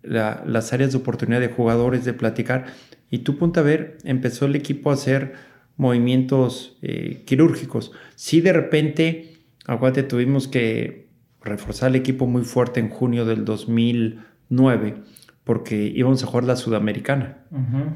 las 0.03 0.73
áreas 0.73 0.93
de 0.93 0.99
oportunidad 0.99 1.41
de 1.41 1.49
jugadores, 1.49 2.05
de 2.05 2.13
platicar, 2.13 2.67
y 3.11 3.19
tú 3.19 3.39
punta 3.39 3.61
a 3.61 3.63
ver, 3.63 3.99
empezó 4.05 4.47
el 4.47 4.57
equipo 4.57 4.91
a 4.91 4.95
hacer 4.95 5.35
movimientos 5.77 6.77
eh, 6.83 7.23
quirúrgicos. 7.25 7.93
Si 8.17 8.41
de 8.41 8.53
repente, 8.53 9.37
aguante, 9.65 10.03
tuvimos 10.03 10.49
que 10.49 11.09
reforzar 11.41 11.91
el 11.91 11.97
equipo 11.97 12.27
muy 12.27 12.43
fuerte 12.43 12.81
en 12.81 12.89
junio 12.89 13.25
del 13.25 13.45
2009 13.45 14.95
porque 15.45 15.93
íbamos 15.95 16.23
a 16.23 16.27
jugar 16.27 16.45
la 16.45 16.57
Sudamericana. 16.57 17.39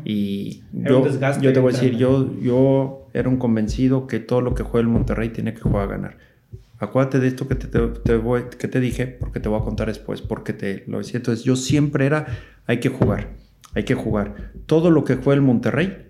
Y 0.04 0.64
yo, 0.72 1.06
yo 1.40 1.52
te 1.52 1.60
voy 1.60 1.72
a 1.72 1.76
decir, 1.76 1.96
yo, 1.96 2.34
yo 2.40 3.08
era 3.14 3.28
un 3.28 3.36
convencido 3.36 4.06
que 4.06 4.18
todo 4.18 4.40
lo 4.40 4.54
que 4.54 4.62
juega 4.62 4.86
el 4.86 4.92
Monterrey 4.92 5.28
tiene 5.30 5.54
que 5.54 5.60
jugar 5.60 5.84
a 5.84 5.86
ganar. 5.86 6.18
Acuérdate 6.78 7.20
de 7.20 7.28
esto 7.28 7.48
que 7.48 7.54
te, 7.54 7.68
te, 7.68 8.16
voy, 8.16 8.44
que 8.58 8.68
te 8.68 8.80
dije, 8.80 9.06
porque 9.06 9.40
te 9.40 9.48
voy 9.48 9.60
a 9.60 9.64
contar 9.64 9.86
después, 9.86 10.20
porque 10.20 10.52
te 10.52 10.84
lo 10.86 10.98
decía. 10.98 11.18
Entonces, 11.18 11.44
yo 11.44 11.56
siempre 11.56 12.04
era, 12.04 12.26
hay 12.66 12.80
que 12.80 12.90
jugar, 12.90 13.30
hay 13.74 13.84
que 13.84 13.94
jugar. 13.94 14.52
Todo 14.66 14.90
lo 14.90 15.04
que 15.04 15.14
juega 15.14 15.34
el 15.34 15.42
Monterrey 15.42 16.08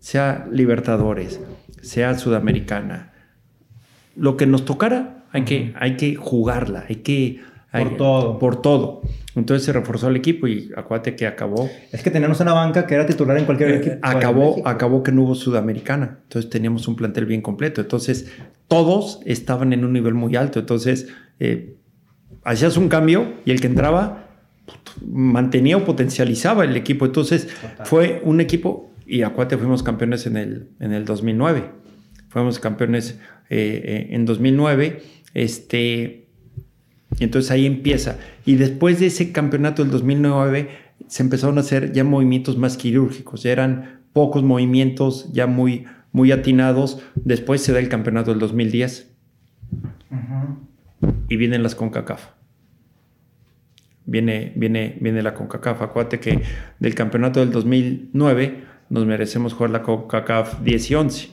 sea 0.00 0.46
Libertadores, 0.50 1.40
sea 1.80 2.18
Sudamericana, 2.18 3.12
lo 4.16 4.36
que 4.36 4.46
nos 4.46 4.64
tocara, 4.64 5.24
hay, 5.30 5.44
que, 5.44 5.72
hay 5.78 5.96
que 5.96 6.16
jugarla, 6.16 6.84
hay 6.88 6.96
que... 6.96 7.40
por 7.72 7.96
todo. 7.96 8.38
Por 8.38 8.62
todo. 8.62 9.02
Entonces 9.34 9.64
se 9.64 9.72
reforzó 9.72 10.08
el 10.08 10.16
equipo 10.16 10.46
y 10.46 10.70
acuérdate 10.76 11.16
que 11.16 11.26
acabó. 11.26 11.70
Es 11.90 12.02
que 12.02 12.10
teníamos 12.10 12.40
una 12.40 12.52
banca 12.52 12.86
que 12.86 12.94
era 12.94 13.06
titular 13.06 13.36
en 13.38 13.46
cualquier 13.46 13.70
eh, 13.70 13.76
equipo. 13.76 13.96
Acabó, 14.02 14.66
acabó 14.66 15.02
que 15.02 15.10
no 15.10 15.22
hubo 15.22 15.34
Sudamericana. 15.34 16.18
Entonces 16.24 16.50
teníamos 16.50 16.86
un 16.86 16.96
plantel 16.96 17.26
bien 17.26 17.40
completo. 17.40 17.80
Entonces 17.80 18.30
todos 18.68 19.20
estaban 19.24 19.72
en 19.72 19.84
un 19.84 19.92
nivel 19.92 20.14
muy 20.14 20.36
alto. 20.36 20.60
Entonces 20.60 21.08
eh, 21.40 21.76
hacías 22.44 22.76
un 22.76 22.88
cambio 22.88 23.32
y 23.44 23.50
el 23.50 23.60
que 23.60 23.68
entraba 23.68 24.28
mantenía 25.06 25.76
o 25.78 25.84
potencializaba 25.84 26.64
el 26.64 26.76
equipo. 26.76 27.06
Entonces 27.06 27.48
fue 27.84 28.20
un 28.24 28.40
equipo 28.40 28.92
y 29.06 29.22
Acuate 29.22 29.56
fuimos 29.56 29.82
campeones 29.82 30.26
en 30.26 30.36
el, 30.36 30.68
en 30.80 30.92
el 30.92 31.04
2009. 31.04 31.64
Fuimos 32.28 32.58
campeones 32.58 33.18
eh, 33.50 33.82
eh, 33.84 34.06
en 34.10 34.24
2009. 34.24 35.02
Este, 35.34 36.21
entonces 37.20 37.50
ahí 37.50 37.66
empieza. 37.66 38.18
Y 38.44 38.56
después 38.56 39.00
de 39.00 39.06
ese 39.06 39.32
campeonato 39.32 39.82
del 39.82 39.92
2009 39.92 40.68
se 41.06 41.22
empezaron 41.22 41.58
a 41.58 41.60
hacer 41.60 41.92
ya 41.92 42.04
movimientos 42.04 42.56
más 42.56 42.76
quirúrgicos. 42.76 43.42
Ya 43.42 43.52
eran 43.52 44.00
pocos 44.12 44.42
movimientos 44.42 45.30
ya 45.32 45.46
muy, 45.46 45.84
muy 46.12 46.32
atinados. 46.32 47.02
Después 47.14 47.62
se 47.62 47.72
da 47.72 47.78
el 47.78 47.88
campeonato 47.88 48.30
del 48.30 48.40
2010. 48.40 49.10
Y 51.28 51.36
vienen 51.36 51.62
las 51.62 51.74
CONCACAF. 51.74 52.28
Viene, 54.04 54.52
viene, 54.56 54.96
viene 55.00 55.22
la 55.22 55.34
CONCACAF. 55.34 55.82
Acuérdate 55.82 56.20
que 56.20 56.42
del 56.78 56.94
campeonato 56.94 57.40
del 57.40 57.50
2009 57.50 58.64
nos 58.90 59.06
merecemos 59.06 59.54
jugar 59.54 59.70
la 59.70 59.82
CONCACAF 59.82 60.60
10 60.62 60.90
y 60.90 60.94
11. 60.94 61.28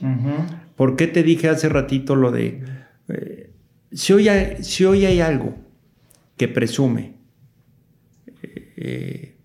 ¿Por 0.76 0.96
qué 0.96 1.06
te 1.06 1.22
dije 1.22 1.48
hace 1.48 1.68
ratito 1.68 2.16
lo 2.16 2.32
de... 2.32 2.62
Eh, 3.08 3.50
si, 3.92 4.12
hoy 4.12 4.28
hay, 4.28 4.62
si 4.62 4.84
hoy 4.84 5.04
hay 5.04 5.20
algo 5.20 5.54
que 6.40 6.48
presume 6.48 7.16
eh, 8.42 9.36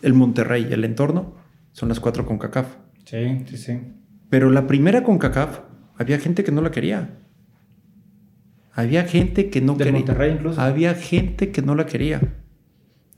el 0.00 0.14
Monterrey 0.14 0.68
y 0.70 0.72
el 0.72 0.84
entorno, 0.84 1.34
son 1.72 1.88
las 1.88 1.98
cuatro 1.98 2.24
CONCACAF. 2.24 2.76
Sí, 3.04 3.44
sí, 3.48 3.56
sí. 3.56 3.80
Pero 4.28 4.48
la 4.52 4.68
primera 4.68 5.02
CONCACAF, 5.02 5.58
había 5.96 6.20
gente 6.20 6.44
que 6.44 6.52
no 6.52 6.62
la 6.62 6.70
quería. 6.70 7.18
Había 8.74 9.02
gente 9.02 9.50
que 9.50 9.60
no 9.60 9.76
quería. 9.76 9.92
Monterrey 9.94 10.34
incluso. 10.34 10.60
Había 10.60 10.94
gente 10.94 11.50
que 11.50 11.62
no 11.62 11.74
la 11.74 11.84
quería. 11.84 12.20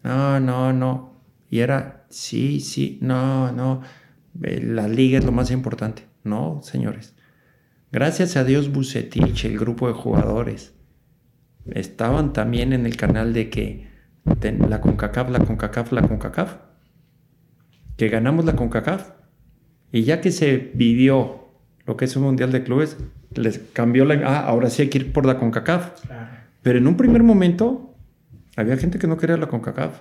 No, 0.03 0.41
no, 0.41 0.73
no. 0.73 1.21
Y 1.51 1.59
era 1.59 2.07
sí, 2.09 2.61
sí, 2.61 2.99
no, 3.03 3.53
no, 3.53 3.83
eh, 4.43 4.63
la 4.65 4.89
liga 4.89 5.19
es 5.19 5.27
lo 5.27 5.33
más 5.33 5.51
importante. 5.51 6.07
No, 6.25 6.61
señores. 6.63 7.15
Gracias 7.91 8.39
a 8.39 8.45
Dios 8.45 8.73
Bucetich, 8.73 9.45
el 9.45 9.59
grupo 9.59 9.87
de 9.87 9.93
jugadores, 9.93 10.73
estaban 11.71 12.33
también 12.33 12.73
en 12.73 12.87
el 12.87 12.97
canal 12.97 13.33
de 13.33 13.51
que 13.51 13.89
la 14.69 14.81
CONCACAF, 14.81 15.31
la 15.31 15.39
CONCACAF, 15.41 15.93
la 15.93 16.03
CONCACAF. 16.03 16.57
Que 17.97 18.09
ganamos 18.09 18.45
la 18.45 18.55
CONCACAF. 18.55 19.11
Y 19.91 20.05
ya 20.05 20.21
que 20.21 20.31
se 20.31 20.73
vivió 20.75 21.49
lo 21.85 21.97
que 21.97 22.07
es 22.07 22.17
un 22.17 22.23
Mundial 22.23 22.53
de 22.53 22.63
Clubes, 22.63 22.97
les 23.35 23.59
cambió 23.59 24.05
la... 24.05 24.15
Ah, 24.25 24.47
ahora 24.47 24.71
sí 24.71 24.83
hay 24.83 24.89
que 24.89 24.99
ir 24.99 25.13
por 25.13 25.27
la 25.27 25.39
CONCACAF. 25.39 25.91
Pero 26.63 26.79
en 26.79 26.87
un 26.87 26.97
primer 26.97 27.23
momento 27.23 27.95
había 28.57 28.77
gente 28.77 28.99
que 28.99 29.07
no 29.07 29.17
quería 29.17 29.37
la 29.37 29.49
CONCACAF. 29.49 30.01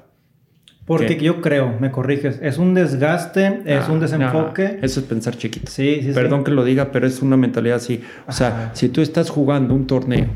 Porque 0.86 1.18
yo 1.18 1.42
creo, 1.42 1.78
me 1.80 1.92
corriges, 1.92 2.40
es 2.42 2.58
un 2.58 2.74
desgaste, 2.74 3.62
es 3.66 3.88
un 3.88 4.00
desenfoque. 4.00 4.80
eso 4.82 5.00
es 5.00 5.06
pensar 5.06 5.38
chiquito. 5.38 5.72
Sí, 5.72 6.02
sí, 6.02 6.12
Perdón 6.14 6.44
que 6.44 6.52
lo 6.52 6.66
diga, 6.66 6.92
pero 6.92 7.06
es 7.06 7.22
una 7.22 7.38
mentalidad 7.38 7.78
así. 7.78 8.02
O 8.28 8.32
sea, 8.32 8.72
si 8.74 8.90
tú 8.90 9.02
estás 9.02 9.30
jugando 9.30 9.74
un 9.76 9.88
torneo 9.88 10.28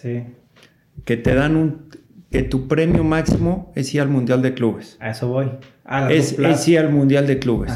sí. 0.00 0.22
Que 1.04 1.16
te 1.16 1.34
dan 1.34 1.56
un... 1.56 1.88
que 2.30 2.42
tu 2.42 2.68
premio 2.68 3.04
máximo 3.04 3.72
es 3.74 3.94
ir 3.94 4.00
al 4.00 4.08
Mundial 4.08 4.42
de 4.42 4.54
Clubes. 4.54 4.96
A 5.00 5.10
eso 5.10 5.28
voy. 5.28 5.50
es, 6.10 6.38
es, 6.38 6.68
ir 6.68 6.78
al 6.78 6.90
Mundial 6.90 7.26
de 7.26 7.38
Clubes. 7.38 7.72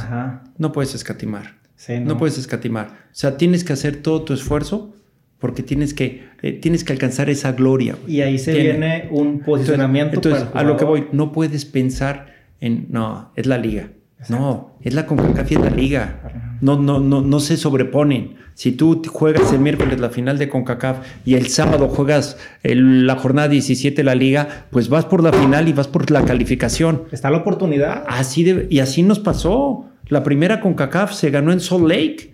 No 0.59 0.73
puedes 0.73 0.95
escatimar. 0.95 1.57
no. 2.05 2.17
puedes 2.17 2.39
escatimar. 2.39 2.87
O 2.87 3.15
sea, 3.15 3.37
tienes 3.37 3.65
que 3.65 3.73
hacer 3.73 3.97
todo 3.97 4.23
tu 4.23 4.33
esfuerzo 4.33 4.95
porque 5.39 5.65
tienes 5.65 5.93
que, 5.93 6.29
eh, 6.43 6.53
tienes 6.53 6.85
que 6.85 6.93
alcanzar 6.93 7.29
esa 7.29 7.53
gloria. 7.53 7.97
Y 8.07 8.21
ahí 8.21 8.39
se 8.39 8.53
viene 8.55 9.09
un 9.11 9.41
posicionamiento. 9.41 10.15
Entonces, 10.15 10.47
a 10.55 10.63
lo 10.63 10.77
que 10.77 10.85
voy, 10.85 11.09
no 11.13 11.33
puedes 11.33 11.65
pensar 11.65 12.33
en, 12.61 12.87
no, 12.91 13.33
es 13.35 13.47
la 13.47 13.59
liga. 13.59 13.91
No, 14.29 14.79
es 14.83 14.95
la 14.95 15.07
CONCACAF 15.07 15.51
y 15.51 15.55
es 15.57 15.61
la 15.61 15.71
liga. 15.71 16.52
No, 16.63 16.79
no, 16.79 17.01
no, 17.01 17.21
no 17.21 17.41
se 17.41 17.57
sobreponen. 17.57 18.37
Si 18.55 18.73
tú 18.73 19.03
juegas 19.07 19.53
el 19.53 19.59
miércoles 19.59 19.99
la 20.01 20.11
final 20.11 20.39
de 20.39 20.49
CONCACAF 20.49 20.99
y 21.25 21.35
el 21.35 21.49
sábado 21.49 21.89
juegas 21.89 22.39
la 22.63 23.17
jornada 23.17 23.49
17 23.49 23.97
de 23.97 24.05
la 24.05 24.15
liga, 24.15 24.67
pues 24.71 24.89
vas 24.89 25.05
por 25.05 25.23
la 25.23 25.33
final 25.33 25.69
y 25.69 25.73
vas 25.73 25.89
por 25.89 26.11
la 26.11 26.25
calificación. 26.25 27.03
Está 27.11 27.31
la 27.31 27.39
oportunidad. 27.39 28.05
Así 28.07 28.45
de, 28.45 28.69
y 28.71 28.79
así 28.79 29.03
nos 29.03 29.19
pasó. 29.19 29.87
La 30.07 30.23
primera 30.23 30.61
CONCACAF 30.61 31.13
se 31.13 31.31
ganó 31.31 31.53
en 31.53 31.61
Salt 31.61 31.87
Lake 31.87 32.32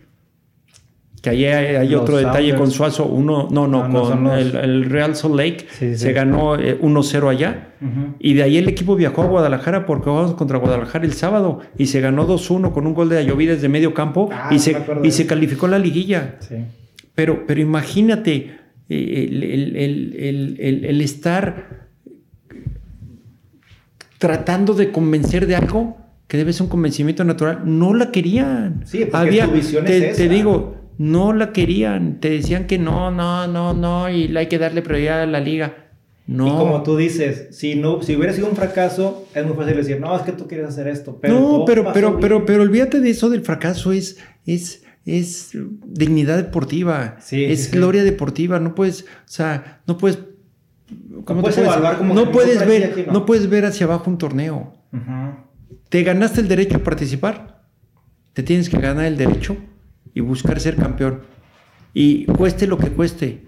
que 1.23 1.31
ahí 1.31 1.45
hay, 1.47 1.95
otro 1.95 2.17
detalle 2.17 2.55
con 2.55 2.71
Suazo. 2.71 3.07
Uno, 3.07 3.49
no, 3.51 3.67
no, 3.67 3.85
ah, 3.85 3.91
con 3.91 4.27
el, 4.29 4.85
Real 4.85 5.17
Salt 5.17 5.35
Lake 5.35 5.67
se 5.97 6.13
ganó 6.13 6.57
1-0 6.57 7.25
eh, 7.25 7.29
allá. 7.29 7.69
Y 8.19 8.35
de 8.35 8.43
ahí 8.43 8.57
el 8.59 8.69
equipo 8.69 8.97
viajó 8.97 9.23
a 9.23 9.27
Guadalajara 9.27 9.87
porque 9.87 10.11
jugamos 10.11 10.35
contra 10.35 10.59
Guadalajara 10.59 11.05
el 11.05 11.13
sábado 11.13 11.61
y 11.77 11.87
se 11.87 12.01
ganó 12.01 12.27
2-1 12.27 12.73
con 12.73 12.87
un 12.87 12.95
gol 12.95 13.09
de 13.09 13.19
Ayoví 13.19 13.47
desde 13.47 13.69
medio 13.69 13.95
campo 13.95 14.29
ah, 14.33 14.49
y, 14.53 14.59
se, 14.59 14.77
y 15.03 15.11
se 15.11 15.27
calificó 15.27 15.67
la 15.69 15.79
liguilla. 15.79 16.37
Pero, 17.15 17.47
pero 17.47 17.61
imagínate 17.61 18.59
eh, 18.89 19.29
el, 20.61 21.01
estar 21.01 21.89
tratando 24.19 24.75
de 24.75 24.91
convencer 24.93 25.47
de 25.47 25.57
algo 25.57 25.97
que 26.29 26.37
debe 26.37 26.53
ser 26.53 26.63
un 26.63 26.69
convencimiento 26.69 27.25
natural. 27.25 27.63
No 27.65 27.95
la 27.95 28.11
querían. 28.13 28.83
Sí, 28.85 29.05
porque 29.05 29.17
Había, 29.17 29.49
te 29.51 30.29
digo, 30.29 30.78
no 30.99 31.33
la 31.33 31.53
querían, 31.53 32.19
te 32.19 32.29
decían 32.29 32.67
que 32.67 32.79
no, 32.79 33.11
no, 33.13 33.47
no, 33.47 33.73
no, 33.73 34.11
y 34.11 34.37
hay 34.37 34.47
que 34.49 34.59
darle 34.59 34.83
prioridad 34.83 35.23
a 35.23 35.27
la 35.27 35.41
liga. 35.41 35.87
No. 36.27 36.47
Y 36.47 36.51
como 36.51 36.83
tú 36.83 36.97
dices, 36.97 37.57
si 37.57 37.77
no, 37.77 38.03
si 38.03 38.17
hubiera 38.17 38.35
sido 38.35 38.51
un 38.51 38.57
fracaso, 38.57 39.27
es 39.33 39.47
muy 39.47 39.57
fácil 39.57 39.77
decir, 39.77 39.99
no, 40.01 40.15
es 40.15 40.23
que 40.23 40.33
tú 40.33 40.47
quieres 40.47 40.67
hacer 40.67 40.89
esto. 40.89 41.19
Pero 41.23 41.41
no, 41.41 41.65
pero, 41.65 41.93
pero, 41.95 42.21
pero, 42.21 42.45
pero 42.45 42.63
olvídate 42.63 43.01
de 43.01 43.11
eso 43.11 43.31
del 43.31 43.43
fracaso, 43.43 43.93
es, 43.93 44.19
es, 44.45 44.83
es 45.07 45.53
dignidad 45.87 46.37
deportiva, 46.37 47.17
sí, 47.21 47.45
es 47.45 47.71
gloria 47.71 48.03
deportiva, 48.03 48.59
no 48.59 48.75
puedes, 48.75 49.03
o 49.03 49.07
sea, 49.25 49.81
no 49.87 49.97
puedes, 49.97 50.19
¿cómo 51.25 51.41
no 51.41 51.43
puedes, 51.43 51.59
evaluar 51.59 51.97
como 51.97 52.13
no 52.13 52.31
puedes 52.31 52.67
ver, 52.67 53.09
no. 53.11 53.25
puedes 53.25 53.49
ver 53.49 53.65
hacia 53.65 53.87
abajo 53.87 54.11
un 54.11 54.19
torneo. 54.19 54.75
Te 55.89 56.03
ganaste 56.03 56.41
el 56.41 56.49
derecho 56.49 56.77
a 56.77 56.81
participar, 56.81 57.63
te 58.35 58.43
tienes 58.43 58.69
que 58.69 58.79
ganar 58.79 59.07
el 59.07 59.17
derecho 59.17 59.57
y 60.19 60.21
buscar 60.21 60.59
ser 60.59 60.75
campeón. 60.75 61.21
Y 61.95 62.27
cueste 62.27 62.67
lo 62.67 62.77
que 62.77 62.91
cueste. 62.91 63.47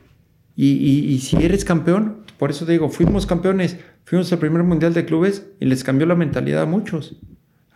Y, 0.54 1.18
si 1.22 1.36
eres 1.36 1.64
campeón, 1.64 2.18
por 2.38 2.50
eso 2.50 2.64
digo, 2.64 2.90
fuimos 2.90 3.26
campeones, 3.26 3.78
fuimos 4.04 4.32
al 4.32 4.38
primer 4.38 4.62
mundial 4.62 4.94
de 4.94 5.04
clubes 5.04 5.48
y 5.58 5.66
les 5.66 5.82
cambió 5.82 6.06
la 6.06 6.14
mentalidad 6.14 6.62
a 6.62 6.66
muchos. 6.66 7.16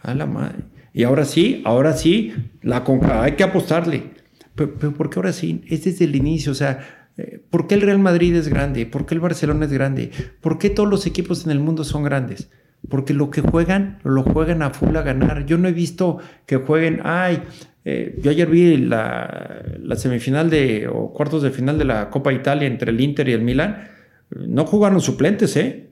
A 0.00 0.14
la 0.14 0.26
madre. 0.26 0.64
Y 0.92 1.02
ahora 1.02 1.24
sí, 1.24 1.62
ahora 1.64 1.94
sí, 1.94 2.34
la 2.62 2.84
hay 3.20 3.32
que 3.32 3.42
apostarle. 3.42 4.12
Pero, 4.54 4.74
pero 4.78 4.92
¿por 4.92 5.10
qué 5.10 5.18
ahora 5.18 5.32
sí? 5.32 5.62
Es 5.66 5.84
desde 5.84 6.04
el 6.04 6.14
inicio, 6.14 6.52
o 6.52 6.54
sea, 6.54 7.08
eh, 7.16 7.42
¿por 7.50 7.66
qué 7.66 7.74
el 7.74 7.80
Real 7.80 7.98
Madrid 7.98 8.34
es 8.36 8.48
grande? 8.48 8.86
¿Por 8.86 9.06
qué 9.06 9.14
el 9.14 9.20
Barcelona 9.20 9.64
es 9.64 9.72
grande? 9.72 10.12
¿Por 10.40 10.58
qué 10.58 10.70
todos 10.70 10.88
los 10.88 11.06
equipos 11.06 11.44
en 11.44 11.50
el 11.50 11.58
mundo 11.58 11.82
son 11.82 12.04
grandes? 12.04 12.50
Porque 12.88 13.14
lo 13.14 13.30
que 13.30 13.40
juegan, 13.40 13.98
lo 14.04 14.22
juegan 14.22 14.62
a 14.62 14.70
full 14.70 14.94
a 14.96 15.02
ganar. 15.02 15.46
Yo 15.46 15.58
no 15.58 15.68
he 15.68 15.72
visto 15.72 16.18
que 16.46 16.58
jueguen, 16.58 17.00
ay, 17.02 17.42
eh, 17.84 18.18
yo 18.22 18.30
ayer 18.30 18.48
vi 18.48 18.78
la, 18.78 19.62
semifinal 19.96 20.48
de, 20.48 20.88
o 20.88 21.12
cuartos 21.12 21.42
de 21.42 21.50
final 21.50 21.76
de 21.78 21.84
la 21.84 22.08
Copa 22.08 22.32
Italia 22.32 22.66
entre 22.66 22.90
el 22.90 23.00
Inter 23.00 23.28
y 23.28 23.32
el 23.32 23.42
Milan. 23.42 23.88
No 24.30 24.64
jugaron 24.64 25.00
suplentes, 25.00 25.56
¿eh? 25.56 25.90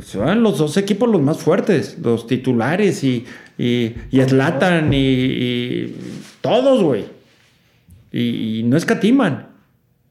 Son 0.00 0.42
los 0.42 0.58
dos 0.58 0.76
equipos 0.78 1.08
los 1.10 1.20
más 1.20 1.38
fuertes, 1.38 1.98
los 2.02 2.26
titulares 2.26 3.04
y, 3.04 3.26
y, 3.58 3.94
y 4.10 4.20
y, 4.20 5.94
todos, 6.40 6.82
güey. 6.82 7.04
Y, 8.10 8.62
no 8.64 8.76
escatiman. 8.76 9.48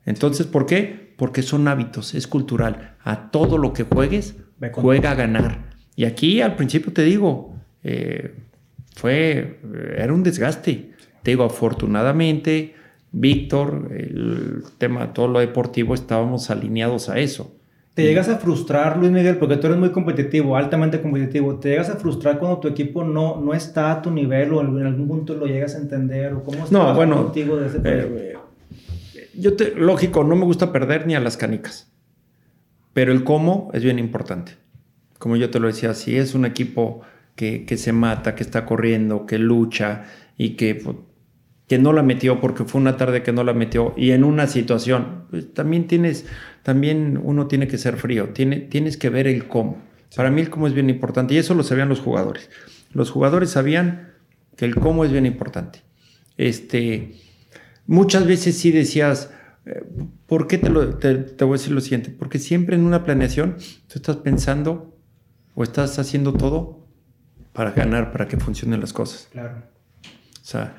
Entonces, 0.06 0.46
¿por 0.46 0.68
qué? 0.68 1.14
Porque 1.18 1.42
son 1.42 1.68
hábitos, 1.68 2.14
es 2.14 2.28
cultural. 2.28 2.96
A 3.04 3.32
todo 3.32 3.58
lo 3.58 3.74
que 3.74 3.84
juegues, 3.84 4.36
juega 4.74 5.12
a 5.12 5.16
ganar. 5.16 5.72
Y 5.96 6.06
aquí 6.06 6.42
al 6.42 6.56
principio 6.56 6.94
te 6.94 7.04
digo, 7.04 7.56
eh, 7.84 8.36
fue, 9.02 9.60
era 9.98 10.14
un 10.14 10.22
desgaste. 10.22 10.92
Te 11.24 11.32
digo, 11.32 11.44
afortunadamente, 11.44 12.76
Víctor, 13.12 13.90
el 13.92 14.64
tema, 14.78 15.12
todo 15.12 15.28
lo 15.28 15.40
deportivo, 15.40 15.96
estábamos 15.96 16.52
alineados 16.52 17.10
a 17.10 17.18
eso. 17.18 17.56
¿Te 17.96 18.04
llegas 18.04 18.30
a 18.30 18.38
frustrar, 18.38 18.98
Luis 18.98 19.12
Miguel, 19.12 19.38
porque 19.38 19.58
tú 19.58 19.68
eres 19.68 19.80
muy 19.80 19.90
competitivo, 19.92 20.56
altamente 20.56 21.02
competitivo? 21.02 21.56
¿Te 21.56 21.70
llegas 21.70 21.90
a 21.90 21.96
frustrar 21.96 22.38
cuando 22.38 22.60
tu 22.60 22.68
equipo 22.68 23.04
no, 23.04 23.42
no 23.42 23.56
está 23.56 23.92
a 23.92 24.02
tu 24.04 24.12
nivel 24.12 24.54
o 24.54 24.62
en 24.62 24.86
algún 24.86 25.08
punto 25.08 25.34
lo 25.34 25.48
llegas 25.48 25.74
a 25.76 25.80
entender? 25.80 26.34
¿O 26.34 26.44
cómo 26.44 26.64
no, 26.70 26.94
bueno, 26.94 27.24
contigo 27.24 27.58
de 27.58 27.68
ese 27.68 27.82
eh, 27.84 28.36
yo 29.34 29.56
te, 29.56 29.74
lógico, 29.76 30.24
no 30.24 30.36
me 30.36 30.46
gusta 30.46 30.72
perder 30.72 31.08
ni 31.08 31.16
a 31.16 31.20
las 31.20 31.38
canicas, 31.38 31.92
pero 32.94 33.12
el 33.12 33.24
cómo 33.24 33.72
es 33.74 33.84
bien 33.84 33.98
importante. 33.98 34.54
Como 35.18 35.36
yo 35.38 35.50
te 35.50 35.60
lo 35.60 35.68
decía, 35.68 35.96
si 35.96 36.18
es 36.18 36.36
un 36.36 36.46
equipo 36.46 37.02
que, 37.36 37.78
se 37.78 37.92
mata, 37.92 38.36
que 38.36 38.44
está 38.44 38.66
corriendo, 38.66 39.26
que 39.26 39.40
lucha 39.40 40.06
y 40.38 40.52
que, 40.52 40.76
pues, 40.76 40.98
que 41.68 41.80
no 41.80 41.94
la 41.94 42.04
metió 42.04 42.42
porque 42.42 42.66
fue 42.66 42.82
una 42.82 42.98
tarde 42.98 43.24
que 43.24 43.32
no 43.32 43.44
la 43.44 43.54
metió 43.54 43.94
y 43.98 44.12
en 44.12 44.24
una 44.24 44.48
situación, 44.48 45.26
pues, 45.30 45.54
también 45.54 45.88
tienes, 45.88 46.26
también 46.64 47.20
uno 47.22 47.48
tiene 47.48 47.68
que 47.68 47.78
ser 47.78 47.98
frío, 47.98 48.30
tiene, 48.30 48.58
tienes 48.58 48.98
que 48.98 49.10
ver 49.10 49.28
el 49.28 49.48
cómo. 49.48 49.82
Para 50.16 50.30
mí 50.30 50.42
el 50.42 50.50
cómo 50.50 50.68
es 50.68 50.74
bien 50.74 50.90
importante 50.90 51.34
y 51.34 51.38
eso 51.38 51.56
lo 51.56 51.64
sabían 51.64 51.90
los 51.90 52.02
jugadores. 52.02 52.50
Los 52.92 53.10
jugadores 53.10 53.52
sabían 53.52 54.12
que 54.58 54.66
el 54.66 54.76
cómo 54.76 55.06
es 55.06 55.12
bien 55.12 55.26
importante. 55.26 55.80
Este, 56.38 57.16
muchas 57.88 58.28
veces 58.28 58.58
sí 58.58 58.72
decías, 58.72 59.32
eh, 59.66 59.84
¿por 60.28 60.48
qué 60.48 60.58
te, 60.58 60.70
lo, 60.70 60.98
te, 60.98 61.16
te 61.16 61.46
voy 61.46 61.56
a 61.56 61.58
decir 61.58 61.72
lo 61.72 61.82
siguiente? 61.82 62.10
Porque 62.12 62.40
siempre 62.40 62.76
en 62.76 62.84
una 62.84 63.06
planeación 63.06 63.56
tú 63.88 63.94
estás 63.96 64.18
pensando 64.18 64.98
o 65.56 65.64
estás 65.64 65.98
haciendo 66.00 66.34
todo 66.34 66.81
para 67.54 67.72
ganar, 67.72 68.12
para 68.12 68.28
que 68.28 68.38
funcionen 68.38 68.80
las 68.80 68.94
cosas. 68.94 69.28
Claro. 69.32 69.64
O 70.04 70.46
sea, 70.46 70.76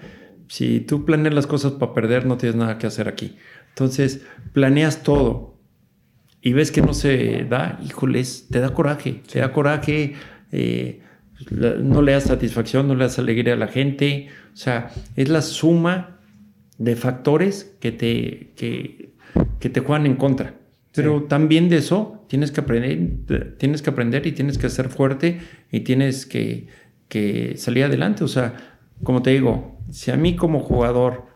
si 0.49 0.81
tú 0.81 1.05
planeas 1.05 1.35
las 1.35 1.47
cosas 1.47 1.73
para 1.73 1.95
perder, 1.95 2.27
no 2.27 2.37
tienes 2.37 2.57
nada 2.57 2.79
que 2.79 2.87
hacer 2.87 3.09
aquí. 3.09 3.37
Entonces, 3.71 4.23
planeas 4.53 5.03
todo 5.03 5.59
y 6.41 6.53
ves 6.53 6.71
que 6.71 6.83
no 6.83 6.93
se 6.93 7.47
da, 7.49 7.79
híjoles, 7.83 8.49
te 8.51 8.61
da 8.61 8.75
coraje, 8.75 9.23
te 9.31 9.39
da 9.39 9.53
coraje, 9.53 10.15
eh, 10.51 11.01
no 11.51 12.03
le 12.03 12.13
das 12.13 12.25
satisfacción, 12.25 12.89
no 12.89 12.95
le 12.95 13.05
das 13.05 13.19
alegría 13.19 13.55
a 13.55 13.57
la 13.57 13.69
gente. 13.69 14.29
O 14.53 14.57
sea, 14.57 14.91
es 15.17 15.29
la 15.29 15.41
suma 15.41 16.19
de 16.79 16.97
factores 16.97 17.77
que 17.81 17.93
te, 17.93 18.53
que, 18.57 19.15
que 19.61 19.71
te 19.71 19.81
juegan 19.81 20.07
en 20.07 20.17
contra. 20.17 20.55
Pero 20.95 21.25
también 21.25 21.69
de 21.69 21.79
eso 21.79 22.25
tienes 22.29 22.53
que 22.53 22.61
aprender, 22.61 23.57
tienes 23.59 23.83
que 23.83 23.91
aprender 23.91 24.27
y 24.27 24.33
tienes 24.33 24.59
que 24.59 24.69
ser 24.69 24.89
fuerte 24.89 25.41
y 25.71 25.81
tienes 25.81 26.27
que, 26.27 26.69
que 27.09 27.57
salir 27.57 27.85
adelante. 27.85 28.25
O 28.25 28.29
sea, 28.29 28.55
como 29.03 29.23
te 29.23 29.31
digo, 29.31 29.79
si 29.91 30.11
a 30.11 30.17
mí 30.17 30.37
como 30.37 30.61
jugador 30.61 31.27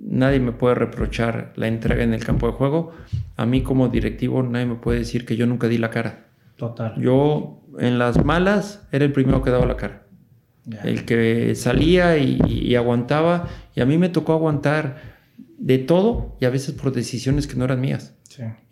nadie 0.00 0.40
me 0.40 0.52
puede 0.52 0.74
reprochar 0.74 1.52
la 1.56 1.68
entrega 1.68 2.02
en 2.02 2.12
el 2.12 2.24
campo 2.24 2.46
de 2.46 2.52
juego, 2.52 2.92
a 3.36 3.46
mí 3.46 3.62
como 3.62 3.88
directivo 3.88 4.42
nadie 4.42 4.66
me 4.66 4.74
puede 4.76 5.00
decir 5.00 5.24
que 5.24 5.36
yo 5.36 5.46
nunca 5.46 5.68
di 5.68 5.78
la 5.78 5.90
cara. 5.90 6.26
Total. 6.56 6.94
Yo 7.00 7.62
en 7.78 7.98
las 7.98 8.24
malas 8.24 8.86
era 8.90 9.04
el 9.04 9.12
primero 9.12 9.42
que 9.42 9.50
daba 9.50 9.66
la 9.66 9.76
cara. 9.76 10.04
El 10.84 11.04
que 11.06 11.54
salía 11.54 12.18
y, 12.18 12.38
y, 12.46 12.74
aguantaba. 12.74 13.48
Y 13.74 13.80
a 13.80 13.86
mí 13.86 13.96
me 13.96 14.10
tocó 14.10 14.34
aguantar 14.34 15.00
de 15.56 15.78
todo 15.78 16.36
y 16.40 16.44
a 16.44 16.50
veces 16.50 16.74
por 16.74 16.92
decisiones 16.92 17.46
que 17.46 17.56
no 17.56 17.64
eran 17.64 17.80
mías. 17.80 18.17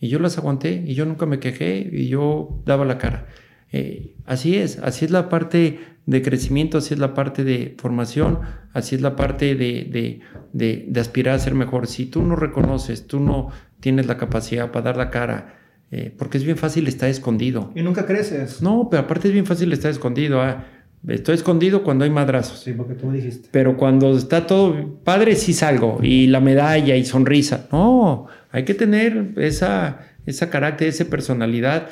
Y 0.00 0.08
yo 0.08 0.18
las 0.18 0.38
aguanté 0.38 0.82
y 0.86 0.94
yo 0.94 1.06
nunca 1.06 1.26
me 1.26 1.38
quejé 1.38 1.88
y 1.92 2.08
yo 2.08 2.62
daba 2.64 2.84
la 2.84 2.98
cara. 2.98 3.26
Eh, 3.72 4.14
así 4.24 4.56
es, 4.56 4.78
así 4.78 5.04
es 5.04 5.10
la 5.10 5.28
parte 5.28 5.80
de 6.06 6.22
crecimiento, 6.22 6.78
así 6.78 6.94
es 6.94 7.00
la 7.00 7.14
parte 7.14 7.42
de 7.42 7.74
formación, 7.78 8.40
así 8.72 8.94
es 8.94 9.00
la 9.02 9.16
parte 9.16 9.56
de, 9.56 10.20
de, 10.52 11.00
aspirar 11.00 11.34
a 11.34 11.38
ser 11.38 11.54
mejor. 11.54 11.88
Si 11.88 12.06
tú 12.06 12.22
no 12.22 12.36
reconoces, 12.36 13.06
tú 13.06 13.20
no 13.20 13.50
tienes 13.80 14.06
la 14.06 14.16
capacidad 14.16 14.70
para 14.70 14.86
dar 14.86 14.96
la 14.96 15.10
cara, 15.10 15.56
eh, 15.90 16.14
porque 16.16 16.38
es 16.38 16.44
bien 16.44 16.56
fácil 16.56 16.86
estar 16.86 17.08
escondido. 17.08 17.72
Y 17.74 17.82
nunca 17.82 18.06
creces. 18.06 18.62
No, 18.62 18.88
pero 18.90 19.02
aparte 19.02 19.28
es 19.28 19.34
bien 19.34 19.46
fácil 19.46 19.72
estar 19.72 19.90
escondido. 19.90 20.40
Ah, 20.40 20.64
estoy 21.08 21.34
escondido 21.34 21.82
cuando 21.82 22.04
hay 22.04 22.10
madrazos. 22.10 22.60
Sí, 22.60 22.72
porque 22.72 22.94
tú 22.94 23.10
dijiste. 23.10 23.48
Pero 23.50 23.76
cuando 23.76 24.16
está 24.16 24.46
todo 24.46 25.00
padre, 25.04 25.34
sí 25.34 25.52
salgo. 25.52 25.98
Y 26.02 26.28
la 26.28 26.40
medalla 26.40 26.94
y 26.96 27.04
sonrisa. 27.04 27.66
No, 27.72 28.26
hay 28.50 28.64
que 28.64 28.74
tener 28.74 29.32
esa, 29.36 30.00
esa 30.26 30.50
carácter, 30.50 30.88
esa 30.88 31.04
personalidad 31.06 31.88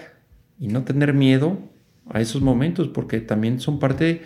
y 0.58 0.68
no 0.68 0.82
tener 0.82 1.14
miedo 1.14 1.58
a 2.10 2.20
esos 2.20 2.42
momentos, 2.42 2.88
porque 2.88 3.20
también 3.20 3.60
son 3.60 3.78
parte 3.78 4.22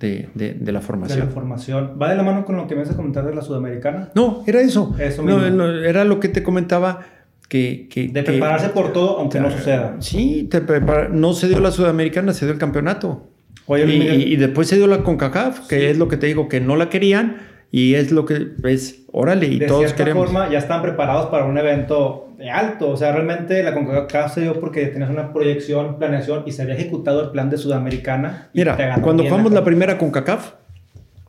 de, 0.00 0.28
de, 0.34 0.72
la 0.72 0.80
formación. 0.80 1.20
De 1.20 1.26
la 1.26 1.30
formación. 1.30 1.98
¿Va 2.00 2.10
de 2.10 2.16
la 2.16 2.22
mano 2.22 2.44
con 2.44 2.56
lo 2.56 2.66
que 2.66 2.74
me 2.74 2.82
vas 2.82 2.90
a 2.90 2.96
comentar 2.96 3.24
de 3.24 3.34
la 3.34 3.42
sudamericana? 3.42 4.10
No, 4.14 4.42
era 4.46 4.60
eso. 4.60 4.94
Eso 4.98 5.22
mismo. 5.22 5.40
No, 5.40 5.70
era 5.70 6.04
lo 6.04 6.20
que 6.20 6.28
te 6.28 6.42
comentaba. 6.42 7.00
Que, 7.48 7.88
que, 7.90 8.06
de 8.06 8.22
prepararse 8.22 8.68
por 8.68 8.92
todo, 8.92 9.18
aunque 9.18 9.40
no 9.40 9.50
suceda. 9.50 9.96
Sí, 9.98 10.48
te 10.48 10.62
no 11.10 11.32
se 11.32 11.48
dio 11.48 11.58
la 11.58 11.72
sudamericana, 11.72 12.32
se 12.32 12.44
dio 12.46 12.52
el 12.52 12.60
campeonato. 12.60 13.26
Oye, 13.66 13.86
y, 13.86 14.32
y, 14.32 14.36
después 14.36 14.68
se 14.68 14.76
dio 14.76 14.86
la 14.86 15.02
CONCACAF, 15.02 15.66
que 15.66 15.90
es 15.90 15.98
lo 15.98 16.06
que 16.06 16.16
te 16.16 16.28
digo, 16.28 16.48
que 16.48 16.60
no 16.60 16.76
la 16.76 16.88
querían 16.88 17.38
y 17.72 17.94
es 17.94 18.10
lo 18.10 18.24
que 18.24 18.52
es, 18.64 19.04
órale, 19.12 19.46
y 19.46 19.58
de 19.58 19.66
todos 19.66 19.80
cierta 19.80 19.96
queremos. 19.96 20.26
forma 20.26 20.50
ya 20.50 20.58
están 20.58 20.82
preparados 20.82 21.26
para 21.26 21.44
un 21.44 21.56
evento 21.56 22.30
de 22.36 22.50
alto. 22.50 22.90
O 22.90 22.96
sea, 22.96 23.12
realmente 23.12 23.62
la 23.62 23.72
CONCACAF 23.72 24.34
se 24.34 24.40
dio 24.40 24.58
porque 24.58 24.86
tenías 24.86 25.10
una 25.10 25.32
proyección, 25.32 25.98
planeación 25.98 26.42
y 26.46 26.52
se 26.52 26.62
había 26.62 26.74
ejecutado 26.74 27.22
el 27.22 27.30
plan 27.30 27.48
de 27.48 27.58
Sudamericana. 27.58 28.48
Mira, 28.54 29.00
cuando 29.02 29.22
jugamos 29.22 29.52
la, 29.52 29.62
primera 29.62 29.98
CONCACAF, 29.98 30.54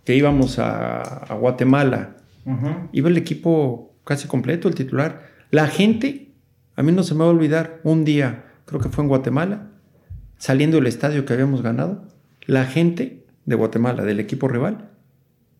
que 0.04 0.16
íbamos 0.16 0.58
a, 0.58 1.28
Guatemala, 1.40 2.16
iba 2.92 3.10
el 3.10 3.18
equipo 3.18 3.94
casi 4.04 4.28
completo, 4.28 4.68
el 4.68 4.74
titular. 4.74 5.22
La 5.52 5.68
gente, 5.68 6.30
a 6.76 6.82
mí 6.82 6.92
no 6.92 7.04
se 7.04 7.14
me 7.14 7.20
va 7.20 7.28
a 7.28 7.30
olvidar, 7.34 7.80
un 7.84 8.04
día, 8.04 8.46
creo 8.66 8.82
que 8.82 8.90
fue 8.90 9.04
en 9.04 9.10
Guatemala, 9.10 9.68
saliendo 10.38 10.78
del 10.78 10.88
estadio 10.88 11.24
que 11.26 11.34
habíamos 11.34 11.62
ganado, 11.62 12.04
la 12.48 12.66
gente 12.66 13.26
de 13.46 13.56
Guatemala, 13.56 14.04
del 14.04 14.20
equipo 14.20 14.48
rival, 14.48 14.91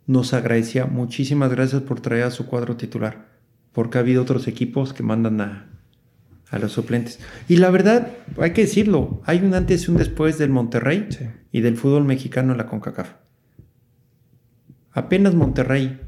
nos 0.08 0.34
agradecía 0.34 0.86
muchísimas 0.86 1.52
gracias 1.52 1.82
por 1.82 2.00
traer 2.02 2.24
a 2.24 2.32
su 2.32 2.48
cuadro 2.48 2.76
titular, 2.78 3.28
porque 3.72 3.98
ha 3.98 4.02
habido 4.02 4.22
otros 4.22 4.48
equipos 4.48 4.94
que 4.94 5.04
mandan 5.04 5.42
a, 5.42 5.68
a 6.50 6.60
los 6.60 6.74
suplentes. 6.74 7.20
Y 7.48 7.58
la 7.58 7.72
verdad, 7.72 8.10
hay 8.40 8.52
que 8.52 8.62
decirlo, 8.62 9.22
hay 9.26 9.40
un 9.40 9.54
antes 9.54 9.88
y 9.88 9.92
un 9.92 9.98
después 9.98 10.38
del 10.38 10.50
Monterrey 10.50 11.08
y 11.52 11.62
del 11.62 11.78
fútbol 11.78 12.04
mexicano 12.04 12.52
en 12.52 12.58
la 12.58 12.68
CONCACAF. 12.68 13.14
Apenas 14.92 15.34
Monterrey 15.34 16.00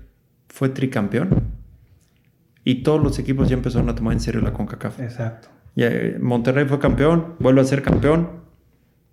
fue 0.50 0.70
tricampeón 0.70 1.54
y 2.66 2.84
todos 2.84 3.02
los 3.02 3.18
equipos 3.20 3.50
ya 3.50 3.56
empezaron 3.56 3.89
a 3.89 3.96
tomar 3.96 4.14
en 4.14 4.20
serio 4.20 4.41
la 4.41 4.54
CONCACAF. 4.54 5.00
Exacto. 5.00 5.48
Ya, 5.76 5.88
eh, 5.88 6.18
Monterrey 6.20 6.66
fue 6.66 6.80
campeón, 6.80 7.36
vuelve 7.39 7.62
a 7.62 7.66
ser 7.66 7.82
campeón. 7.82 8.44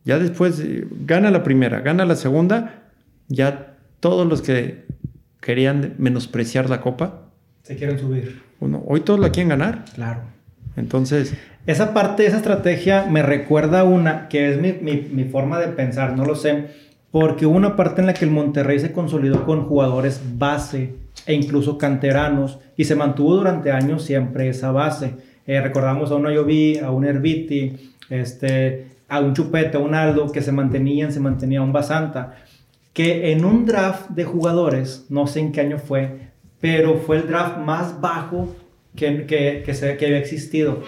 Ya 0.05 0.19
después 0.19 0.61
eh, 0.61 0.87
gana 1.07 1.31
la 1.31 1.43
primera, 1.43 1.81
gana 1.81 2.05
la 2.05 2.17
segunda, 2.17 2.91
ya 3.29 3.70
todos 4.01 4.27
los 4.27 4.43
que 4.43 4.85
querían 5.41 5.95
menospreciar 5.99 6.69
la 6.69 6.81
copa. 6.81 7.23
Se 7.63 7.77
quieren 7.77 7.99
subir. 7.99 8.43
Bueno, 8.59 8.83
hoy 8.87 9.01
todos 9.01 9.21
la 9.21 9.31
quieren 9.31 9.51
ganar. 9.51 9.85
Claro. 9.95 10.23
Entonces. 10.77 11.35
Esa 11.67 11.93
parte, 11.95 12.27
esa 12.27 12.39
estrategia 12.39 13.07
me 13.09 13.23
recuerda 13.23 13.85
una 13.85 14.29
que 14.29 14.51
es 14.51 14.83
mi, 14.83 15.25
forma 15.25 15.61
de 15.61 15.69
pensar, 15.69 16.17
no 16.17 16.25
lo 16.25 16.35
sé, 16.35 16.67
porque 17.11 17.45
hubo 17.45 17.57
una 17.57 17.77
parte 17.77 18.01
en 18.01 18.07
la 18.07 18.15
que 18.15 18.25
el 18.25 18.31
Monterrey 18.31 18.79
se 18.81 18.93
consolidó 18.93 19.45
con 19.45 19.67
jugadores 19.67 20.21
base 20.39 20.95
e 21.27 21.35
incluso 21.35 21.77
canteranos 21.77 22.59
y 22.77 22.85
se 22.85 22.97
mantuvo 22.97 23.37
durante 23.37 23.73
años 23.73 24.05
siempre 24.05 24.49
esa 24.49 24.73
base. 24.73 25.15
Eh, 25.47 25.61
recordamos 25.61 26.11
a 26.11 26.15
un 26.15 26.27
Ayoví, 26.27 26.79
a 26.79 26.91
un 26.91 27.05
Herbiti, 27.05 27.93
este, 28.09 28.87
a 29.09 29.21
un 29.21 29.35
Chupete, 29.35 29.77
a 29.77 29.81
un 29.81 29.95
Aldo 29.95 30.33
que 30.33 30.41
se 30.41 30.53
mantenían, 30.53 31.13
se 31.13 31.21
mantenía 31.21 31.61
un 31.61 31.73
Basanta 31.73 32.37
que 32.93 33.33
en 33.33 33.45
un 33.45 33.67
draft 33.67 34.11
de 34.11 34.25
jugadores, 34.25 35.07
no 35.09 35.27
sé 35.27 35.41
en 35.41 35.53
qué 35.53 35.61
año 35.61 35.79
fue, 35.79 36.31
pero 36.61 36.97
fue 36.97 37.19
el 37.19 37.29
draft 37.29 37.59
más 37.59 38.01
bajo 38.01 38.55
que, 38.97 39.27
que, 39.27 39.63
que, 39.65 39.75
se, 39.75 39.97
que 39.97 40.07
había 40.07 40.19
existido. 40.19 40.83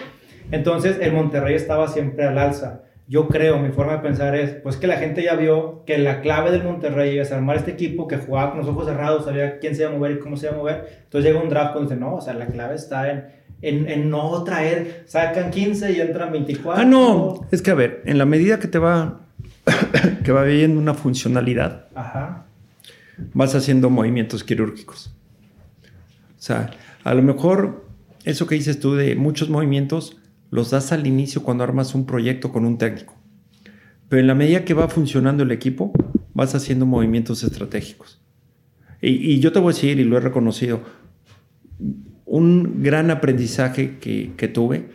Entonces 0.51 0.97
el 1.01 1.13
Monterrey 1.13 1.55
estaba 1.55 1.87
siempre 1.87 2.25
al 2.25 2.37
alza. 2.37 2.83
Yo 3.07 3.27
creo, 3.27 3.59
mi 3.59 3.69
forma 3.69 3.93
de 3.93 3.99
pensar 3.99 4.35
es, 4.35 4.51
pues 4.51 4.77
que 4.77 4.87
la 4.87 4.97
gente 4.97 5.23
ya 5.23 5.35
vio 5.35 5.83
que 5.85 5.97
la 5.97 6.21
clave 6.21 6.51
del 6.51 6.63
Monterrey 6.63 7.17
es 7.17 7.31
armar 7.31 7.57
este 7.57 7.71
equipo 7.71 8.07
que 8.07 8.17
jugaba 8.17 8.51
con 8.51 8.59
los 8.59 8.69
ojos 8.69 8.85
cerrados, 8.85 9.25
sabía 9.25 9.59
quién 9.59 9.75
se 9.75 9.83
iba 9.83 9.91
a 9.91 9.93
mover 9.93 10.11
y 10.11 10.19
cómo 10.19 10.37
se 10.37 10.47
iba 10.47 10.55
a 10.55 10.57
mover. 10.57 11.03
Entonces 11.03 11.29
llega 11.29 11.43
un 11.43 11.49
draft 11.49 11.73
donde 11.73 11.95
dice, 11.95 11.99
no, 11.99 12.15
o 12.15 12.21
sea, 12.21 12.33
la 12.33 12.47
clave 12.47 12.75
está 12.75 13.11
en, 13.11 13.25
en, 13.61 13.89
en, 13.89 14.09
no 14.09 14.43
traer, 14.43 15.03
sacan 15.05 15.51
15 15.51 15.91
y 15.91 16.01
entran 16.01 16.31
24. 16.31 16.81
Ah, 16.81 16.85
no, 16.85 17.45
es 17.51 17.61
que 17.61 17.71
a 17.71 17.75
ver, 17.75 18.01
en 18.05 18.17
la 18.17 18.25
medida 18.25 18.59
que 18.59 18.67
te 18.67 18.79
va 18.79 19.22
que 20.23 20.31
va 20.31 20.43
viendo 20.43 20.79
una 20.79 20.93
funcionalidad, 20.93 21.87
vas 23.33 23.55
haciendo 23.55 23.89
movimientos 23.89 24.43
quirúrgicos. 24.43 25.13
O 26.37 26.41
sea, 26.45 26.71
a 27.03 27.13
lo 27.13 27.21
mejor 27.21 27.85
eso 28.25 28.47
que 28.47 28.55
dices 28.55 28.79
tú 28.79 28.95
de 28.95 29.15
muchos 29.15 29.49
movimientos 29.49 30.17
los 30.51 30.69
das 30.69 30.91
al 30.91 31.07
inicio 31.07 31.41
cuando 31.41 31.63
armas 31.63 31.95
un 31.95 32.05
proyecto 32.05 32.51
con 32.51 32.65
un 32.65 32.77
técnico. 32.77 33.15
Pero 34.07 34.19
en 34.19 34.27
la 34.27 34.35
medida 34.35 34.65
que 34.65 34.75
va 34.75 34.87
funcionando 34.87 35.43
el 35.43 35.51
equipo, 35.51 35.91
vas 36.33 36.53
haciendo 36.53 36.85
movimientos 36.85 37.43
estratégicos. 37.43 38.21
Y, 39.01 39.39
yo 39.39 39.51
te 39.51 39.59
voy 39.59 39.71
a 39.71 39.75
decir, 39.75 39.99
y 39.99 40.03
lo 40.03 40.15
he 40.15 40.21
reconocido, 40.21 40.81
un 42.25 42.83
gran 42.83 43.11
aprendizaje 43.11 43.97
que, 43.97 44.31
que 44.37 44.47
tuve 44.47 44.89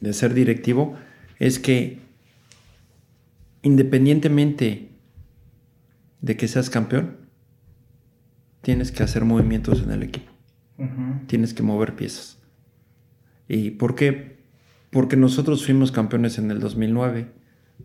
de 0.00 0.12
ser 0.12 0.32
directivo 0.32 0.94
es 1.38 1.58
que 1.58 1.98
independientemente 3.66 4.92
de 6.20 6.36
que 6.36 6.46
seas 6.46 6.70
campeón, 6.70 7.16
tienes 8.62 8.92
que 8.92 9.02
hacer 9.02 9.24
movimientos 9.24 9.82
en 9.82 9.90
el 9.90 10.04
equipo. 10.04 10.30
Tienes 11.26 11.52
que 11.52 11.64
mover 11.64 11.96
piezas. 11.96 12.38
¿Y 13.48 13.72
por 13.72 13.96
qué? 13.96 14.36
Porque 14.90 15.16
nosotros 15.16 15.64
fuimos 15.64 15.90
campeones 15.90 16.38
en 16.38 16.52
el 16.52 16.60
2009, 16.60 17.26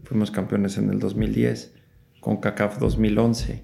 fuimos 0.03 0.29
campeones 0.29 0.77
en 0.77 0.91
el 0.91 0.99
2010, 0.99 1.73
con 2.19 2.37
CACAF 2.37 2.77
2011. 2.77 3.63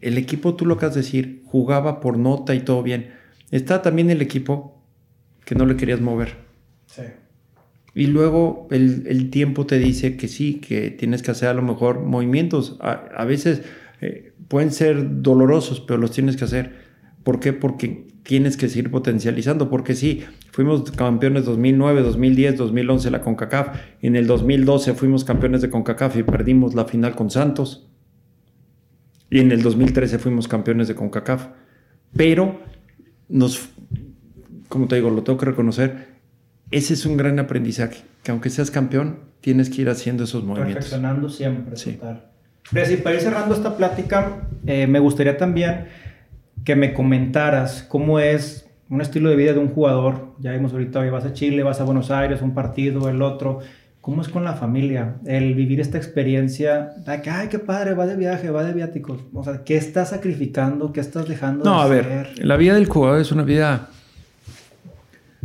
El 0.00 0.16
equipo, 0.16 0.54
tú 0.54 0.64
lo 0.64 0.76
que 0.76 0.86
has 0.86 0.94
de 0.94 1.00
decir, 1.00 1.42
jugaba 1.44 1.98
por 1.98 2.18
nota 2.18 2.54
y 2.54 2.60
todo 2.60 2.84
bien. 2.84 3.14
Está 3.50 3.82
también 3.82 4.10
el 4.10 4.22
equipo 4.22 4.80
que 5.44 5.56
no 5.56 5.66
le 5.66 5.74
querías 5.74 6.00
mover. 6.00 6.36
Sí. 6.86 7.02
Y 7.94 8.06
luego 8.06 8.68
el, 8.70 9.30
tiempo 9.30 9.66
te 9.66 9.78
dice 9.78 10.16
que 10.16 10.28
sí, 10.28 10.54
que 10.54 10.90
tienes 10.90 11.22
que 11.22 11.32
hacer 11.32 11.48
a 11.48 11.54
lo 11.54 11.62
mejor 11.62 12.00
movimientos. 12.00 12.78
A, 12.80 13.24
veces 13.24 13.62
eh, 14.00 14.32
pueden 14.48 14.70
ser 14.70 15.22
dolorosos, 15.22 15.80
pero 15.80 15.98
los 15.98 16.12
tienes 16.12 16.36
que 16.36 16.44
hacer. 16.44 16.74
¿Por 17.24 17.40
qué? 17.40 17.52
Porque 17.52 18.06
tienes 18.22 18.56
que 18.56 18.68
seguir 18.68 18.90
potencializando. 18.90 19.68
Porque 19.68 19.94
sí, 19.94 20.22
fuimos 20.52 20.90
campeones 20.92 21.44
2009, 21.46 22.02
2010, 22.02 22.56
2011 22.58 23.10
la 23.10 23.22
CONCACAF. 23.22 23.76
En 24.02 24.14
el 24.14 24.26
2012 24.26 24.94
fuimos 24.94 25.24
campeones 25.24 25.60
de 25.60 25.70
CONCACAF 25.70 26.16
y 26.16 26.22
perdimos 26.22 26.74
la 26.74 26.84
final 26.84 27.16
con 27.16 27.30
Santos. 27.30 27.88
Y 29.30 29.40
en 29.40 29.52
el 29.52 29.62
2013 29.62 30.18
fuimos 30.18 30.46
campeones 30.48 30.86
de 30.88 30.94
CONCACAF. 30.94 31.48
Pero 32.16 32.60
nos, 33.28 33.70
como 34.68 34.88
te 34.88 34.96
digo, 34.96 35.10
lo 35.10 35.22
tengo 35.22 35.38
que 35.38 35.46
reconocer, 35.46 36.09
ese 36.70 36.94
es 36.94 37.06
un 37.06 37.16
gran 37.16 37.38
aprendizaje, 37.38 38.02
que 38.22 38.30
aunque 38.30 38.50
seas 38.50 38.70
campeón, 38.70 39.18
tienes 39.40 39.70
que 39.70 39.82
ir 39.82 39.90
haciendo 39.90 40.24
esos 40.24 40.44
movimientos. 40.44 40.84
Perfeccionando 40.84 41.28
siempre, 41.28 41.76
sí. 41.76 41.92
total. 41.94 42.24
Pero 42.72 43.02
para 43.02 43.16
ir 43.16 43.22
cerrando 43.22 43.54
esta 43.54 43.76
plática, 43.76 44.48
eh, 44.66 44.86
me 44.86 44.98
gustaría 44.98 45.36
también 45.36 45.86
que 46.64 46.76
me 46.76 46.92
comentaras 46.92 47.84
cómo 47.88 48.20
es 48.20 48.68
un 48.88 49.00
estilo 49.00 49.30
de 49.30 49.36
vida 49.36 49.52
de 49.52 49.58
un 49.58 49.68
jugador. 49.68 50.34
Ya 50.38 50.52
vimos 50.52 50.72
ahorita, 50.72 51.00
vas 51.10 51.24
a 51.24 51.32
Chile, 51.32 51.62
vas 51.62 51.80
a 51.80 51.84
Buenos 51.84 52.10
Aires, 52.10 52.42
un 52.42 52.54
partido, 52.54 53.08
el 53.08 53.22
otro. 53.22 53.60
¿Cómo 54.00 54.22
es 54.22 54.28
con 54.28 54.44
la 54.44 54.54
familia? 54.54 55.16
El 55.26 55.54
vivir 55.54 55.80
esta 55.80 55.98
experiencia, 55.98 56.90
de 57.06 57.20
que, 57.20 57.30
ay, 57.30 57.48
qué 57.48 57.58
padre, 57.58 57.94
va 57.94 58.06
de 58.06 58.16
viaje, 58.16 58.50
va 58.50 58.64
de 58.64 58.72
viáticos. 58.72 59.20
O 59.34 59.44
sea, 59.44 59.62
¿qué 59.64 59.76
estás 59.76 60.10
sacrificando? 60.10 60.92
¿Qué 60.92 61.00
estás 61.00 61.28
dejando 61.28 61.64
no, 61.64 61.80
a 61.80 61.86
ver, 61.86 62.32
la 62.38 62.56
vida 62.56 62.74
del 62.74 62.86
jugador 62.86 63.20
es 63.20 63.32
una 63.32 63.42
vida... 63.42 63.88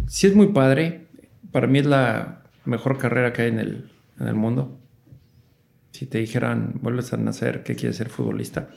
Sí 0.07 0.27
es 0.27 0.35
muy 0.35 0.47
padre, 0.47 1.04
para 1.55 1.67
mí 1.67 1.79
es 1.79 1.85
la 1.85 2.43
mejor 2.65 2.97
carrera 2.97 3.31
que 3.31 3.43
hay 3.43 3.47
en 3.47 3.59
el, 3.59 3.89
en 4.19 4.27
el 4.27 4.35
mundo. 4.35 4.77
Si 5.91 6.05
te 6.05 6.17
dijeran, 6.17 6.81
vuelves 6.81 7.13
a 7.13 7.17
nacer, 7.17 7.63
¿qué 7.63 7.75
quieres 7.75 7.95
ser 7.95 8.09
futbolista? 8.09 8.67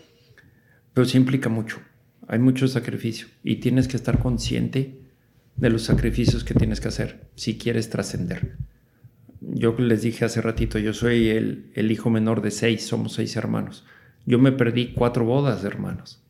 Pero 0.94 1.04
sí 1.04 1.18
implica 1.18 1.48
mucho. 1.48 1.80
Hay 2.28 2.38
mucho 2.38 2.68
sacrificio 2.68 3.26
y 3.42 3.56
tienes 3.56 3.88
que 3.88 3.96
estar 3.96 4.20
consciente 4.20 4.96
de 5.56 5.70
los 5.70 5.82
sacrificios 5.82 6.44
que 6.44 6.54
tienes 6.54 6.80
que 6.80 6.86
hacer 6.86 7.28
si 7.34 7.58
quieres 7.58 7.90
trascender. 7.90 8.54
yo 9.40 9.74
les 9.76 10.02
dije 10.02 10.24
hace 10.24 10.40
ratito, 10.40 10.78
yo 10.78 10.94
soy 10.94 11.30
el, 11.30 11.72
el 11.74 11.90
hijo 11.90 12.10
menor 12.10 12.42
de 12.42 12.52
seis, 12.52 12.86
somos 12.86 13.14
seis 13.14 13.34
hermanos. 13.34 13.86
Yo 14.24 14.38
me 14.38 14.52
perdí 14.52 14.92
cuatro 14.92 15.24
bodas 15.24 15.62
de 15.62 15.68
hermanos. 15.68 16.22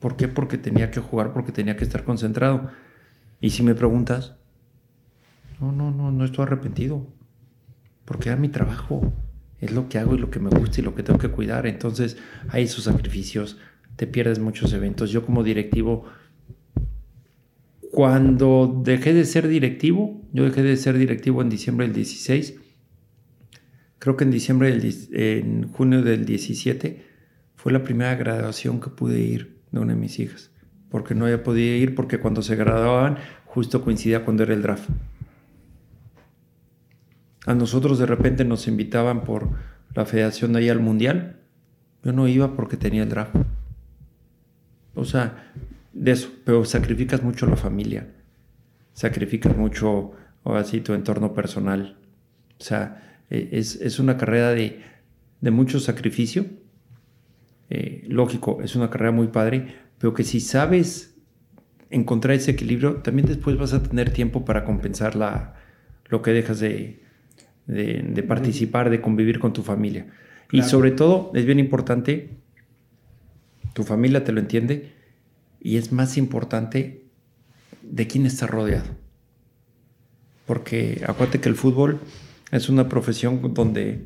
¿Por 0.00 0.18
qué? 0.18 0.28
Porque 0.28 0.58
tenía 0.58 0.90
que 0.90 1.00
jugar, 1.00 1.32
porque 1.32 1.50
tenía 1.50 1.78
que 1.78 1.84
estar 1.84 2.04
concentrado. 2.04 2.68
Y 3.40 3.48
si 3.48 3.62
me 3.62 3.74
preguntas, 3.74 4.34
no, 5.72 5.90
no, 5.90 5.90
no, 5.90 6.10
no 6.10 6.24
estoy 6.24 6.44
arrepentido. 6.44 7.06
Porque 8.04 8.28
era 8.28 8.38
mi 8.38 8.48
trabajo. 8.48 9.12
Es 9.60 9.72
lo 9.72 9.88
que 9.88 9.98
hago 9.98 10.14
y 10.14 10.18
lo 10.18 10.30
que 10.30 10.40
me 10.40 10.50
gusta 10.50 10.80
y 10.80 10.84
lo 10.84 10.94
que 10.94 11.02
tengo 11.02 11.18
que 11.18 11.30
cuidar. 11.30 11.66
Entonces 11.66 12.18
hay 12.48 12.64
esos 12.64 12.84
sacrificios, 12.84 13.58
te 13.96 14.06
pierdes 14.06 14.38
muchos 14.38 14.72
eventos. 14.72 15.10
Yo 15.10 15.24
como 15.24 15.42
directivo, 15.42 16.04
cuando 17.94 18.82
dejé 18.84 19.14
de 19.14 19.24
ser 19.24 19.46
directivo, 19.46 20.20
yo 20.32 20.44
dejé 20.44 20.64
de 20.64 20.76
ser 20.76 20.98
directivo 20.98 21.42
en 21.42 21.48
diciembre 21.48 21.86
del 21.86 21.94
16, 21.94 22.56
creo 24.00 24.16
que 24.16 24.24
en 24.24 24.32
diciembre 24.32 24.76
del, 24.76 24.92
en 25.12 25.68
junio 25.68 26.02
del 26.02 26.26
17 26.26 27.04
fue 27.54 27.72
la 27.72 27.84
primera 27.84 28.16
graduación 28.16 28.80
que 28.80 28.90
pude 28.90 29.20
ir 29.20 29.60
de 29.70 29.78
una 29.78 29.94
de 29.94 29.98
mis 30.00 30.18
hijas, 30.18 30.50
porque 30.90 31.14
no 31.14 31.24
había 31.26 31.44
podido 31.44 31.76
ir 31.76 31.94
porque 31.94 32.18
cuando 32.18 32.42
se 32.42 32.56
graduaban 32.56 33.16
justo 33.46 33.82
coincidía 33.82 34.24
cuando 34.24 34.42
era 34.42 34.54
el 34.54 34.62
draft. 34.62 34.90
A 37.46 37.54
nosotros 37.54 37.98
de 37.98 38.06
repente 38.06 38.44
nos 38.44 38.66
invitaban 38.66 39.24
por 39.24 39.50
la 39.94 40.06
federación 40.06 40.52
de 40.52 40.60
ahí 40.60 40.68
al 40.68 40.80
mundial. 40.80 41.40
Yo 42.02 42.12
no 42.12 42.26
iba 42.26 42.56
porque 42.56 42.76
tenía 42.76 43.02
el 43.02 43.08
draft. 43.08 43.34
O 44.94 45.04
sea, 45.04 45.52
de 45.92 46.10
eso, 46.10 46.30
pero 46.44 46.64
sacrificas 46.64 47.22
mucho 47.22 47.46
la 47.46 47.56
familia, 47.56 48.08
sacrificas 48.92 49.56
mucho, 49.56 50.12
así, 50.44 50.80
tu 50.80 50.94
entorno 50.94 51.34
personal. 51.34 51.98
O 52.60 52.64
sea, 52.64 53.20
e, 53.30 53.48
es, 53.52 53.98
una 53.98 54.16
carrera 54.16 54.50
de, 54.50 54.80
mucho 55.50 55.80
sacrificio. 55.80 56.46
Eh, 57.70 58.04
lógico, 58.08 58.60
es 58.62 58.76
una 58.76 58.90
carrera 58.90 59.12
muy 59.12 59.28
padre, 59.28 59.74
pero 59.98 60.14
que 60.14 60.24
si 60.24 60.40
sabes 60.40 61.16
encontrar 61.90 62.34
ese 62.34 62.52
equilibrio, 62.52 62.96
también 62.96 63.26
después 63.26 63.56
vas 63.56 63.72
a 63.72 63.82
tener 63.82 64.10
tiempo 64.10 64.44
para 64.44 64.64
compensar 64.64 65.16
la, 65.16 65.54
lo 66.06 66.22
que 66.22 66.32
dejas 66.32 66.60
de, 66.60 67.03
de, 67.66 68.22
participar, 68.22 68.90
de 68.90 69.00
convivir 69.00 69.38
con 69.38 69.52
tu 69.52 69.62
familia. 69.62 70.06
Y 70.52 70.62
sobre 70.62 70.90
todo, 70.90 71.32
es 71.34 71.44
bien 71.46 71.58
importante, 71.58 72.30
tu 73.72 73.82
familia 73.82 74.24
te 74.24 74.32
lo 74.32 74.40
entiende, 74.40 74.92
y 75.60 75.78
es 75.78 75.92
más 75.92 76.16
importante 76.16 77.04
de 77.82 78.06
quién 78.06 78.26
estás 78.26 78.50
rodeado. 78.50 78.86
Porque 80.46 81.02
acuérdate 81.06 81.40
que 81.40 81.48
el 81.48 81.54
fútbol 81.54 82.00
es 82.50 82.68
una 82.68 82.88
profesión 82.88 83.54
donde 83.54 84.04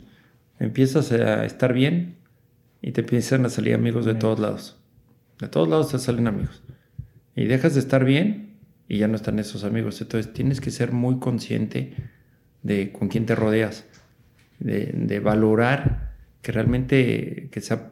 empiezas 0.60 1.10
a 1.12 1.44
estar 1.44 1.72
bien 1.72 2.16
y 2.80 2.92
te 2.92 3.00
empiezan 3.00 3.44
a 3.44 3.50
salir 3.50 3.74
amigos 3.74 4.04
de 4.04 4.14
todos 4.14 4.38
lados. 4.38 4.78
De 5.40 5.48
todos 5.48 5.68
lados 5.68 5.90
te 5.90 5.98
salen 5.98 6.28
amigos. 6.28 6.62
Y 7.34 7.44
dejas 7.44 7.74
de 7.74 7.80
estar 7.80 8.04
bien 8.04 8.56
y 8.88 8.98
ya 8.98 9.08
no 9.08 9.16
están 9.16 9.38
esos 9.38 9.64
amigos. 9.64 10.00
Entonces 10.00 10.32
tienes 10.32 10.60
que 10.60 10.70
ser 10.70 10.92
muy 10.92 11.18
consciente 11.18 11.94
de 12.68 12.92
con 12.92 13.08
quién 13.08 13.26
te 13.26 13.34
rodeas, 13.34 13.86
de, 14.60 15.20
valorar 15.20 16.12
que 16.42 16.52
realmente 16.52 17.48
que 17.50 17.60
sea 17.60 17.90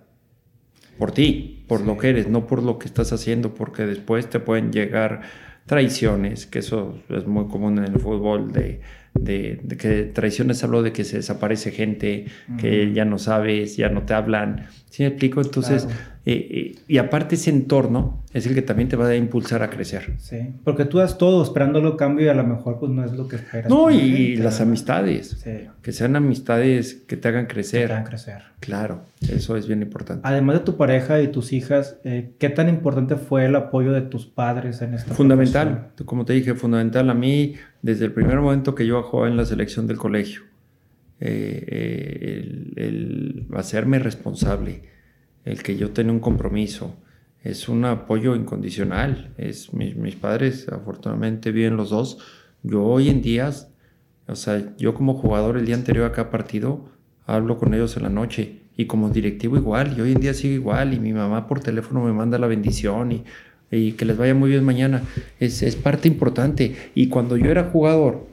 por 0.98 1.12
ti, 1.12 1.64
por 1.66 1.80
lo 1.80 1.98
que 1.98 2.10
eres, 2.10 2.28
no 2.28 2.46
por 2.46 2.62
lo 2.62 2.78
que 2.78 2.86
estás 2.86 3.12
haciendo, 3.12 3.54
porque 3.54 3.84
después 3.84 4.30
te 4.30 4.38
pueden 4.38 4.72
llegar 4.72 5.22
traiciones, 5.66 6.46
que 6.46 6.60
eso 6.60 7.00
es 7.08 7.26
muy 7.26 7.48
común 7.48 7.78
en 7.78 7.84
el 7.84 7.98
fútbol, 7.98 8.52
de, 8.52 8.80
de, 9.14 9.76
que 9.76 10.04
traiciones 10.04 10.62
hablo 10.62 10.82
de 10.82 10.92
que 10.92 11.04
se 11.04 11.16
desaparece 11.16 11.72
gente, 11.72 12.26
que 12.58 12.92
ya 12.92 13.04
no 13.04 13.18
sabes, 13.18 13.76
ya 13.76 13.88
no 13.88 14.02
te 14.02 14.14
hablan. 14.14 14.66
¿Sí 14.90 15.02
me 15.02 15.08
explico? 15.08 15.40
Entonces, 15.40 15.88
eh, 16.28 16.74
y 16.88 16.98
aparte 16.98 17.36
ese 17.36 17.50
entorno 17.50 18.24
es 18.32 18.46
el 18.46 18.54
que 18.54 18.62
también 18.62 18.88
te 18.88 18.96
va 18.96 19.06
a 19.06 19.14
impulsar 19.14 19.62
a 19.62 19.70
crecer. 19.70 20.14
Sí, 20.18 20.54
porque 20.64 20.84
tú 20.84 20.98
das 20.98 21.18
todo 21.18 21.40
esperándolo 21.40 21.96
cambio 21.96 22.26
y 22.26 22.28
a 22.28 22.34
lo 22.34 22.42
mejor 22.42 22.80
pues 22.80 22.90
no 22.90 23.04
es 23.04 23.12
lo 23.12 23.28
que 23.28 23.36
esperas. 23.36 23.70
No, 23.70 23.92
y, 23.92 24.34
las 24.34 24.60
amistades. 24.60 25.40
Que 25.82 25.92
sean 25.92 26.16
amistades 26.16 26.94
que 27.06 27.16
te 27.16 27.28
hagan 27.28 27.46
crecer. 27.46 27.82
Que 27.82 27.86
te 27.86 27.92
hagan 27.92 28.04
crecer. 28.04 28.42
Claro, 28.58 29.02
eso 29.28 29.56
es 29.56 29.68
bien 29.68 29.82
importante. 29.82 30.22
Además 30.26 30.58
de 30.58 30.64
tu 30.64 30.76
pareja 30.76 31.20
y 31.22 31.28
tus 31.28 31.52
hijas, 31.52 31.98
eh, 32.02 32.32
¿qué 32.40 32.48
tan 32.48 32.68
importante 32.68 33.14
fue 33.14 33.44
el 33.44 33.54
apoyo 33.54 33.92
de 33.92 34.02
tus 34.02 34.26
padres 34.26 34.82
en 34.82 34.94
esta 34.94 35.14
Fundamental, 35.14 35.90
como 36.06 36.24
te 36.24 36.32
dije, 36.32 36.54
fundamental 36.54 37.08
a 37.08 37.14
mí 37.14 37.54
desde 37.82 38.04
el 38.04 38.12
primer 38.12 38.40
momento 38.40 38.74
que 38.74 38.84
yo 38.84 39.00
jugaba 39.04 39.28
en 39.28 39.36
la 39.36 39.44
selección 39.44 39.86
del 39.86 39.98
colegio. 39.98 40.42
el, 41.20 42.72
el 42.74 43.46
hacerme 43.54 44.00
responsable 44.00 44.95
el 45.46 45.62
que 45.62 45.76
yo 45.76 45.92
tenga 45.92 46.12
un 46.12 46.20
compromiso. 46.20 46.94
Es 47.42 47.68
un 47.68 47.84
apoyo 47.84 48.34
incondicional. 48.34 49.32
Es, 49.38 49.72
mis, 49.72 50.16
padres, 50.16 50.68
afortunadamente, 50.68 51.52
viven 51.52 51.76
los 51.76 51.90
dos. 51.90 52.18
Yo 52.64 52.82
hoy 52.82 53.08
en 53.08 53.22
día, 53.22 53.50
o 54.26 54.34
sea, 54.34 54.74
yo 54.76 54.92
como 54.92 55.14
jugador 55.14 55.56
el 55.56 55.64
día 55.64 55.76
anterior 55.76 56.04
a 56.04 56.12
cada 56.12 56.30
partido, 56.30 56.90
hablo 57.24 57.56
con 57.58 57.72
ellos 57.72 57.96
en 57.96 58.02
la 58.02 58.10
noche. 58.10 58.58
Y 58.76 58.86
como 58.86 59.08
directivo 59.08 59.56
igual, 59.56 59.96
y 59.96 60.02
hoy 60.02 60.12
en 60.12 60.20
día 60.20 60.34
sigo 60.34 60.52
igual. 60.52 60.92
Y 60.92 60.98
mi 60.98 61.12
mamá 61.12 61.46
por 61.46 61.60
teléfono 61.60 62.04
me 62.04 62.12
manda 62.12 62.38
la 62.38 62.48
bendición 62.48 63.12
y, 63.12 63.24
y 63.70 63.92
que 63.92 64.04
les 64.04 64.16
vaya 64.16 64.34
muy 64.34 64.50
bien 64.50 64.64
mañana. 64.64 65.04
Es, 65.38 65.62
es 65.62 65.76
parte 65.76 66.08
importante. 66.08 66.74
Y 66.96 67.06
cuando 67.06 67.36
yo 67.36 67.52
era 67.52 67.70
jugador 67.70 68.26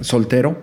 soltero 0.00 0.62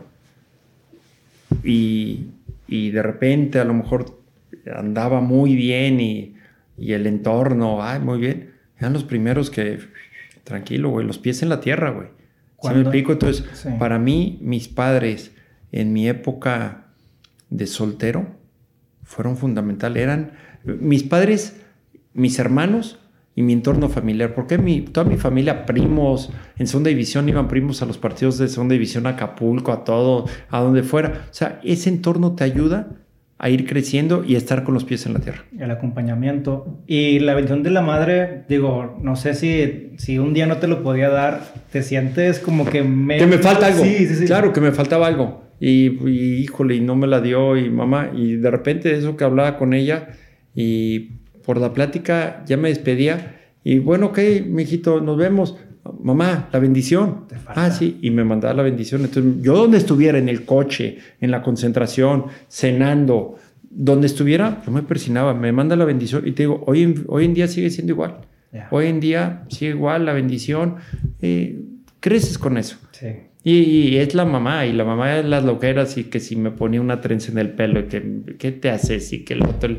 y, 1.63 2.31
y 2.67 2.89
de 2.89 3.03
repente 3.03 3.59
a 3.59 3.65
lo 3.65 3.75
mejor 3.75 4.22
andaba 4.71 5.21
muy 5.21 5.55
bien 5.55 5.99
y, 5.99 6.35
el 6.77 7.05
entorno, 7.07 7.83
ay, 7.83 7.99
muy 7.99 8.19
bien. 8.19 8.53
Eran 8.77 8.93
los 8.93 9.03
primeros 9.03 9.49
que, 9.49 9.79
tranquilo, 10.43 10.89
güey, 10.89 11.05
los 11.05 11.19
pies 11.19 11.43
en 11.43 11.49
la 11.49 11.59
tierra, 11.59 11.91
güey. 11.91 12.07
¿Sí 12.61 12.69
me 12.69 12.81
explico? 12.81 13.11
Entonces, 13.11 13.67
para 13.77 13.99
mí, 13.99 14.39
mis 14.41 14.67
padres 14.67 15.35
en 15.71 15.91
mi 15.91 16.07
época 16.07 16.85
de 17.49 17.67
soltero 17.67 18.27
fueron 19.03 19.37
fundamentales. 19.37 20.01
Eran 20.01 20.31
mis 20.63 21.03
padres, 21.03 21.61
mis 22.13 22.39
hermanos 22.39 22.99
y 23.35 23.41
mi 23.41 23.53
entorno 23.53 23.89
familiar. 23.89 24.33
Porque 24.33 24.57
mi, 24.57 24.81
toda 24.81 25.05
mi 25.05 25.17
familia, 25.17 25.65
primos, 25.65 26.31
en 26.57 26.67
segunda 26.67 26.89
división 26.89 27.27
iban 27.27 27.47
primos 27.47 27.81
a 27.81 27.85
los 27.85 27.97
partidos 27.97 28.37
de 28.37 28.47
segunda 28.47 28.73
división, 28.73 29.05
a 29.07 29.11
Acapulco, 29.11 29.71
a 29.71 29.83
todo, 29.83 30.25
a 30.49 30.61
donde 30.61 30.83
fuera. 30.83 31.27
O 31.29 31.33
sea, 31.33 31.59
ese 31.63 31.89
entorno 31.89 32.33
te 32.33 32.45
ayuda 32.45 33.02
a 33.43 33.49
ir 33.49 33.65
creciendo 33.67 34.23
y 34.25 34.35
estar 34.35 34.63
con 34.63 34.73
los 34.73 34.85
pies 34.85 35.05
en 35.05 35.15
la 35.15 35.19
tierra. 35.19 35.43
El 35.59 35.69
acompañamiento. 35.69 36.79
Y 36.87 37.19
la 37.19 37.33
bendición 37.33 37.61
de 37.61 37.71
la 37.71 37.81
madre, 37.81 38.45
digo, 38.47 38.97
no 39.01 39.17
sé 39.17 39.33
si, 39.33 39.91
si 39.97 40.17
un 40.17 40.33
día 40.33 40.45
no 40.45 40.59
te 40.59 40.67
lo 40.67 40.81
podía 40.81 41.09
dar, 41.09 41.41
te 41.69 41.83
sientes 41.83 42.39
como 42.39 42.65
que 42.65 42.83
me... 42.83 43.17
Que 43.17 43.27
me 43.27 43.39
falta 43.39 43.67
algo. 43.67 43.83
Sí, 43.83 44.07
sí, 44.07 44.15
sí. 44.15 44.25
Claro, 44.27 44.53
que 44.53 44.61
me 44.61 44.71
faltaba 44.71 45.07
algo. 45.07 45.43
Y, 45.59 45.87
híjole, 46.41 46.75
y 46.75 46.79
no 46.79 46.95
me 46.95 47.05
la 47.05 47.19
dio 47.19 47.57
y 47.57 47.69
mamá, 47.69 48.11
y 48.15 48.37
de 48.37 48.49
repente 48.49 48.95
eso 48.95 49.17
que 49.17 49.25
hablaba 49.25 49.57
con 49.57 49.73
ella 49.73 50.11
y 50.55 51.17
por 51.45 51.57
la 51.57 51.73
plática 51.73 52.43
ya 52.45 52.55
me 52.55 52.69
despedía 52.69 53.41
y 53.65 53.79
bueno, 53.79 54.07
ok, 54.07 54.19
mijito, 54.45 55.01
nos 55.01 55.17
vemos 55.17 55.57
mamá, 56.01 56.49
la 56.51 56.59
bendición. 56.59 57.25
Ah, 57.47 57.71
sí, 57.71 57.99
y 58.01 58.11
me 58.11 58.23
mandaba 58.23 58.53
la 58.53 58.63
bendición. 58.63 59.01
Entonces, 59.01 59.41
yo 59.41 59.55
donde 59.55 59.77
estuviera, 59.77 60.17
en 60.17 60.29
el 60.29 60.45
coche, 60.45 60.97
en 61.19 61.31
la 61.31 61.41
concentración, 61.41 62.25
cenando, 62.49 63.35
donde 63.69 64.07
estuviera, 64.07 64.61
yo 64.65 64.71
me 64.71 64.83
persinaba, 64.83 65.33
me 65.33 65.51
manda 65.51 65.75
la 65.75 65.85
bendición 65.85 66.27
y 66.27 66.31
te 66.31 66.43
digo, 66.43 66.63
hoy 66.67 66.83
en, 66.83 67.05
hoy 67.07 67.25
en 67.25 67.33
día 67.33 67.47
sigue 67.47 67.69
siendo 67.69 67.93
igual. 67.93 68.19
Hoy 68.69 68.85
en 68.85 68.99
día 68.99 69.45
sigue 69.49 69.71
igual 69.71 70.05
la 70.05 70.13
bendición. 70.13 70.75
Eh, 71.21 71.59
creces 71.99 72.37
con 72.37 72.57
eso. 72.57 72.77
Sí. 72.91 73.07
Y, 73.45 73.97
es 73.97 74.15
la 74.15 74.23
mamá, 74.23 74.65
y 74.65 74.71
la 74.71 74.85
mamá 74.85 75.15
de 75.15 75.23
las 75.23 75.43
loqueras, 75.43 75.97
y 75.97 76.05
que 76.05 76.21
si 76.21 76.37
me 76.37 76.51
ponía 76.51 76.79
una 76.79 77.01
trenza 77.01 77.31
en 77.31 77.39
el 77.39 77.49
pelo, 77.49 77.81
y 77.81 77.83
que, 77.83 78.35
¿qué 78.39 78.53
te 78.53 78.69
haces? 78.69 79.11
Y 79.11 79.25
que 79.25 79.33
el 79.33 79.43
otro 79.43 79.75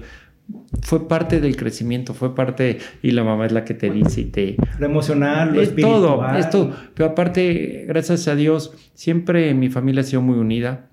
fue 0.82 1.08
parte 1.08 1.40
del 1.40 1.56
crecimiento, 1.56 2.14
fue 2.14 2.34
parte, 2.34 2.78
y 3.02 3.12
la 3.12 3.24
mamá 3.24 3.46
es 3.46 3.52
la 3.52 3.64
que 3.64 3.74
te 3.74 3.90
dice 3.90 4.22
y 4.22 4.24
te... 4.26 4.56
Lo 4.78 4.86
emocional, 4.86 5.54
lo 5.54 5.62
es 5.62 5.74
todo, 5.74 6.26
es 6.36 6.50
todo. 6.50 6.72
Pero 6.94 7.10
aparte, 7.10 7.84
gracias 7.88 8.28
a 8.28 8.34
Dios, 8.34 8.72
siempre 8.94 9.54
mi 9.54 9.70
familia 9.70 10.02
ha 10.02 10.04
sido 10.04 10.22
muy 10.22 10.38
unida. 10.38 10.90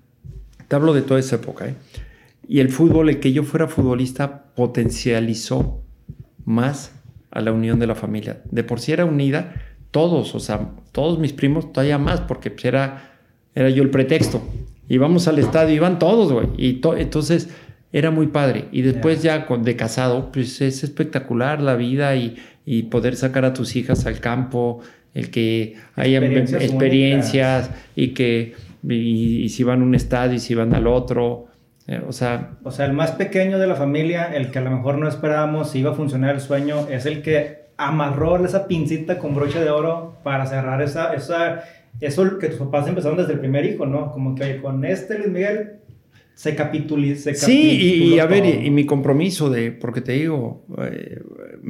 Te 0.68 0.76
hablo 0.76 0.94
de 0.94 1.02
toda 1.02 1.20
esa 1.20 1.36
época, 1.36 1.68
¿eh? 1.68 1.74
Y 2.48 2.60
el 2.60 2.70
fútbol, 2.70 3.08
el 3.08 3.20
que 3.20 3.32
yo 3.32 3.44
fuera 3.44 3.68
futbolista, 3.68 4.44
potencializó 4.54 5.82
más 6.44 6.92
a 7.30 7.40
la 7.40 7.52
unión 7.52 7.78
de 7.78 7.86
la 7.86 7.94
familia. 7.94 8.42
De 8.50 8.64
por 8.64 8.80
sí 8.80 8.92
era 8.92 9.04
unida, 9.04 9.54
todos, 9.90 10.34
o 10.34 10.40
sea, 10.40 10.70
todos 10.92 11.18
mis 11.18 11.32
primos, 11.32 11.72
todavía 11.72 11.98
más, 11.98 12.20
porque 12.20 12.50
pues, 12.50 12.64
era, 12.64 13.12
era 13.54 13.70
yo 13.70 13.82
el 13.82 13.90
pretexto. 13.90 14.42
Íbamos 14.88 15.28
al 15.28 15.38
estadio, 15.38 15.74
iban 15.74 15.98
todos, 15.98 16.32
güey. 16.32 16.48
Y 16.58 16.80
entonces 16.98 17.48
era 17.92 18.10
muy 18.10 18.28
padre. 18.28 18.66
Y 18.72 18.82
después 18.82 19.22
ya 19.22 19.46
con, 19.46 19.62
de 19.62 19.76
casado, 19.76 20.32
pues 20.32 20.60
es 20.60 20.82
espectacular 20.82 21.60
la 21.60 21.76
vida 21.76 22.16
y, 22.16 22.36
y, 22.64 22.84
poder 22.84 23.16
sacar 23.16 23.44
a 23.44 23.52
tus 23.52 23.76
hijas 23.76 24.06
al 24.06 24.20
campo, 24.20 24.80
el 25.14 25.30
que 25.30 25.76
haya 25.94 26.18
experiencias, 26.18 27.70
y 27.94 28.08
que 28.08 28.54
y, 28.88 29.48
si 29.50 29.62
van 29.62 29.82
a 29.82 29.84
un 29.84 29.94
estadio 29.94 30.36
y 30.36 30.40
si 30.40 30.54
van 30.54 30.74
al 30.74 30.86
otro. 30.86 31.46
Eh, 31.86 32.00
o 32.06 32.12
sea... 32.12 32.52
O 32.62 32.70
sea, 32.70 32.86
el 32.86 32.92
más 32.92 33.12
pequeño 33.12 33.58
de 33.58 33.66
la 33.66 33.74
familia, 33.74 34.32
el 34.34 34.50
que 34.50 34.58
a 34.58 34.62
lo 34.62 34.70
mejor 34.70 34.98
no 34.98 35.08
esperábamos 35.08 35.70
si 35.70 35.80
iba 35.80 35.90
a 35.90 35.94
funcionar 35.94 36.34
el 36.34 36.40
sueño, 36.40 36.88
es 36.88 37.06
el 37.06 37.22
que 37.22 37.62
amarró 37.76 38.42
esa 38.44 38.68
pincita 38.68 39.18
con 39.18 39.34
broche 39.34 39.60
de 39.60 39.70
oro 39.70 40.18
para 40.22 40.46
cerrar 40.46 40.80
esa, 40.82 41.12
esa, 41.14 41.64
eso 42.00 42.38
que 42.38 42.48
tus 42.48 42.58
papás 42.58 42.86
empezaron 42.86 43.18
desde 43.18 43.32
el 43.32 43.40
primer 43.40 43.64
hijo, 43.66 43.86
¿no? 43.86 44.12
Como 44.12 44.34
que 44.34 44.60
con 44.60 44.84
este 44.84 45.18
Luis 45.18 45.30
Miguel 45.30 45.81
se 46.34 46.54
capituliza. 46.54 47.34
Sí, 47.34 48.12
y, 48.14 48.18
a 48.18 48.26
ver, 48.26 48.64
y, 48.64 48.70
mi 48.70 48.86
compromiso 48.86 49.50
de, 49.50 49.72
porque 49.72 50.00
te 50.00 50.12
digo, 50.12 50.64
eh, 50.80 51.22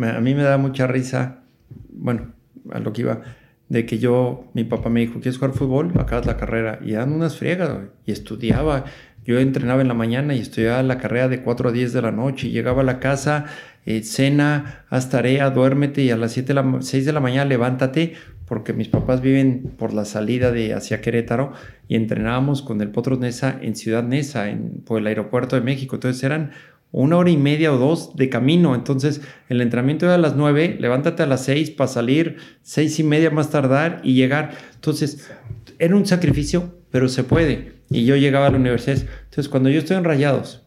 a 0.03 0.21
mí 0.21 0.35
me 0.35 0.43
da 0.43 0.59
mucha 0.59 0.87
risa, 0.87 1.43
bueno, 1.91 2.33
a 2.71 2.79
lo 2.79 2.93
que 2.93 3.03
iba, 3.03 3.23
de 3.69 3.87
que 3.87 3.99
yo, 3.99 4.45
mi 4.55 4.65
papá 4.65 4.91
me 4.91 5.01
dijo, 5.01 5.15
¿quieres 5.15 5.39
jugar 5.39 5.55
fútbol? 5.55 5.93
Acabas 5.99 6.27
la 6.27 6.37
carrera. 6.37 6.79
Y 6.85 6.93
dan 6.93 7.13
unas 7.13 7.37
friegas, 7.37 7.71
y 8.05 8.13
estudiaba. 8.13 8.85
Yo 9.25 9.39
entrenaba 9.39 9.81
en 9.81 9.89
la 9.89 9.95
mañana 9.95 10.35
y 10.35 10.41
estudiaba 10.41 10.83
la 10.83 10.99
carrera 10.99 11.29
de 11.29 11.43
4 11.43 11.69
a 11.69 11.73
10 11.73 11.93
de 11.93 12.03
la 12.03 12.11
noche. 12.11 12.49
Y 12.49 12.51
llegaba 12.51 12.83
a 12.83 12.85
la 12.85 13.01
casa, 13.01 13.47
eh, 13.87 14.03
cena, 14.03 14.85
haz 14.91 15.11
tarea, 15.11 15.51
duérmete 15.51 16.03
y 16.03 16.11
a 16.11 16.17
las 16.17 16.33
7 16.33 16.55
la, 16.55 16.79
6 16.81 17.07
de 17.07 17.13
la 17.13 17.21
mañana 17.21 17.47
levántate 17.47 18.15
porque 18.47 18.73
mis 18.73 18.89
papás 18.89 19.21
viven 19.21 19.75
por 19.77 19.93
la 19.93 20.05
salida 20.05 20.51
de 20.51 20.75
hacia 20.75 21.01
Querétaro 21.01 21.53
y 21.89 21.97
entrenábamos 21.97 22.63
con 22.63 22.81
el 22.81 22.91
Potros 22.91 23.19
Nesa 23.19 23.59
en 23.63 23.77
Ciudad 23.77 24.03
Nesa, 24.03 24.51
en, 24.51 24.83
por 24.85 25.01
el 25.01 25.07
aeropuerto 25.07 25.57
de 25.57 25.63
México. 25.63 25.97
Entonces 25.97 26.23
eran 26.23 26.53
una 26.93 27.17
hora 27.17 27.31
y 27.31 27.37
media 27.39 27.73
o 27.73 27.79
dos 27.79 28.15
de 28.17 28.29
camino. 28.29 28.75
Entonces, 28.75 29.23
el 29.49 29.61
entrenamiento 29.61 30.07
era 30.07 30.15
a 30.15 30.19
las 30.19 30.37
nueve, 30.37 30.77
levántate 30.79 31.23
a 31.23 31.27
las 31.27 31.45
seis 31.45 31.71
para 31.71 31.89
salir, 31.89 32.37
seis 32.63 32.99
y 33.01 33.03
media 33.03 33.31
más 33.31 33.51
tardar 33.51 34.01
y 34.05 34.15
llegar. 34.15 34.53
Entonces, 34.75 35.31
era 35.79 35.97
un 35.97 36.07
sacrificio, 36.07 36.75
pero 36.91 37.09
se 37.09 37.25
puede. 37.25 37.73
Y 37.91 38.05
yo 38.05 38.17
llegaba 38.17 38.47
a 38.47 38.51
la 38.51 38.59
universidad. 38.59 38.99
Entonces, 39.25 39.49
cuando 39.49 39.71
yo 39.71 39.79
estoy 39.79 39.97
en 39.97 40.05
Rayados 40.05 40.63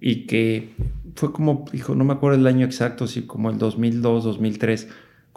y 0.00 0.26
que 0.26 0.74
fue 1.14 1.32
como, 1.32 1.64
hijo, 1.72 1.94
no 1.94 2.04
me 2.04 2.12
acuerdo 2.14 2.36
el 2.38 2.46
año 2.46 2.66
exacto, 2.66 3.06
si 3.06 3.22
como 3.22 3.50
el 3.50 3.58
2002, 3.58 4.24
2003, 4.24 4.88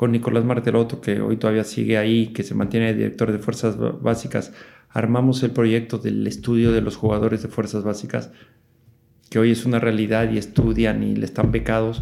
con 0.02 0.12
Nicolás 0.12 0.44
Martelotto, 0.44 1.00
que 1.00 1.22
hoy 1.22 1.38
todavía 1.38 1.64
sigue 1.64 2.00
ahí, 2.00 2.30
que 2.34 2.42
se 2.42 2.56
mantiene 2.56 2.96
director 2.96 3.32
de 3.32 3.38
Fuerzas 3.38 3.78
Básicas, 4.02 4.52
armamos 4.90 5.44
el 5.44 5.52
proyecto 5.52 6.00
del 6.00 6.26
estudio 6.26 6.72
de 6.72 6.82
los 6.82 6.96
jugadores 6.96 7.44
de 7.44 7.50
Fuerzas 7.50 7.84
Básicas 7.84 8.32
que 9.30 9.38
hoy 9.38 9.52
es 9.52 9.64
una 9.64 9.78
realidad 9.78 10.32
y 10.32 10.40
estudian 10.40 11.04
y 11.04 11.16
le 11.16 11.24
están 11.24 11.52
becados. 11.52 12.02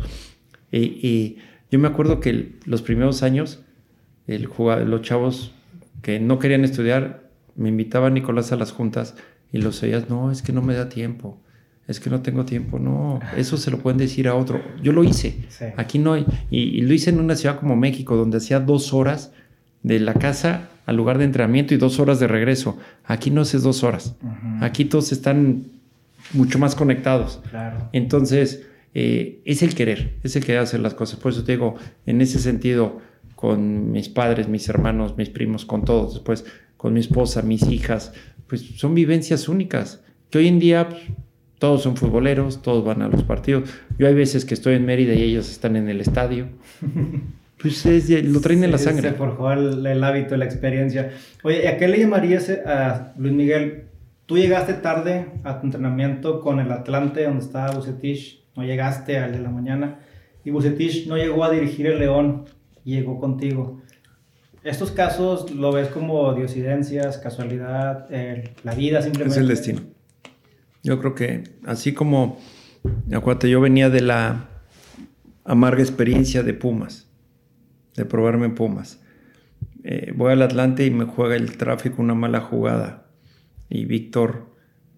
Y, 0.72 1.40
yo 1.72 1.78
me 1.78 1.90
acuerdo 1.90 2.22
que 2.22 2.58
los 2.64 2.82
primeros 2.82 3.22
años, 3.22 3.66
el, 4.28 4.48
los 4.86 5.02
chavos 5.02 5.52
que 6.02 6.22
no 6.22 6.40
querían 6.40 6.64
estudiar, 6.64 7.30
me 7.58 7.68
invitaban 7.68 8.14
Nicolás 8.14 8.54
a 8.54 8.56
las 8.56 8.72
juntas 8.72 9.18
y 9.52 9.58
los 9.58 9.84
oías, 9.84 10.10
no, 10.10 10.32
es 10.32 10.42
que 10.42 10.54
no 10.54 10.62
me 10.62 10.74
da 10.74 10.88
tiempo, 10.88 11.42
es 11.90 12.00
que 12.00 12.12
no 12.12 12.22
tengo 12.22 12.46
tiempo, 12.46 12.78
no, 12.78 13.20
eso 13.36 13.58
se 13.58 13.72
lo 13.72 13.80
pueden 13.80 13.98
decir 13.98 14.28
a 14.28 14.36
otro. 14.36 14.62
Yo 14.84 14.92
lo 14.92 15.04
hice, 15.04 15.40
aquí 15.76 15.98
no 15.98 16.14
hay, 16.14 16.24
y, 16.52 16.82
lo 16.82 16.94
hice 16.94 17.10
en 17.10 17.20
una 17.20 17.36
ciudad 17.36 17.60
como 17.60 17.76
México, 17.76 18.16
donde 18.16 18.38
hacía 18.38 18.60
dos 18.60 18.94
horas 18.94 19.32
de 19.82 20.00
la 20.00 20.14
casa 20.14 20.70
al 20.86 20.98
lugar 20.98 21.18
de 21.18 21.24
entrenamiento 21.26 21.74
y 21.74 21.78
dos 21.78 22.00
horas 22.00 22.20
de 22.20 22.28
regreso. 22.28 22.78
Aquí 23.06 23.32
no 23.32 23.42
haces 23.42 23.64
dos 23.64 23.84
horas, 23.84 24.16
aquí 24.62 24.86
todos 24.86 25.12
están 25.12 25.64
mucho 26.34 26.60
más 26.60 26.76
conectados. 26.76 27.42
Entonces, 27.92 28.68
eh, 28.94 29.42
es 29.46 29.64
el 29.64 29.74
querer, 29.74 30.20
es 30.22 30.36
el 30.36 30.46
querer 30.46 30.62
hacer 30.62 30.82
las 30.82 30.94
cosas. 30.94 31.20
Por 31.20 31.32
eso 31.32 31.44
te 31.44 31.54
digo, 31.54 31.76
en 32.06 32.22
ese 32.22 32.38
sentido, 32.38 33.02
con 33.36 33.92
mis 33.92 34.10
padres, 34.10 34.48
mis 34.48 34.70
hermanos, 34.70 35.18
mis 35.18 35.30
primos, 35.30 35.66
con 35.66 35.86
todos, 35.86 36.14
después 36.14 36.46
con 36.78 36.94
mi 36.94 37.00
esposa, 37.00 37.42
mis 37.42 37.64
hijas, 37.64 38.14
pues 38.46 38.62
son 38.78 38.94
vivencias 38.94 39.50
únicas, 39.50 40.04
que 40.30 40.38
hoy 40.38 40.48
en 40.48 40.60
día 40.60 40.88
pues, 40.88 41.02
todos 41.60 41.84
son 41.84 41.96
futboleros, 41.96 42.62
todos 42.62 42.84
van 42.84 43.02
a 43.02 43.08
los 43.08 43.24
partidos. 43.24 43.70
Yo 43.98 44.08
hay 44.08 44.16
veces 44.16 44.46
que 44.46 44.54
estoy 44.54 44.76
en 44.76 44.86
Mérida 44.86 45.14
y 45.14 45.22
ellos 45.22 45.52
están 45.52 45.76
en 45.76 45.90
el 45.90 46.02
estadio. 46.02 46.48
Pues 47.62 48.10
lo 48.24 48.40
traen 48.40 48.64
en 48.64 48.72
la 48.72 48.78
sangre. 48.78 49.10
Se 49.10 49.16
forjó 49.16 49.52
el, 49.52 49.86
el, 49.86 50.02
hábito, 50.02 50.38
la 50.38 50.46
experiencia. 50.46 51.12
Oye, 51.44 51.68
¿a 51.68 51.76
qué 51.76 51.90
le 51.90 52.00
llamarías 52.00 52.50
a 52.66 53.12
Luis 53.18 53.34
Miguel 53.34 53.90
Tú 54.30 54.38
llegaste 54.38 54.76
tarde 54.76 55.26
a 55.44 55.60
tu 55.60 55.66
entrenamiento 55.66 56.40
con 56.40 56.60
el 56.60 56.72
Atlante, 56.72 57.24
donde 57.24 57.44
estaba 57.44 57.72
Bucetich, 57.72 58.44
no 58.56 58.64
llegaste 58.64 59.18
al 59.18 59.32
de 59.32 59.40
la 59.40 59.50
mañana, 59.50 60.02
y 60.46 60.52
Bucetich 60.52 61.08
no 61.08 61.18
llegó 61.18 61.44
a 61.44 61.50
dirigir 61.50 61.88
el 61.88 61.98
León, 61.98 62.46
llegó 62.84 63.20
contigo. 63.20 63.82
¿Estos 64.64 64.92
casos 64.92 65.50
lo 65.50 65.72
ves 65.72 65.88
como 65.88 66.32
diosidencias, 66.36 67.18
casualidad, 67.18 68.08
la 68.64 68.76
vida 68.76 69.02
simplemente? 69.02 69.34
Es 69.34 69.42
el 69.42 69.48
destino. 69.48 69.82
Yo 70.84 71.00
creo 71.00 71.16
que 71.16 71.44
así 71.66 71.94
como, 71.94 72.40
acuérdate, 73.14 73.50
yo 73.50 73.62
venía 73.62 73.90
de 73.90 74.02
la 74.02 74.50
amarga 75.44 75.82
experiencia 75.82 76.44
de 76.44 76.54
Pumas, 76.54 77.08
de 77.96 78.06
probarme 78.06 78.46
en 78.46 78.56
Pumas. 78.56 79.02
Eh, 79.84 80.14
voy 80.16 80.32
al 80.32 80.42
Atlante 80.42 80.86
y 80.86 80.92
me 80.92 81.06
juega 81.06 81.36
el 81.36 81.58
tráfico 81.58 82.02
una 82.02 82.14
mala 82.14 82.42
jugada 82.42 83.08
y 83.70 83.86
Víctor 83.86 84.56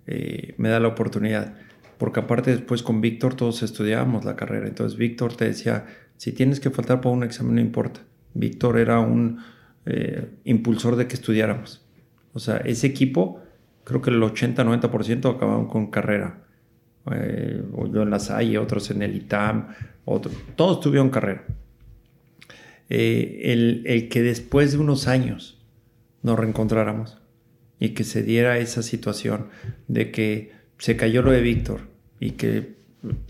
eh, 0.07 0.55
me 0.57 0.69
da 0.69 0.79
la 0.79 0.87
oportunidad. 0.87 1.55
Porque 1.97 2.19
aparte 2.19 2.51
después 2.51 2.81
con 2.81 2.99
Víctor 2.99 3.35
todos 3.35 3.61
estudiábamos 3.63 4.25
la 4.25 4.35
carrera. 4.35 4.67
Entonces 4.67 4.97
Víctor 4.97 5.35
te 5.35 5.45
decía, 5.45 5.85
si 6.17 6.31
tienes 6.31 6.59
que 6.59 6.69
faltar 6.69 7.01
para 7.01 7.13
un 7.15 7.23
examen 7.23 7.55
no 7.55 7.61
importa. 7.61 8.01
Víctor 8.33 8.79
era 8.79 8.99
un 8.99 9.39
eh, 9.85 10.29
impulsor 10.45 10.95
de 10.95 11.07
que 11.07 11.15
estudiáramos. 11.15 11.85
O 12.33 12.39
sea, 12.39 12.57
ese 12.57 12.87
equipo, 12.87 13.41
creo 13.83 14.01
que 14.01 14.09
el 14.09 14.21
80-90% 14.21 15.35
acababan 15.35 15.67
con 15.67 15.91
carrera. 15.91 16.43
Eh, 17.11 17.63
yo 17.91 18.03
en 18.03 18.09
la 18.09 18.19
SAI, 18.19 18.57
otros 18.57 18.91
en 18.91 19.01
el 19.01 19.15
ITAM, 19.15 19.69
otros, 20.05 20.35
todos 20.55 20.79
tuvieron 20.79 21.09
carrera. 21.09 21.45
el, 22.89 23.83
el 23.85 24.09
que 24.09 24.21
después 24.21 24.71
de 24.73 24.77
unos 24.77 25.07
años 25.07 25.61
nos 26.23 26.37
reencontráramos 26.37 27.21
y 27.79 27.89
que 27.89 28.03
se 28.03 28.21
diera 28.21 28.59
esa 28.59 28.83
situación 28.83 29.47
de 29.87 30.11
que 30.11 30.51
se 30.77 30.95
cayó 30.95 31.21
lo 31.23 31.31
de 31.31 31.41
Víctor 31.41 31.81
y 32.19 32.31
que 32.31 32.75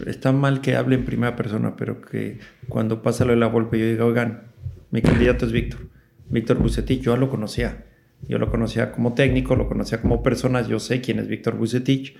está 0.05 0.31
mal 0.33 0.61
que 0.61 0.75
hable 0.75 0.95
en 0.95 1.05
primera 1.05 1.35
persona, 1.35 1.75
pero 1.77 2.01
que 2.01 2.39
cuando 2.67 3.01
pasa 3.01 3.23
lo 3.23 3.31
de 3.31 3.37
la 3.37 3.47
golpe 3.47 3.79
yo 3.79 3.85
diga, 3.85 4.05
oigan, 4.05 4.43
mi 4.91 5.01
candidato 5.01 5.45
es 5.45 5.51
Víctor, 5.51 5.87
Víctor 6.29 6.57
Bucetich, 6.57 7.01
yo 7.01 7.15
lo 7.15 7.29
conocía, 7.29 7.85
yo 8.27 8.37
lo 8.37 8.49
conocía 8.49 8.91
como 8.91 9.13
técnico, 9.13 9.55
lo 9.55 9.67
conocía 9.67 10.01
como 10.01 10.23
persona, 10.23 10.65
yo 10.67 10.79
sé 10.79 11.01
quién 11.01 11.19
es 11.19 11.27
Víctor 11.27 11.57
Bucetich, 11.57 12.15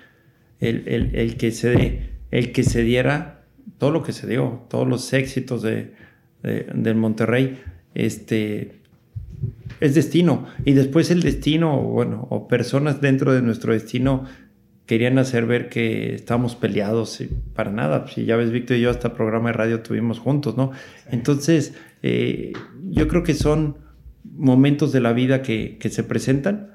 el, 0.60 1.12
el, 1.14 1.38
que 1.38 1.52
se, 1.52 2.12
el 2.32 2.52
que 2.52 2.64
se 2.64 2.84
diera 2.84 3.46
todo 3.78 3.92
lo 3.92 4.04
que 4.04 4.12
se 4.12 4.28
dio, 4.28 4.66
todos 4.70 4.88
los 4.88 5.12
éxitos 5.14 5.62
de, 5.62 5.94
de, 6.44 6.68
del 6.74 6.96
Monterrey, 6.96 7.60
este, 7.96 8.82
es 9.80 9.96
destino. 9.96 10.46
Y 10.66 10.74
después 10.74 11.10
el 11.12 11.22
destino, 11.22 11.82
bueno, 11.82 12.28
o 12.30 12.48
personas 12.48 13.02
dentro 13.02 13.34
de 13.34 13.42
nuestro 13.42 13.74
destino 13.74 14.26
querían 14.86 15.18
hacer 15.20 15.46
ver 15.46 15.70
que 15.70 16.14
estábamos 16.14 16.56
peleados 16.56 17.22
y 17.22 17.30
para 17.56 17.72
nada. 17.72 18.08
Si 18.08 18.26
ya 18.26 18.36
ves, 18.36 18.52
Víctor 18.52 18.78
y 18.78 18.82
yo 18.82 18.90
hasta 18.90 19.14
programa 19.14 19.50
de 19.50 19.54
radio 19.54 19.80
tuvimos 19.82 20.20
juntos, 20.20 20.58
¿no? 20.58 20.72
Entonces, 21.10 21.74
eh, 22.04 22.54
yo 22.90 23.08
creo 23.08 23.24
que 23.24 23.34
son 23.34 23.78
momentos 24.24 24.92
de 24.92 25.02
la 25.02 25.14
vida 25.14 25.42
que, 25.42 25.78
que 25.78 25.90
se 25.90 26.04
presentan 26.04 26.72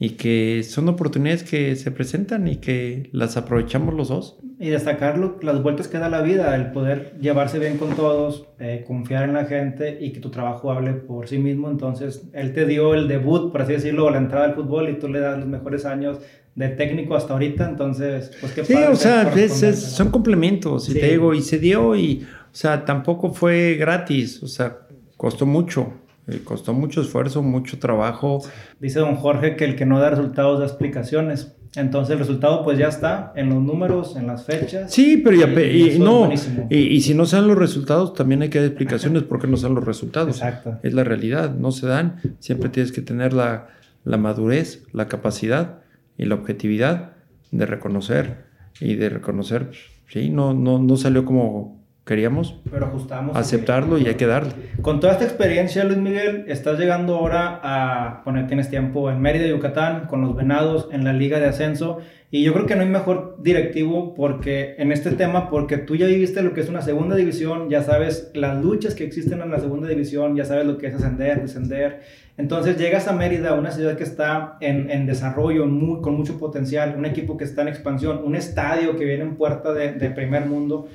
y 0.00 0.10
que 0.10 0.62
son 0.62 0.88
oportunidades 0.88 1.42
que 1.42 1.74
se 1.74 1.90
presentan 1.90 2.46
y 2.46 2.56
que 2.56 3.10
las 3.12 3.36
aprovechamos 3.36 3.94
los 3.94 4.08
dos. 4.08 4.38
Y 4.60 4.68
destacar 4.68 5.18
las 5.42 5.62
vueltas 5.62 5.88
que 5.88 5.98
da 5.98 6.08
la 6.08 6.22
vida, 6.22 6.54
el 6.54 6.70
poder 6.70 7.16
llevarse 7.20 7.58
bien 7.58 7.78
con 7.78 7.96
todos, 7.96 8.46
eh, 8.60 8.84
confiar 8.86 9.24
en 9.24 9.34
la 9.34 9.46
gente 9.46 9.98
y 10.00 10.12
que 10.12 10.20
tu 10.20 10.30
trabajo 10.30 10.70
hable 10.70 10.92
por 10.92 11.26
sí 11.26 11.38
mismo. 11.38 11.68
Entonces, 11.68 12.28
él 12.32 12.52
te 12.52 12.64
dio 12.64 12.94
el 12.94 13.08
debut, 13.08 13.50
por 13.50 13.62
así 13.62 13.72
decirlo, 13.72 14.08
la 14.10 14.18
entrada 14.18 14.46
al 14.46 14.54
fútbol 14.54 14.88
y 14.88 14.98
tú 15.00 15.08
le 15.08 15.18
das 15.18 15.38
los 15.38 15.48
mejores 15.48 15.84
años 15.84 16.18
de 16.54 16.68
técnico 16.68 17.16
hasta 17.16 17.32
ahorita. 17.32 17.68
Entonces, 17.68 18.30
pues 18.40 18.52
qué 18.52 18.64
Sí, 18.64 18.74
o 18.74 18.94
sea, 18.94 19.32
son 19.74 20.10
complementos, 20.10 20.88
y 20.88 20.94
te 20.94 21.08
digo, 21.08 21.34
y 21.34 21.42
se 21.42 21.58
dio 21.58 21.96
y, 21.96 22.24
o 22.24 22.54
sea, 22.54 22.84
tampoco 22.84 23.32
fue 23.32 23.74
gratis, 23.74 24.42
o 24.44 24.46
sea, 24.48 24.78
costó 25.16 25.44
mucho. 25.44 25.92
Eh, 26.28 26.42
costó 26.44 26.74
mucho 26.74 27.00
esfuerzo, 27.00 27.42
mucho 27.42 27.78
trabajo. 27.78 28.42
Dice 28.80 28.98
don 29.00 29.16
Jorge 29.16 29.56
que 29.56 29.64
el 29.64 29.76
que 29.76 29.86
no 29.86 29.98
da 29.98 30.10
resultados 30.10 30.60
da 30.60 30.66
explicaciones. 30.66 31.54
Entonces 31.74 32.12
el 32.12 32.18
resultado 32.18 32.64
pues 32.64 32.78
ya 32.78 32.88
está 32.88 33.32
en 33.34 33.50
los 33.50 33.62
números, 33.62 34.16
en 34.16 34.26
las 34.26 34.44
fechas. 34.44 34.92
Sí, 34.92 35.18
pero 35.18 35.36
ya, 35.36 35.46
y, 35.62 35.98
no, 35.98 36.30
y, 36.70 37.00
si 37.00 37.14
no 37.14 37.26
se 37.26 37.36
dan 37.36 37.46
los 37.46 37.58
resultados, 37.58 38.14
también 38.14 38.42
hay 38.42 38.48
que 38.48 38.58
dar 38.58 38.68
explicaciones 38.68 39.22
por 39.22 39.40
qué 39.40 39.46
no 39.46 39.56
se 39.56 39.64
dan 39.64 39.74
los 39.74 39.84
resultados. 39.84 40.36
Exacto. 40.36 40.78
Es 40.82 40.94
la 40.94 41.04
realidad, 41.04 41.54
no 41.54 41.70
se 41.72 41.86
dan. 41.86 42.20
Siempre 42.40 42.68
tienes 42.68 42.92
que 42.92 43.02
tener 43.02 43.32
la, 43.32 43.68
la 44.04 44.16
madurez, 44.16 44.82
la 44.92 45.08
capacidad 45.08 45.80
y 46.16 46.24
la 46.24 46.34
objetividad 46.34 47.12
de 47.50 47.66
reconocer. 47.66 48.48
Y 48.80 48.94
de 48.94 49.08
reconocer, 49.08 49.70
sí, 50.08 50.30
no, 50.30 50.54
no, 50.54 50.78
no 50.78 50.96
salió 50.96 51.24
como 51.24 51.77
queríamos 52.08 52.58
Pero 52.70 52.86
ajustamos. 52.86 53.36
aceptarlo 53.36 53.98
y 53.98 54.06
hay 54.06 54.14
que 54.14 54.26
darle. 54.26 54.52
Con 54.80 54.98
toda 54.98 55.12
esta 55.12 55.24
experiencia, 55.24 55.84
Luis 55.84 55.98
Miguel, 55.98 56.46
estás 56.48 56.78
llegando 56.78 57.16
ahora 57.16 57.60
a, 57.62 58.22
bueno, 58.24 58.46
tienes 58.46 58.70
tiempo 58.70 59.10
en 59.10 59.20
Mérida, 59.20 59.46
Yucatán, 59.46 60.06
con 60.06 60.22
los 60.22 60.34
Venados, 60.34 60.88
en 60.90 61.04
la 61.04 61.12
Liga 61.12 61.38
de 61.38 61.46
Ascenso, 61.46 61.98
y 62.30 62.42
yo 62.42 62.52
creo 62.52 62.66
que 62.66 62.76
no 62.76 62.82
hay 62.82 62.88
mejor 62.88 63.36
directivo 63.42 64.14
porque 64.14 64.74
en 64.78 64.92
este 64.92 65.12
tema, 65.12 65.48
porque 65.48 65.78
tú 65.78 65.96
ya 65.96 66.06
viviste 66.06 66.42
lo 66.42 66.52
que 66.52 66.60
es 66.60 66.68
una 66.68 66.82
segunda 66.82 67.16
división, 67.16 67.70
ya 67.70 67.82
sabes 67.82 68.30
las 68.34 68.62
luchas 68.62 68.94
que 68.94 69.04
existen 69.04 69.40
en 69.40 69.50
la 69.50 69.60
segunda 69.60 69.88
división, 69.88 70.36
ya 70.36 70.44
sabes 70.44 70.66
lo 70.66 70.76
que 70.76 70.88
es 70.88 70.94
ascender, 70.94 71.40
descender. 71.40 72.00
Entonces 72.36 72.76
llegas 72.76 73.08
a 73.08 73.14
Mérida, 73.14 73.54
una 73.54 73.70
ciudad 73.70 73.96
que 73.96 74.04
está 74.04 74.58
en, 74.60 74.90
en 74.90 75.06
desarrollo, 75.06 75.66
muy, 75.66 76.02
con 76.02 76.14
mucho 76.14 76.38
potencial, 76.38 76.94
un 76.98 77.06
equipo 77.06 77.36
que 77.36 77.44
está 77.44 77.62
en 77.62 77.68
expansión, 77.68 78.20
un 78.22 78.36
estadio 78.36 78.96
que 78.96 79.06
viene 79.06 79.24
en 79.24 79.36
puerta 79.36 79.72
de, 79.72 79.92
de 79.92 80.10
primer 80.10 80.44
mundo. 80.46 80.86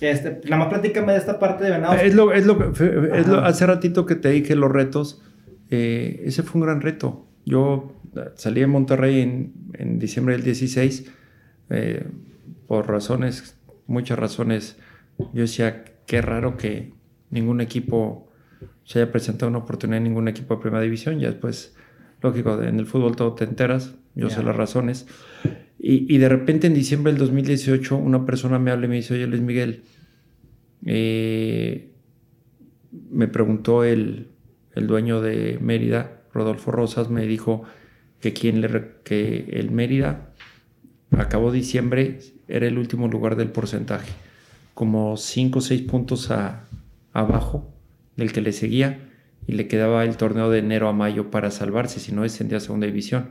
Este, 0.00 0.40
nada 0.44 0.58
más 0.58 0.68
platícame 0.68 1.12
de 1.12 1.18
esta 1.18 1.38
parte 1.38 1.64
de 1.64 1.70
Venados. 1.70 2.00
Es 2.02 2.14
lo, 2.14 2.32
es 2.32 2.46
lo, 2.46 2.72
es 2.72 3.26
lo, 3.26 3.40
hace 3.40 3.66
ratito 3.66 4.06
que 4.06 4.14
te 4.14 4.30
dije 4.30 4.54
los 4.54 4.70
retos. 4.70 5.22
Eh, 5.70 6.22
ese 6.24 6.42
fue 6.42 6.60
un 6.60 6.66
gran 6.66 6.80
reto. 6.80 7.26
Yo 7.44 7.92
salí 8.34 8.60
de 8.60 8.66
Monterrey 8.66 9.20
en, 9.20 9.52
en 9.74 9.98
diciembre 9.98 10.34
del 10.34 10.44
16 10.44 11.10
eh, 11.70 12.06
por 12.66 12.88
razones, 12.88 13.56
muchas 13.86 14.18
razones. 14.18 14.76
Yo 15.18 15.42
decía, 15.42 15.84
qué 16.06 16.20
raro 16.20 16.56
que 16.56 16.92
ningún 17.30 17.60
equipo 17.60 18.30
se 18.84 19.00
haya 19.00 19.10
presentado 19.12 19.48
una 19.48 19.58
oportunidad 19.58 19.98
en 19.98 20.04
ningún 20.04 20.28
equipo 20.28 20.56
de 20.56 20.62
primera 20.62 20.82
división. 20.82 21.18
Ya 21.18 21.28
después, 21.28 21.74
lógico, 22.22 22.62
en 22.62 22.78
el 22.78 22.86
fútbol 22.86 23.16
todo 23.16 23.34
te 23.34 23.44
enteras. 23.44 23.94
Yo 24.14 24.28
yeah. 24.28 24.36
sé 24.36 24.42
las 24.42 24.56
razones. 24.56 25.06
Y, 25.78 26.12
y, 26.12 26.18
de 26.18 26.28
repente 26.28 26.66
en 26.66 26.74
diciembre 26.74 27.12
del 27.12 27.20
2018 27.20 27.96
una 27.96 28.24
persona 28.24 28.58
me 28.58 28.70
habla 28.70 28.86
y 28.86 28.88
me 28.88 28.96
dice, 28.96 29.14
oye 29.14 29.26
Luis 29.26 29.42
Miguel, 29.42 29.82
eh, 30.86 31.90
me 33.10 33.28
preguntó 33.28 33.84
el, 33.84 34.28
el, 34.74 34.86
dueño 34.86 35.20
de 35.20 35.58
Mérida, 35.60 36.22
Rodolfo 36.32 36.70
Rosas, 36.70 37.10
me 37.10 37.26
dijo 37.26 37.64
que, 38.20 38.32
quien 38.32 38.60
le, 38.62 38.92
que 39.04 39.46
el 39.52 39.70
Mérida 39.70 40.32
acabó 41.10 41.52
diciembre, 41.52 42.20
era 42.48 42.66
el 42.66 42.78
último 42.78 43.08
lugar 43.08 43.36
del 43.36 43.48
porcentaje, 43.48 44.12
como 44.74 45.16
5 45.16 45.58
o 45.58 45.62
6 45.62 45.82
puntos 45.82 46.30
a, 46.30 46.66
abajo 47.12 47.72
del 48.16 48.32
que 48.32 48.40
le 48.40 48.52
seguía 48.52 49.10
y 49.46 49.52
le 49.52 49.68
quedaba 49.68 50.04
el 50.04 50.16
torneo 50.16 50.50
de 50.50 50.58
enero 50.58 50.88
a 50.88 50.92
mayo 50.92 51.30
para 51.30 51.50
salvarse, 51.50 52.00
si 52.00 52.12
no 52.12 52.22
descendía 52.22 52.58
a 52.58 52.60
segunda 52.60 52.86
división 52.86 53.30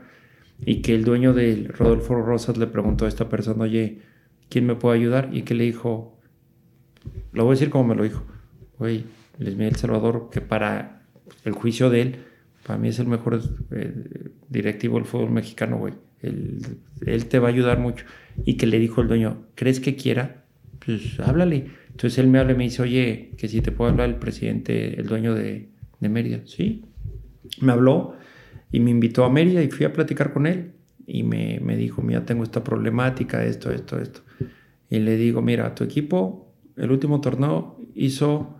y 0.63 0.81
que 0.81 0.95
el 0.95 1.03
dueño 1.03 1.33
de 1.33 1.67
Rodolfo 1.67 2.15
Rosas 2.15 2.57
le 2.57 2.67
preguntó 2.67 3.05
a 3.05 3.07
esta 3.07 3.29
persona, 3.29 3.63
oye, 3.63 4.01
¿quién 4.49 4.65
me 4.65 4.75
puede 4.75 4.97
ayudar? 4.97 5.29
Y 5.33 5.41
que 5.41 5.53
le 5.53 5.65
dijo, 5.65 6.17
lo 7.33 7.43
voy 7.43 7.51
a 7.51 7.55
decir 7.55 7.69
como 7.69 7.85
me 7.85 7.95
lo 7.95 8.03
dijo, 8.03 8.23
oye, 8.77 9.03
Luis 9.39 9.55
Miguel 9.55 9.75
Salvador, 9.75 10.29
que 10.31 10.41
para 10.41 11.01
el 11.43 11.53
juicio 11.53 11.89
de 11.89 12.01
él, 12.01 12.15
para 12.65 12.79
mí 12.79 12.87
es 12.87 12.99
el 12.99 13.07
mejor 13.07 13.41
eh, 13.71 13.93
directivo 14.49 14.97
del 14.97 15.05
fútbol 15.05 15.31
mexicano, 15.31 15.77
güey. 15.77 15.93
Él, 16.21 16.59
él, 17.05 17.25
te 17.27 17.37
va 17.37 17.49
a 17.49 17.51
ayudar 17.51 17.79
mucho. 17.79 18.05
Y 18.43 18.55
que 18.57 18.65
le 18.65 18.79
dijo 18.79 19.01
el 19.01 19.07
dueño, 19.07 19.45
¿crees 19.53 19.79
que 19.79 19.95
quiera? 19.95 20.45
Pues 20.83 21.19
háblale. 21.19 21.67
Entonces 21.91 22.17
él 22.17 22.27
me 22.27 22.39
habla 22.39 22.53
y 22.53 22.55
me 22.55 22.63
dice, 22.63 22.81
oye, 22.81 23.31
que 23.37 23.47
si 23.47 23.61
te 23.61 23.71
puedo 23.71 23.91
hablar 23.91 24.09
el 24.09 24.15
presidente, 24.15 24.99
el 24.99 25.05
dueño 25.05 25.35
de, 25.35 25.69
de 25.99 26.09
Mérida. 26.09 26.41
Sí. 26.45 26.85
Me 27.61 27.71
habló 27.71 28.15
y 28.71 28.79
me 28.79 28.91
invitó 28.91 29.23
a 29.23 29.29
Mérida 29.29 29.61
y 29.61 29.69
fui 29.69 29.85
a 29.85 29.93
platicar 29.93 30.33
con 30.33 30.47
él 30.47 30.73
y 31.07 31.23
me, 31.23 31.59
me, 31.61 31.77
dijo, 31.77 32.01
mira, 32.01 32.25
tengo 32.25 32.43
esta 32.43 32.63
problemática, 32.63 33.43
esto, 33.43 33.71
esto, 33.71 33.99
esto. 33.99 34.21
Y 34.89 34.99
le 34.99 35.17
digo, 35.17 35.41
mira, 35.41 35.75
tu 35.75 35.83
equipo, 35.83 36.53
el 36.75 36.91
último 36.91 37.21
torneo 37.21 37.79
hizo, 37.93 38.59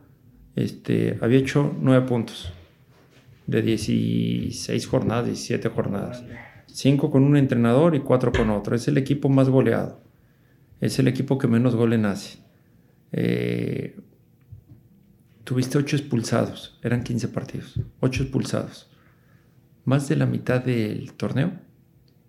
este, 0.55 1.17
había 1.21 1.39
hecho 1.39 1.75
nueve 1.81 2.05
puntos 2.07 2.53
de 3.47 3.61
16 3.61 4.87
jornadas, 4.87 5.25
17 5.25 5.69
jornadas. 5.69 6.23
Cinco 6.67 7.09
con 7.09 7.23
un 7.23 7.37
entrenador 7.37 7.95
y 7.95 7.99
cuatro 7.99 8.31
con 8.31 8.49
otro. 8.49 8.75
Es 8.75 8.87
el 8.87 8.97
equipo 8.97 9.29
más 9.29 9.49
goleado. 9.49 10.01
Es 10.81 10.99
el 10.99 11.07
equipo 11.07 11.37
que 11.37 11.47
menos 11.47 11.75
goles 11.75 12.03
hace. 12.03 12.39
Eh, 13.11 13.97
tuviste 15.45 15.77
ocho 15.77 15.95
expulsados, 15.95 16.77
eran 16.83 17.03
15 17.03 17.29
partidos, 17.29 17.79
ocho 18.01 18.23
expulsados 18.23 18.89
más 19.85 20.09
de 20.09 20.15
la 20.15 20.25
mitad 20.25 20.63
del 20.63 21.13
torneo, 21.13 21.53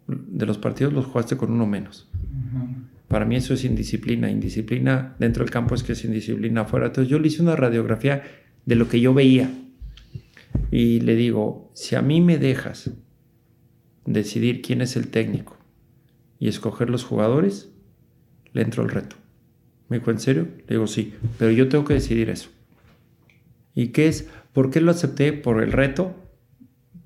de 0.06 0.46
los 0.46 0.58
partidos 0.58 0.92
los 0.92 1.06
jugaste 1.06 1.36
con 1.36 1.50
uno 1.50 1.66
menos. 1.66 2.08
Uh 2.14 2.58
-huh. 2.58 2.86
Para 3.08 3.24
mí 3.24 3.36
eso 3.36 3.54
es 3.54 3.64
indisciplina. 3.64 4.30
Indisciplina 4.30 5.16
dentro 5.18 5.44
del 5.44 5.50
campo 5.50 5.74
es 5.74 5.82
que 5.82 5.92
es 5.92 6.04
indisciplina 6.04 6.62
afuera. 6.62 6.86
Entonces 6.86 7.10
yo 7.10 7.18
le 7.18 7.28
hice 7.28 7.42
una 7.42 7.56
radiografía 7.56 8.22
de 8.64 8.74
lo 8.74 8.88
que 8.88 9.00
yo 9.00 9.14
veía. 9.14 9.50
Y 10.70 11.00
le 11.00 11.14
digo, 11.14 11.70
si 11.74 11.94
a 11.94 12.02
mí 12.02 12.20
me 12.20 12.38
dejas 12.38 12.90
decidir 14.04 14.62
quién 14.62 14.80
es 14.80 14.96
el 14.96 15.08
técnico 15.08 15.56
y 16.38 16.48
escoger 16.48 16.90
los 16.90 17.04
jugadores, 17.04 17.70
le 18.52 18.62
entro 18.62 18.82
el 18.82 18.90
reto. 18.90 19.16
Me 19.88 19.98
dijo, 19.98 20.10
¿en 20.10 20.18
serio? 20.18 20.48
Le 20.66 20.74
digo, 20.74 20.86
sí, 20.86 21.14
pero 21.38 21.52
yo 21.52 21.68
tengo 21.68 21.84
que 21.84 21.94
decidir 21.94 22.28
eso. 22.28 22.50
¿Y 23.74 23.88
qué 23.88 24.08
es? 24.08 24.28
¿Por 24.52 24.70
qué 24.70 24.80
lo 24.80 24.90
acepté? 24.90 25.32
Por 25.32 25.62
el 25.62 25.70
reto, 25.70 26.16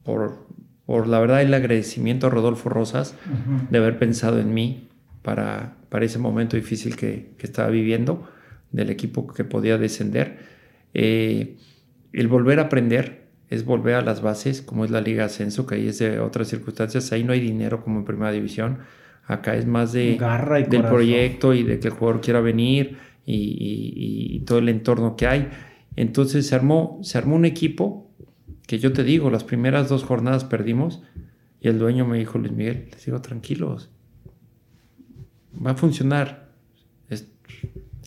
por, 0.05 0.47
por 0.87 1.07
la 1.07 1.21
verdad 1.21 1.43
el 1.43 1.55
agradecimiento 1.55 2.27
a 2.27 2.31
Rodolfo 2.31 2.69
Rosas 2.69 3.15
uh 3.27 3.31
-huh. 3.31 3.69
de 3.69 3.79
haber 3.79 3.99
pensado 3.99 4.39
en 4.39 4.55
mí 4.55 4.89
para, 5.23 5.77
para 5.89 6.05
ese 6.05 6.19
momento 6.19 6.57
difícil 6.57 6.97
que, 6.97 7.33
que, 7.37 7.47
estaba 7.47 7.69
viviendo, 7.69 8.29
del 8.73 8.91
equipo 8.91 9.27
que 9.27 9.45
podía 9.45 9.79
descender. 9.79 10.39
Eh, 10.95 11.57
el 12.13 12.29
volver 12.29 12.59
a 12.59 12.63
aprender 12.63 13.29
es 13.49 13.65
volver 13.65 13.95
a 13.97 14.03
las 14.03 14.23
bases, 14.23 14.63
como 14.63 14.85
es 14.85 14.91
la 14.91 15.01
Liga 15.01 15.25
Ascenso, 15.25 15.67
que 15.67 15.75
ahí 15.75 15.89
es 15.89 15.99
de 15.99 16.21
otras 16.21 16.49
circunstancias. 16.49 17.13
Ahí 17.13 17.25
no 17.25 17.33
hay 17.33 17.41
dinero 17.41 17.83
como 17.83 17.99
en 17.99 18.05
Primera 18.05 18.31
División. 18.33 18.79
Acá 19.27 19.55
es 19.55 19.67
más 19.67 19.93
de, 19.93 20.17
Garra 20.17 20.61
y 20.61 20.63
del 20.63 20.71
corazón. 20.83 20.91
proyecto 20.91 21.55
y 21.55 21.63
de 21.63 21.79
que 21.79 21.89
el 21.89 21.95
jugador 21.95 22.21
quiera 22.21 22.41
venir 22.41 22.97
y, 23.27 23.37
y, 23.37 24.37
y 24.37 24.41
todo 24.41 24.59
el 24.59 24.69
entorno 24.69 25.17
que 25.17 25.27
hay. 25.27 25.49
Entonces 25.97 26.47
se 26.47 26.55
armó, 26.55 26.99
se 27.03 27.19
armó 27.19 27.37
un 27.37 27.45
equipo 27.45 28.10
que 28.71 28.79
yo 28.79 28.93
te 28.93 29.03
digo, 29.03 29.31
las 29.31 29.43
primeras 29.43 29.89
dos 29.89 30.05
jornadas 30.05 30.45
perdimos 30.45 31.03
y 31.61 31.67
el 31.67 31.81
dueño 31.81 32.07
me 32.07 32.19
dijo, 32.19 32.39
Luis 32.39 32.53
Miguel, 32.53 32.87
les 32.93 33.05
digo, 33.05 33.21
tranquilos, 33.21 33.91
va 35.67 35.73
a 35.73 35.75
funcionar. 35.75 36.53
Es, 37.09 37.27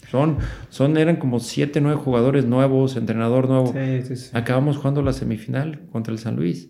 son, 0.09 0.38
son, 0.70 0.95
eran 0.95 1.18
como 1.18 1.41
siete, 1.41 1.82
nueve 1.82 1.99
jugadores 2.01 2.45
nuevos, 2.45 2.95
entrenador 2.95 3.49
nuevo. 3.49 3.74
Sí, 3.74 4.03
sí, 4.03 4.16
sí. 4.16 4.30
Acabamos 4.32 4.78
jugando 4.78 5.01
la 5.01 5.11
semifinal 5.11 5.82
contra 5.91 6.14
el 6.14 6.20
San 6.20 6.38
Luis. 6.38 6.70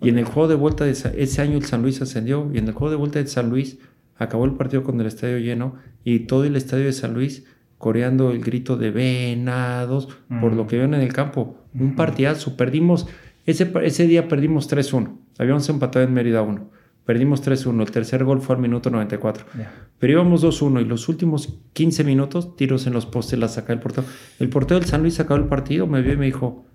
Y 0.00 0.08
en 0.08 0.18
el 0.18 0.24
juego 0.24 0.48
de 0.48 0.56
vuelta 0.56 0.84
de 0.84 0.90
ese 0.90 1.40
año 1.40 1.58
el 1.58 1.64
San 1.64 1.82
Luis 1.82 2.02
ascendió 2.02 2.50
y 2.52 2.58
en 2.58 2.66
el 2.66 2.72
juego 2.72 2.90
de 2.90 2.96
vuelta 2.96 3.20
de 3.20 3.28
San 3.28 3.50
Luis 3.50 3.78
acabó 4.16 4.46
el 4.46 4.54
partido 4.54 4.82
con 4.82 5.00
el 5.00 5.06
estadio 5.06 5.38
lleno 5.38 5.76
y 6.02 6.26
todo 6.26 6.42
el 6.42 6.56
estadio 6.56 6.86
de 6.86 6.92
San 6.92 7.14
Luis 7.14 7.44
coreando 7.78 8.32
el 8.32 8.40
grito 8.40 8.76
de 8.76 8.90
venados 8.90 10.08
mm. 10.28 10.40
por 10.40 10.52
lo 10.54 10.66
que 10.66 10.74
vieron 10.74 10.94
en 10.94 11.02
el 11.02 11.12
campo. 11.12 11.56
Un 11.72 11.94
partidazo. 11.94 12.56
Perdimos, 12.56 13.06
ese, 13.50 13.72
ese 13.82 14.06
día 14.06 14.28
perdimos 14.28 14.70
3-1. 14.70 15.16
Habíamos 15.38 15.66
empatado 15.70 16.04
en 16.04 16.12
Mérida 16.12 16.42
1. 16.42 16.70
Perdimos 17.06 17.42
3-1. 17.42 17.80
El 17.80 17.90
tercer 17.90 18.22
gol 18.22 18.42
fue 18.42 18.56
al 18.56 18.60
minuto 18.60 18.90
94. 18.90 19.46
Yeah. 19.56 19.72
Pero 19.98 20.12
íbamos 20.12 20.44
2-1 20.44 20.82
y 20.82 20.84
los 20.84 21.08
últimos 21.08 21.58
15 21.72 22.04
minutos, 22.04 22.56
tiros 22.56 22.86
en 22.86 22.92
los 22.92 23.06
postes, 23.06 23.38
la 23.38 23.48
saca 23.48 23.72
el 23.72 23.80
portero. 23.80 24.06
El 24.38 24.50
portero 24.50 24.78
del 24.78 24.86
San 24.86 25.00
Luis 25.00 25.14
sacó 25.14 25.34
el 25.34 25.44
partido, 25.44 25.86
me 25.86 26.02
vio 26.02 26.12
y 26.12 26.16
me 26.18 26.26
dijo, 26.26 26.66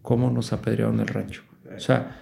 ¿cómo 0.00 0.30
nos 0.30 0.54
apedrearon 0.54 1.00
el 1.00 1.06
rancho? 1.06 1.42
O 1.76 1.80
sea, 1.80 2.18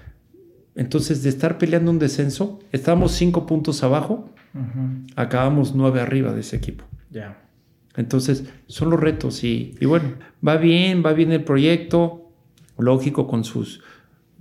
entonces 0.74 1.22
de 1.22 1.28
estar 1.28 1.56
peleando 1.58 1.92
un 1.92 2.00
descenso, 2.00 2.58
estábamos 2.72 3.12
5 3.12 3.46
puntos 3.46 3.84
abajo, 3.84 4.28
uh 4.54 4.58
-huh. 4.58 5.12
acabamos 5.14 5.76
9 5.76 6.00
arriba 6.00 6.32
de 6.32 6.40
ese 6.40 6.56
equipo. 6.56 6.84
Ya. 7.10 7.20
Yeah. 7.20 7.38
Entonces, 7.96 8.44
son 8.66 8.90
los 8.90 8.98
retos 8.98 9.44
y, 9.44 9.76
y, 9.80 9.86
bueno, 9.86 10.14
va 10.46 10.56
bien, 10.56 11.04
va 11.06 11.12
bien 11.12 11.30
el 11.30 11.44
proyecto, 11.44 12.32
lógico 12.76 13.28
con 13.28 13.44
sus 13.44 13.82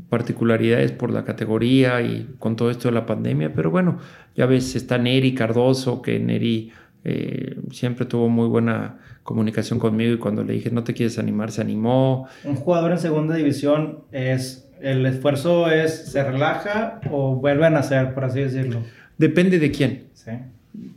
particularidades 0.10 0.92
por 0.92 1.12
la 1.12 1.24
categoría 1.24 2.02
y 2.02 2.36
con 2.40 2.56
todo 2.56 2.72
esto 2.72 2.88
de 2.88 2.96
la 2.96 3.06
pandemia, 3.06 3.54
pero 3.54 3.70
bueno, 3.72 4.00
ya 4.36 4.46
ves, 4.46 4.76
está 4.76 4.98
Neri 4.98 5.36
Cardoso, 5.36 6.02
que 6.02 6.20
Neri 6.20 6.72
eh, 7.04 7.58
siempre 7.72 8.06
tuvo 8.06 8.28
muy 8.28 8.48
buena 8.48 8.98
comunicación 9.24 9.78
conmigo 9.78 10.14
y 10.14 10.18
cuando 10.18 10.44
le 10.44 10.54
dije 10.54 10.72
no 10.72 10.84
te 10.84 10.94
quieres 10.94 11.20
animar, 11.20 11.52
se 11.52 11.62
animó. 11.62 12.28
Un 12.44 12.56
jugador 12.56 12.92
en 12.92 12.98
segunda 12.98 13.36
división 13.36 14.00
es, 14.12 14.70
el 14.82 15.06
esfuerzo 15.06 15.70
es, 15.70 16.12
se 16.12 16.24
relaja 16.24 17.00
o 17.12 17.36
vuelve 17.36 17.68
a 17.68 17.70
nacer, 17.70 18.14
por 18.14 18.26
así 18.26 18.42
decirlo. 18.42 18.82
Depende 19.18 19.60
de 19.60 19.72
quién. 19.72 20.08
Sí. 20.14 20.32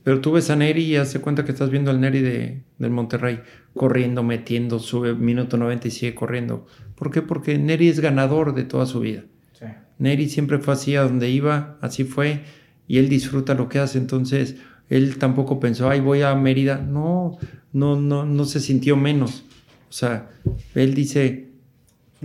Pero 0.04 0.20
tú 0.20 0.32
ves 0.32 0.50
a 0.50 0.56
Neri 0.56 0.84
y 0.84 0.96
hace 0.96 1.20
cuenta 1.20 1.44
que 1.44 1.52
estás 1.52 1.70
viendo 1.70 1.90
al 1.90 2.00
Neri 2.00 2.20
de, 2.20 2.62
del 2.78 2.90
Monterrey, 2.90 3.40
corriendo, 3.74 4.22
metiendo, 4.22 4.78
sube 4.78 5.14
minuto 5.14 5.56
90 5.56 5.88
y 5.88 5.90
sigue 5.90 6.14
corriendo. 6.14 6.66
¿Por 6.94 7.10
qué? 7.10 7.22
Porque 7.22 7.58
Neri 7.58 7.88
es 7.88 8.00
ganador 8.00 8.54
de 8.54 8.64
toda 8.64 8.86
su 8.86 9.00
vida. 9.00 9.24
Sí. 9.52 9.66
Neri 9.98 10.28
siempre 10.28 10.58
fue 10.58 10.74
así 10.74 10.94
a 10.96 11.02
donde 11.02 11.30
iba, 11.30 11.78
así 11.80 12.04
fue, 12.04 12.42
y 12.86 12.98
él 12.98 13.08
disfruta 13.08 13.54
lo 13.54 13.68
que 13.68 13.78
hace. 13.78 13.98
Entonces, 13.98 14.56
Él 14.90 15.16
tampoco 15.16 15.58
pensó, 15.58 15.88
ay, 15.88 16.00
voy 16.00 16.20
a 16.22 16.34
Mérida. 16.34 16.76
No, 16.76 17.38
no, 17.72 17.98
no, 17.98 18.26
no 18.26 18.44
se 18.44 18.60
sintió 18.60 18.96
menos. 18.96 19.44
O 19.88 19.92
sea, 19.92 20.30
él 20.74 20.94
dice, 20.94 21.48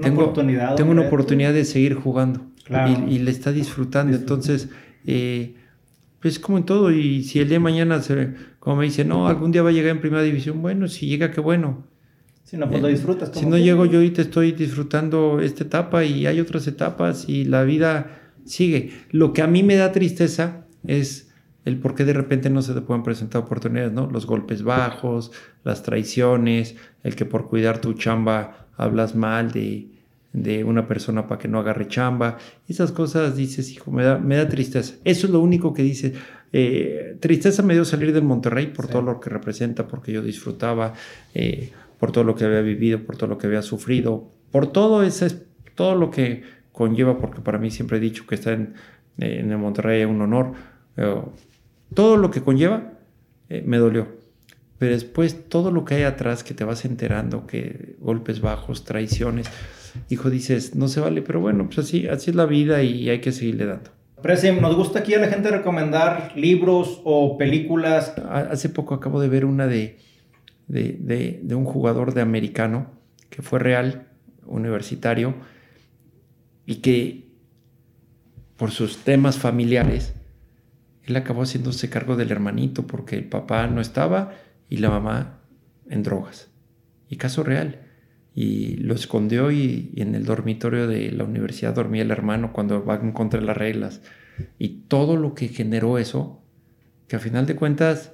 tengo, 0.01 0.23
oportunidad, 0.23 0.75
tengo 0.75 0.91
una 0.91 1.03
oportunidad 1.03 1.53
de 1.53 1.65
seguir 1.65 1.95
jugando. 1.95 2.41
Y, 3.07 3.19
le 3.19 3.31
está 3.31 3.51
disfrutando. 3.51 4.17
Entonces, 4.17 4.69
eh, 5.05 5.55
pues 6.22 6.39
como 6.39 6.57
en 6.57 6.65
todo. 6.65 6.91
Y 6.91 7.24
si 7.24 7.39
el 7.39 7.47
día 7.47 7.55
de 7.55 7.63
mañana, 7.63 8.01
se, 8.01 8.34
como 8.59 8.78
me 8.78 8.86
dice, 8.86 9.05
no, 9.05 9.28
algún 9.28 9.51
día 9.51 9.63
va 9.63 9.70
a 9.70 9.74
llegar 9.74 9.91
en 9.91 10.01
primera 10.01 10.24
división, 10.24 10.61
bueno, 10.61 10.88
si 10.88 11.07
llega, 11.07 11.32
qué 11.32 11.41
bueno. 11.41 11.86
Si 12.43 12.55
no, 12.55 12.70
pues 12.70 12.82
lo 12.82 12.88
eh, 12.88 12.91
disfrutas. 12.91 13.32
Si 13.34 13.45
no 13.45 13.57
llego 13.57 13.86
yo 13.86 13.97
ahorita 13.97 14.22
estoy 14.22 14.53
disfrutando 14.53 15.41
esta 15.41 15.63
etapa 15.63 16.05
y 16.05 16.28
hay 16.28 16.39
otras 16.39 16.65
etapas 16.68 17.28
y 17.28 17.43
la 17.43 17.63
vida 17.63 18.22
sigue. 18.45 18.91
Lo 19.11 19.34
que 19.34 19.41
a 19.41 19.47
mí 19.47 19.63
me 19.63 19.76
da 19.76 19.91
tristeza 19.91 20.65
es 20.86 21.30
el 21.65 21.78
por 21.80 21.95
qué 21.95 22.05
de 22.05 22.13
repente 22.13 22.49
no 22.49 22.61
se 22.61 22.74
te 22.74 22.80
pueden 22.80 23.03
presentar 23.03 23.41
oportunidades, 23.41 23.91
¿no? 23.91 24.09
Los 24.09 24.26
golpes 24.26 24.63
bajos, 24.63 25.34
las 25.65 25.84
traiciones, 25.84 26.78
el 27.03 27.18
que 27.18 27.26
por 27.26 27.49
cuidar 27.49 27.82
tu 27.82 27.93
chamba 27.93 28.68
hablas 28.78 29.15
mal 29.15 29.51
de, 29.51 29.96
de 30.43 30.63
una 30.63 30.88
persona 30.88 31.27
para 31.27 31.39
que 31.39 31.47
no 31.47 31.59
agarre 31.59 31.88
chamba. 31.88 32.38
Esas 32.67 32.91
cosas 32.91 33.35
dices, 33.35 33.71
hijo, 33.71 33.91
me 33.91 34.03
da, 34.03 34.17
me 34.17 34.35
da 34.35 34.47
tristeza. 34.47 34.95
Eso 35.03 35.27
es 35.27 35.33
lo 35.33 35.39
único 35.39 35.73
que 35.73 35.83
dice. 35.83 36.13
Eh, 36.53 37.17
tristeza 37.19 37.63
me 37.63 37.73
dio 37.73 37.85
salir 37.85 38.13
del 38.13 38.23
Monterrey 38.23 38.67
por 38.67 38.88
todo 38.88 39.01
lo 39.01 39.19
que 39.19 39.29
representa, 39.29 39.88
porque 39.88 40.11
yo 40.11 40.21
disfrutaba. 40.21 40.93
Eh, 41.33 41.71
por 41.99 42.11
todo 42.11 42.23
lo 42.23 42.35
que 42.35 42.45
había 42.45 42.61
vivido, 42.61 43.03
por 43.03 43.17
todo 43.17 43.29
lo 43.29 43.38
que 43.38 43.47
había 43.47 43.61
sufrido, 43.61 44.31
por 44.51 44.71
todo 44.71 45.03
ese, 45.03 45.47
todo 45.75 45.95
lo 45.95 46.11
que 46.11 46.43
conlleva, 46.71 47.17
porque 47.17 47.41
para 47.41 47.57
mí 47.57 47.71
siempre 47.71 47.97
he 47.97 47.99
dicho 47.99 48.27
que 48.27 48.35
estar 48.35 48.53
en, 48.53 48.75
en 49.17 49.51
el 49.51 49.57
Monterrey 49.57 50.01
es 50.01 50.07
un 50.07 50.21
honor. 50.21 50.53
todo 51.93 52.17
lo 52.17 52.29
que 52.29 52.41
conlleva 52.41 52.93
eh, 53.49 53.63
me 53.65 53.77
dolió. 53.77 54.07
Pero 54.77 54.93
después 54.93 55.49
todo 55.49 55.71
lo 55.71 55.85
que 55.85 55.95
hay 55.95 56.03
atrás 56.03 56.43
que 56.43 56.53
te 56.53 56.63
vas 56.63 56.85
enterando, 56.85 57.47
que 57.47 57.95
golpes 57.99 58.41
bajos, 58.41 58.83
traiciones, 58.83 59.49
hijo, 60.09 60.29
dices, 60.29 60.75
no 60.75 60.87
se 60.87 60.99
vale, 60.99 61.21
pero 61.21 61.39
bueno, 61.39 61.65
pues 61.65 61.79
así, 61.79 62.07
así 62.07 62.31
es 62.31 62.35
la 62.35 62.45
vida 62.45 62.83
y 62.83 63.09
hay 63.09 63.19
que 63.19 63.31
seguirle 63.31 63.65
dando. 63.65 63.91
Presim, 64.21 64.61
nos 64.61 64.75
gusta 64.75 64.99
aquí 64.99 65.13
a 65.13 65.19
la 65.19 65.27
gente 65.27 65.51
recomendar 65.51 66.33
libros 66.35 67.01
o 67.03 67.37
películas. 67.37 68.13
Hace 68.29 68.69
poco 68.69 68.95
acabo 68.95 69.21
de 69.21 69.29
ver 69.29 69.45
una 69.45 69.67
de 69.67 69.97
de, 70.67 71.55
un 71.55 71.65
jugador 71.65 72.13
de 72.13 72.21
americano 72.21 72.91
que 73.29 73.41
fue 73.41 73.59
real, 73.59 74.07
universitario, 74.45 75.35
y 76.65 76.75
que 76.75 77.27
por 78.57 78.71
sus 78.71 78.97
temas 78.97 79.37
familiares, 79.37 80.13
él 81.03 81.15
acabó 81.15 81.43
haciéndose 81.43 81.89
cargo 81.89 82.15
del 82.15 82.31
hermanito 82.31 82.85
porque 82.85 83.15
el 83.15 83.25
papá 83.25 83.67
no 83.67 83.79
estaba 83.79 84.33
y 84.69 84.77
la 84.77 84.89
mamá 84.89 85.39
en 85.89 86.03
drogas. 86.03 86.49
Y 87.09 87.15
caso 87.15 87.43
real. 87.43 87.86
Y 88.39 88.75
lo 88.77 88.93
escondió 88.93 89.49
y, 89.49 89.91
en 89.95 90.13
el 90.13 90.23
dormitorio 90.23 90.88
de 90.88 91.11
la 91.11 91.23
universidad 91.23 91.73
dormía 91.73 92.03
el 92.03 92.11
hermano 92.11 92.53
cuando 92.53 92.85
va 92.85 92.97
en 92.97 93.11
contra 93.11 93.39
de 93.39 93.47
las 93.47 93.57
reglas. 93.57 94.01
Y 94.59 94.83
todo 94.88 95.17
lo 95.17 95.33
que 95.33 95.47
generó 95.47 95.97
eso, 95.97 96.39
que 97.07 97.15
a 97.15 97.19
final 97.19 97.47
de 97.47 97.55
cuentas 97.55 98.13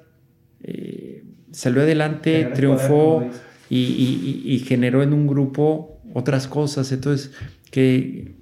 eh, 0.64 1.26
salió 1.52 1.82
adelante, 1.82 2.52
triunfó 2.56 3.28
y, 3.70 4.64
generó 4.66 5.04
en 5.04 5.12
un 5.12 5.28
grupo 5.28 6.00
otras 6.14 6.48
cosas. 6.48 6.94
Entonces, 6.94 7.34
que, 7.70 8.36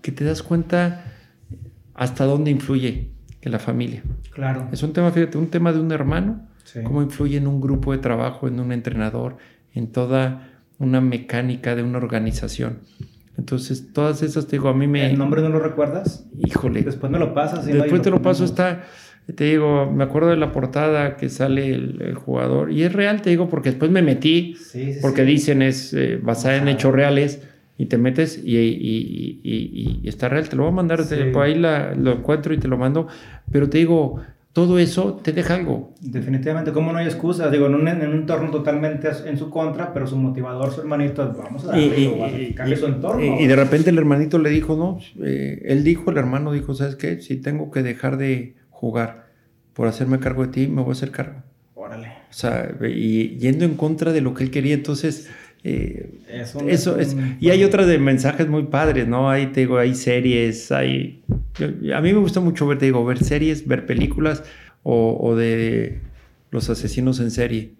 que 0.00 0.12
te 0.12 0.24
das 0.24 0.42
cuenta 0.42 1.04
hasta 1.92 2.24
dónde 2.24 2.50
influye 2.50 3.10
que 3.42 3.50
la 3.50 3.58
familia. 3.58 4.02
Claro. 4.30 4.70
Es 4.72 4.82
un 4.82 4.94
tema, 4.94 5.12
fíjate, 5.12 5.36
un 5.36 5.48
tema 5.48 5.70
de 5.74 5.80
un 5.80 5.92
hermano, 5.92 6.48
cómo 6.82 7.02
influye 7.02 7.36
en 7.36 7.46
un 7.46 7.60
grupo 7.60 7.92
de 7.92 7.98
trabajo, 7.98 8.48
en 8.48 8.58
un 8.58 8.72
entrenador, 8.72 9.36
en 9.74 9.92
toda 9.92 10.55
una 10.78 11.00
mecánica 11.00 11.74
de 11.74 11.82
una 11.82 11.98
organización. 11.98 12.80
Entonces, 13.38 13.92
todas 13.92 14.22
esas, 14.22 14.46
te 14.46 14.52
digo, 14.52 14.68
a 14.68 14.74
mí 14.74 14.86
me... 14.86 15.10
¿El 15.10 15.18
nombre 15.18 15.42
no 15.42 15.50
lo 15.50 15.58
recuerdas? 15.58 16.26
Híjole. 16.38 16.82
Después 16.82 17.12
me 17.12 17.18
lo 17.18 17.34
pasas. 17.34 17.66
Después 17.66 18.00
te 18.02 18.10
lo 18.10 18.22
paso, 18.22 18.44
está 18.44 18.84
te 19.34 19.44
digo, 19.44 19.90
me 19.90 20.04
acuerdo 20.04 20.28
de 20.28 20.36
la 20.36 20.52
portada 20.52 21.16
que 21.16 21.28
sale 21.28 21.74
el, 21.74 22.14
jugador, 22.14 22.70
y 22.70 22.84
es 22.84 22.92
real, 22.92 23.22
te 23.22 23.30
digo, 23.30 23.48
porque 23.48 23.70
después 23.70 23.90
me 23.90 24.00
metí, 24.00 24.56
porque 25.02 25.24
dicen 25.24 25.62
es 25.62 25.92
eh, 25.94 26.20
basada 26.22 26.56
en 26.58 26.68
hechos 26.68 26.94
reales, 26.94 27.42
y 27.76 27.86
te 27.86 27.98
metes 27.98 28.40
y, 28.42 28.56
y, 28.56 30.08
está 30.08 30.28
real, 30.28 30.48
te 30.48 30.56
lo 30.56 30.62
voy 30.62 30.72
a 30.72 30.76
mandar, 30.76 31.00
por 31.32 31.42
ahí 31.42 31.56
lo 31.56 32.12
encuentro 32.12 32.54
y 32.54 32.58
te 32.58 32.68
lo 32.68 32.78
mando, 32.78 33.08
pero 33.50 33.68
te 33.68 33.78
digo, 33.78 34.20
todo 34.56 34.78
eso 34.78 35.20
te 35.22 35.34
deja 35.34 35.54
algo. 35.54 35.92
Definitivamente, 36.00 36.72
como 36.72 36.90
no 36.90 36.96
hay 36.96 37.04
excusa, 37.04 37.50
digo, 37.50 37.66
en 37.66 37.74
un, 37.74 37.88
en 37.88 38.08
un, 38.08 38.20
entorno 38.20 38.50
totalmente 38.50 39.06
en 39.26 39.36
su 39.36 39.50
contra, 39.50 39.92
pero 39.92 40.06
su 40.06 40.16
motivador, 40.16 40.72
su 40.72 40.80
hermanito, 40.80 41.30
vamos 41.36 41.66
a 41.66 41.72
darle, 41.72 42.76
su 42.78 42.86
entorno. 42.86 43.38
Y, 43.38 43.46
de 43.46 43.54
repente 43.54 43.90
el 43.90 43.98
hermanito 43.98 44.38
le 44.38 44.48
dijo, 44.48 44.74
no, 44.74 44.98
eh, 45.22 45.60
él 45.66 45.84
dijo, 45.84 46.10
el 46.10 46.16
hermano 46.16 46.52
dijo, 46.52 46.72
¿sabes 46.72 46.96
qué? 46.96 47.20
Si 47.20 47.36
tengo 47.36 47.70
que 47.70 47.82
dejar 47.82 48.16
de 48.16 48.54
jugar 48.70 49.26
por 49.74 49.88
hacerme 49.88 50.20
cargo 50.20 50.46
de 50.46 50.52
ti, 50.52 50.68
me 50.68 50.80
voy 50.80 50.88
a 50.88 50.92
hacer 50.92 51.10
cargo. 51.10 51.42
Órale. 51.74 52.08
O 52.30 52.32
sea, 52.32 52.74
y 52.80 53.36
yendo 53.36 53.66
en 53.66 53.74
contra 53.74 54.14
de 54.14 54.22
lo 54.22 54.32
que 54.32 54.42
él 54.42 54.50
quería, 54.50 54.72
entonces... 54.72 55.28
Eh, 55.64 56.20
eso 56.28 56.98
es. 56.98 57.16
Y 57.40 57.50
hay 57.50 57.64
otras 57.64 57.86
de 57.86 57.98
mensajes 57.98 58.48
muy 58.48 58.64
padres, 58.64 59.08
¿no? 59.08 59.30
Ahí 59.30 59.48
te 59.48 59.60
digo, 59.60 59.78
hay 59.78 59.94
series, 59.94 60.70
hay... 60.72 61.22
A 61.94 62.00
mí 62.00 62.12
me 62.12 62.18
gusta 62.18 62.40
mucho 62.40 62.66
ver, 62.66 62.78
te 62.78 62.86
digo, 62.86 63.04
ver 63.04 63.22
series, 63.22 63.66
ver 63.66 63.86
películas 63.86 64.44
o, 64.82 65.34
de 65.34 66.00
los 66.50 66.70
asesinos 66.70 67.18
en 67.18 67.30
serie, 67.32 67.74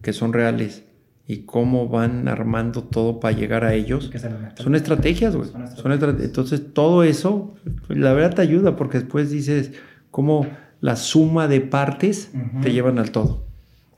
que 0.00 0.12
son 0.12 0.32
reales 0.32 0.84
y 1.26 1.44
cómo 1.44 1.88
van 1.88 2.28
armando 2.28 2.84
todo 2.84 3.20
para 3.20 3.36
llegar 3.36 3.64
a 3.64 3.74
ellos. 3.74 4.10
Son 4.56 4.74
estrategias, 4.74 5.36
güey. 5.36 5.50
Son 5.76 5.92
estrategias. 5.92 6.28
Entonces, 6.28 6.72
todo 6.72 7.04
eso, 7.04 7.54
la 7.88 8.12
verdad 8.12 8.36
te 8.36 8.42
ayuda 8.42 8.76
porque 8.76 8.98
después 8.98 9.30
dices, 9.30 9.72
cómo 10.10 10.46
la 10.80 10.96
suma 10.96 11.48
de 11.48 11.60
partes 11.60 12.30
te 12.62 12.72
llevan 12.72 12.98
al 12.98 13.10
todo. 13.10 13.44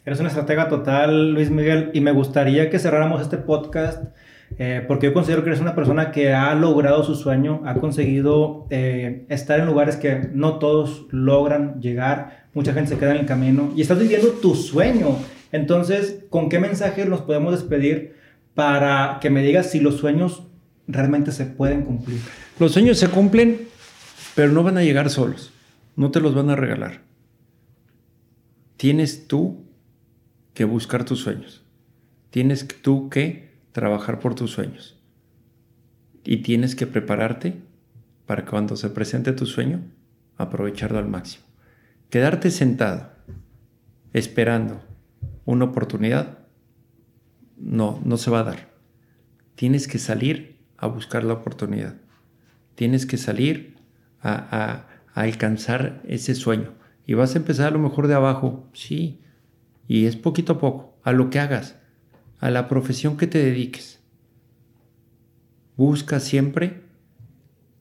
Eres 0.05 0.21
una 0.21 0.29
estratega 0.29 0.69
total, 0.69 1.33
Luis 1.33 1.51
Miguel, 1.51 1.91
y 1.95 2.01
me 2.01 2.13
gustaría 2.13 2.69
que 2.69 2.79
cerráramos 2.79 3.23
este 3.23 3.39
podcast 3.39 4.05
eh, 4.59 4.85
porque 4.87 5.07
yo 5.07 5.15
considero 5.15 5.43
que 5.43 5.51
eres 5.51 5.61
una 5.61 5.75
persona 5.75 6.13
que 6.13 6.33
ha 6.33 6.55
logrado 6.55 7.03
su 7.03 7.17
sueño, 7.17 7.63
ha 7.65 7.75
conseguido 7.75 8.67
eh, 8.71 9.27
estar 9.29 9.59
en 9.59 9.67
lugares 9.67 9.97
que 9.97 10.29
no 10.33 10.59
todos 10.59 11.07
logran 11.11 11.81
llegar, 11.81 12.47
mucha 12.55 12.73
gente 12.73 12.91
se 12.91 12.99
queda 12.99 13.13
en 13.13 13.21
el 13.21 13.27
camino 13.27 13.73
y 13.75 13.83
estás 13.83 13.99
viviendo 13.99 14.29
tu 14.29 14.55
sueño. 14.55 15.17
Entonces, 15.51 16.25
¿con 16.31 16.49
qué 16.49 16.59
mensaje 16.59 17.05
nos 17.05 17.23
podemos 17.23 17.53
despedir 17.53 18.15
para 18.55 19.19
que 19.21 19.31
me 19.31 19.43
digas 19.43 19.71
si 19.71 19.81
los 19.81 19.97
sueños 19.97 20.47
realmente 20.87 21.33
se 21.33 21.47
pueden 21.47 21.83
cumplir? 21.83 22.21
Los 22.59 22.73
sueños 22.73 22.99
se 22.99 23.09
cumplen, 23.09 23.63
pero 24.37 24.53
no 24.53 24.63
van 24.63 24.79
a 24.79 24.85
llegar 24.85 25.11
solos. 25.11 25.53
No 25.97 26.11
te 26.11 26.21
los 26.21 26.35
van 26.35 26.51
a 26.51 26.57
regalar. 26.57 27.01
Tienes 28.77 29.27
tú 29.27 29.64
que 30.55 30.65
buscar 30.65 31.05
tus 31.05 31.21
sueños. 31.21 31.63
Tienes 32.31 32.67
tú 32.83 33.11
que 33.11 33.59
trabajar 33.73 34.21
por 34.21 34.35
tus 34.35 34.53
sueños. 34.53 34.97
Y 36.25 36.39
tienes 36.39 36.75
que 36.75 36.87
prepararte 36.87 37.61
para 38.25 38.47
cuando 38.47 38.77
se 38.77 38.89
presente 38.89 39.33
tu 39.33 39.47
sueño, 39.47 39.83
aprovecharlo 40.37 40.99
al 40.99 41.09
máximo. 41.09 41.45
Quedarte 42.09 42.51
sentado, 42.51 43.11
esperando 44.13 44.83
una 45.45 45.67
oportunidad, 45.67 46.39
no, 47.59 48.01
no 48.05 48.17
se 48.17 48.31
va 48.31 48.41
a 48.41 48.45
dar. 48.45 48.69
Tienes 49.57 49.87
que 49.87 49.99
salir 49.99 50.57
a 50.79 50.87
buscar 50.87 51.25
la 51.25 51.35
oportunidad. 51.35 51.97
Tienes 52.75 53.07
que 53.07 53.17
salir 53.17 53.77
a 54.23 54.87
alcanzar 55.13 56.01
ese 56.07 56.35
sueño. 56.35 56.73
Y 57.07 57.15
vas 57.15 57.35
a 57.35 57.39
empezar 57.39 57.69
a 57.69 57.71
lo 57.71 57.79
mejor 57.79 58.09
de 58.09 58.15
abajo, 58.15 58.69
sí, 58.73 59.21
y 59.87 60.07
es 60.07 60.16
poquito 60.16 60.55
a 60.55 60.59
poco, 60.59 60.99
a 61.03 61.12
lo 61.12 61.30
que 61.30 61.41
hagas, 61.41 61.76
a 62.39 62.51
la 62.51 62.68
profesión 62.68 63.16
que 63.16 63.26
te 63.26 63.39
dediques. 63.39 64.01
Busca 65.76 66.20
siempre 66.20 66.82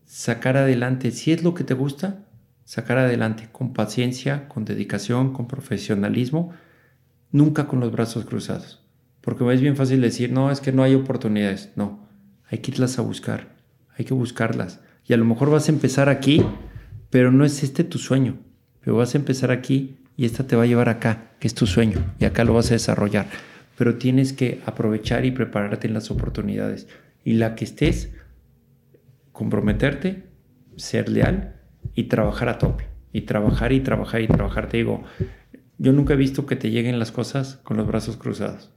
sacar 0.06 0.58
adelante, 0.58 1.12
si 1.12 1.32
es 1.32 1.44
lo 1.44 1.54
que 1.54 1.64
te 1.64 1.74
gusta, 1.74 2.26
sacar 2.64 2.98
adelante 2.98 3.50
con 3.52 3.74
paciencia, 3.74 4.48
con 4.48 4.66
dedicación, 4.66 5.34
con 5.34 5.48
profesionalismo, 5.48 6.54
nunca 7.32 7.68
con 7.68 7.80
los 7.80 7.92
brazos 7.92 8.26
cruzados. 8.26 8.86
Porque 9.22 9.52
es 9.54 9.62
bien 9.62 9.76
fácil 9.76 10.02
decir, 10.02 10.32
no, 10.32 10.52
es 10.52 10.60
que 10.60 10.72
no 10.72 10.84
hay 10.84 10.96
oportunidades. 10.96 11.72
No, 11.76 12.08
hay 12.50 12.60
que 12.60 12.72
irlas 12.72 13.00
a 13.00 13.02
buscar, 13.02 13.56
hay 13.98 14.06
que 14.06 14.14
buscarlas. 14.14 14.82
Y 15.06 15.14
a 15.14 15.18
lo 15.18 15.26
mejor 15.26 15.50
vas 15.50 15.70
a 15.70 15.72
empezar 15.72 16.10
aquí 16.10 16.44
pero 17.14 17.32
no 17.32 17.46
es 17.46 17.62
este 17.62 17.84
tu 17.84 18.00
sueño. 18.00 18.40
Pero 18.80 18.96
vas 18.96 19.14
a 19.14 19.20
empezar 19.20 19.52
aquí 19.52 20.00
y 20.16 20.26
esta 20.26 20.46
te 20.46 20.56
va 20.56 20.64
a 20.64 20.68
llevar 20.68 20.90
acá, 20.90 21.32
que 21.40 21.48
es 21.48 21.56
tu 21.56 21.66
sueño, 21.66 22.14
y 22.20 22.26
acá 22.26 22.44
lo 22.44 22.54
vas 22.54 22.70
a 22.72 22.76
desarrollar. 22.76 23.28
Pero 23.78 23.98
tienes 23.98 24.34
que 24.34 24.62
aprovechar 24.66 25.26
y 25.26 25.32
prepararte 25.32 25.88
en 25.88 25.94
las 25.94 26.12
oportunidades. 26.12 26.88
Y 27.24 27.34
la 27.34 27.56
que 27.56 27.66
estés, 27.66 28.12
comprometerte, 29.32 30.28
ser 30.76 31.10
leal 31.10 31.56
y 31.96 32.04
trabajar 32.04 32.50
a 32.50 32.58
tope. 32.58 32.86
y 33.16 33.22
trabajar 33.22 33.72
y 33.72 33.80
trabajar 33.82 34.22
y 34.22 34.28
trabajar. 34.28 34.70
Te 34.70 34.78
digo, 34.78 35.04
yo 35.78 35.94
nunca 35.94 36.14
he 36.16 36.18
visto 36.18 36.48
que 36.48 36.56
te 36.56 36.72
lleguen 36.72 36.98
las 36.98 37.12
cosas 37.12 37.58
con 37.64 37.78
los 37.78 37.86
brazos 37.86 38.18
cruzados. 38.18 38.72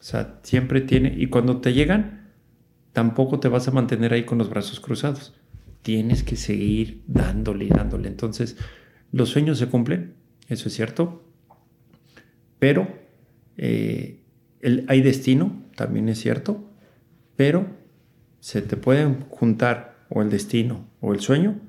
O 0.00 0.02
sea, 0.02 0.38
siempre 0.42 0.80
tiene, 0.80 1.12
y 1.14 1.26
cuando 1.26 1.60
te 1.60 1.74
llegan, 1.74 2.30
tampoco 2.92 3.40
te 3.40 3.48
vas 3.48 3.68
a 3.68 3.72
mantener 3.72 4.14
ahí 4.14 4.24
con 4.24 4.38
los 4.38 4.48
brazos 4.48 4.80
cruzados. 4.80 5.34
Tienes 5.82 6.22
que 6.22 6.36
seguir 6.36 7.02
dándole 7.06 7.66
y 7.66 7.68
dándole. 7.68 8.08
Entonces, 8.08 8.56
los 9.12 9.28
sueños 9.28 9.58
se 9.58 9.66
cumplen, 9.66 10.14
eso 10.48 10.68
es 10.68 10.74
cierto, 10.74 11.22
pero 12.58 12.88
eh, 13.56 14.20
hay 14.88 15.02
destino, 15.02 15.62
también 15.76 16.08
es 16.08 16.18
cierto, 16.18 16.64
pero 17.36 17.66
se 18.40 18.62
te 18.62 18.76
pueden 18.76 19.20
juntar 19.28 19.96
o 20.08 20.22
el 20.22 20.30
destino 20.30 20.86
o 21.00 21.12
el 21.12 21.20
sueño, 21.20 21.60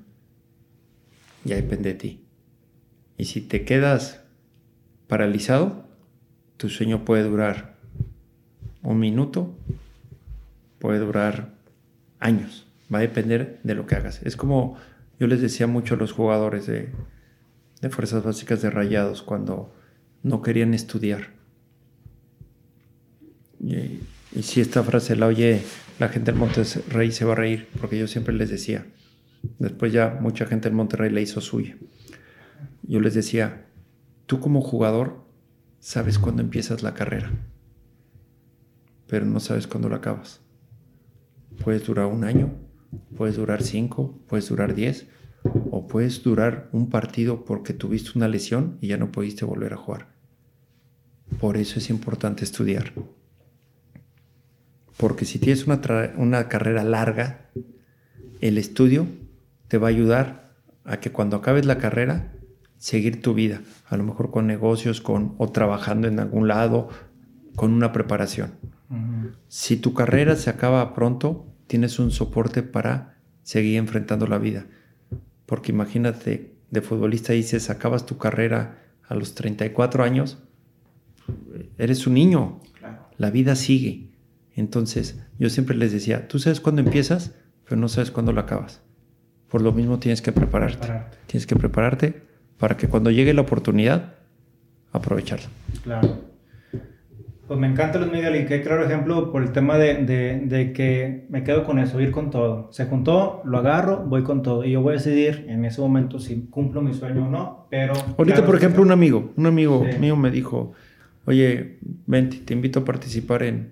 ya 1.44 1.56
depende 1.56 1.90
de 1.90 2.00
ti. 2.00 2.24
Y 3.18 3.26
si 3.26 3.42
te 3.42 3.66
quedas 3.66 4.22
paralizado, 5.08 5.86
tu 6.58 6.70
sueño 6.70 7.06
puede 7.06 7.24
durar 7.24 7.76
un 8.82 9.00
minuto, 9.00 9.56
puede 10.80 11.00
durar 11.00 11.54
años, 12.20 12.66
va 12.94 13.00
a 13.00 13.02
depender 13.02 13.60
de 13.64 13.76
lo 13.76 13.86
que 13.86 13.96
hagas. 13.96 14.22
Es 14.24 14.38
como 14.38 14.78
yo 15.20 15.28
les 15.28 15.42
decía 15.42 15.68
mucho 15.68 15.96
a 15.96 15.98
los 15.98 16.14
jugadores 16.14 16.66
de, 16.66 16.90
de 17.82 17.90
Fuerzas 17.90 18.24
Básicas 18.24 18.62
de 18.62 18.70
Rayados 18.70 19.22
cuando 19.22 19.74
no 20.24 20.42
querían 20.42 20.74
estudiar. 20.74 21.34
Y, 23.60 24.02
si 24.42 24.62
esta 24.62 24.84
frase 24.84 25.16
la 25.16 25.26
oye 25.26 25.64
la 25.98 26.08
gente 26.08 26.32
del 26.32 26.40
Monterrey 26.40 27.12
se 27.12 27.26
va 27.26 27.34
a 27.34 27.36
reír, 27.36 27.68
porque 27.80 27.98
yo 28.00 28.08
siempre 28.08 28.34
les 28.34 28.50
decía, 28.50 28.86
después 29.58 29.92
ya 29.92 30.18
mucha 30.22 30.46
gente 30.46 30.70
del 30.70 30.76
Monterrey 30.76 31.12
le 31.12 31.22
hizo 31.22 31.42
suya. 31.42 31.76
Yo 32.84 33.02
les 33.02 33.14
decía, 33.16 33.66
tú 34.26 34.40
como 34.40 34.62
jugador 34.62 35.26
sabes 35.80 36.18
cuándo 36.18 36.42
empiezas 36.42 36.84
la 36.84 36.94
carrera, 36.94 37.32
pero 39.08 39.26
no 39.26 39.42
sabes 39.42 39.68
cuándo 39.68 39.90
la 39.90 39.98
acabas. 39.98 40.40
Puedes 41.64 41.86
durar 41.86 42.06
un 42.06 42.24
año, 42.24 42.54
puedes 43.18 43.36
durar 43.36 43.62
cinco, 43.62 44.18
puedes 44.28 44.48
durar 44.48 44.76
diez, 44.76 45.08
o 45.44 45.88
puedes 45.88 46.24
durar 46.24 46.70
un 46.72 46.90
partido 46.90 47.46
porque 47.46 47.74
tuviste 47.74 48.12
una 48.16 48.28
lesión 48.28 48.78
y 48.82 48.88
ya 48.88 48.98
no 48.98 49.12
pudiste 49.12 49.46
volver 49.46 49.74
a 49.74 49.78
jugar. 49.78 50.08
Por 51.40 51.58
eso 51.58 51.80
es 51.80 51.90
importante 51.90 52.44
estudiar. 52.44 52.94
Porque 54.98 55.26
si 55.26 55.40
tienes 55.40 55.66
una, 55.66 55.80
una 56.18 56.50
carrera 56.50 56.84
larga, 56.84 57.50
el 58.42 58.58
estudio 58.58 59.08
te 59.68 59.78
va 59.78 59.88
a 59.88 59.92
ayudar 59.92 60.54
a 60.84 61.00
que 61.00 61.12
cuando 61.12 61.38
acabes 61.38 61.66
la 61.66 61.78
carrera, 61.78 62.34
seguir 62.78 63.22
tu 63.22 63.34
vida, 63.34 63.62
a 63.88 63.98
lo 63.98 64.04
mejor 64.04 64.32
con 64.32 64.48
negocios, 64.48 65.02
con, 65.02 65.36
o 65.38 65.52
trabajando 65.52 66.08
en 66.08 66.20
algún 66.20 66.48
lado, 66.48 66.90
con 67.56 67.74
una 67.74 67.92
preparación. 67.92 68.54
Si 69.48 69.78
tu 69.78 69.94
carrera 69.94 70.36
se 70.36 70.50
acaba 70.50 70.96
pronto, 70.96 71.46
tienes 71.68 72.00
un 72.00 72.10
soporte 72.10 72.64
para 72.64 73.18
seguir 73.44 73.78
enfrentando 73.78 74.26
la 74.26 74.40
vida. 74.40 74.66
Porque 75.50 75.72
imagínate, 75.72 76.54
de 76.70 76.82
futbolista 76.82 77.34
dices, 77.34 77.72
acabas 77.72 78.06
tu 78.06 78.20
carrera 78.20 78.84
a 79.08 79.16
los 79.16 79.34
34 79.34 80.04
años, 80.04 80.38
eres 81.80 82.06
un 82.06 82.14
niño, 82.14 82.62
la 83.18 83.32
vida 83.32 83.56
sigue. 83.56 84.12
Entonces, 84.56 85.20
yo 85.40 85.50
siempre 85.50 85.76
les 85.76 85.92
decía, 85.92 86.28
tú 86.28 86.38
sabes 86.38 86.60
cuándo 86.60 86.84
empiezas, 86.84 87.34
pero 87.66 87.82
no 87.82 87.90
sabes 87.90 88.12
cuándo 88.12 88.32
lo 88.32 88.42
acabas. 88.42 88.82
Por 89.50 89.64
lo 89.64 89.72
mismo 89.72 89.98
tienes 89.98 90.22
que 90.22 90.32
prepararte. 90.32 90.88
Tienes 91.26 91.48
que 91.48 91.56
prepararte 91.56 92.22
para 92.60 92.78
que 92.78 92.88
cuando 92.88 93.10
llegue 93.10 93.34
la 93.34 93.42
oportunidad, 93.42 94.18
aprovecharla. 94.92 95.50
Claro. 95.82 96.29
Pues 97.50 97.60
me 97.60 97.66
encanta 97.66 97.98
Luis 97.98 98.12
Miguel 98.12 98.36
y 98.36 98.46
qué 98.46 98.62
claro 98.62 98.86
ejemplo 98.86 99.32
por 99.32 99.42
el 99.42 99.52
tema 99.52 99.80
de, 99.80 100.06
de, 100.46 100.72
que 100.72 101.26
me 101.30 101.44
quedo 101.44 101.66
con 101.66 101.80
eso, 101.80 102.00
ir 102.00 102.12
con 102.12 102.30
todo. 102.30 102.72
Se 102.72 102.86
juntó, 102.86 103.42
lo 103.44 103.58
agarro, 103.58 104.06
voy 104.06 104.22
con 104.22 104.44
todo. 104.44 104.64
Y 104.64 104.74
yo 104.74 104.84
voy 104.84 104.92
a 104.94 104.98
decidir 104.98 105.48
en 105.50 105.66
ese 105.66 105.82
momento 105.82 106.20
si 106.20 106.42
cumplo 106.42 106.84
mi 106.84 106.94
sueño 106.94 107.26
o 107.26 107.30
no, 107.32 107.66
pero... 107.72 107.94
Ahorita, 108.20 108.46
por 108.46 108.56
ejemplo, 108.56 108.84
un 108.84 108.92
amigo, 108.92 109.34
un 109.36 109.48
amigo 109.48 109.84
mío 110.00 110.16
me 110.16 110.30
dijo, 110.30 110.74
oye, 111.26 111.80
vente, 112.06 112.38
te 112.46 112.54
invito 112.54 112.82
a 112.82 112.86
participar 112.86 113.42
en, 113.42 113.72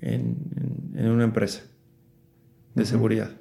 en, 0.00 0.36
en 0.94 1.08
una 1.08 1.24
empresa 1.24 1.64
de 2.76 2.84
seguridad. 2.84 3.32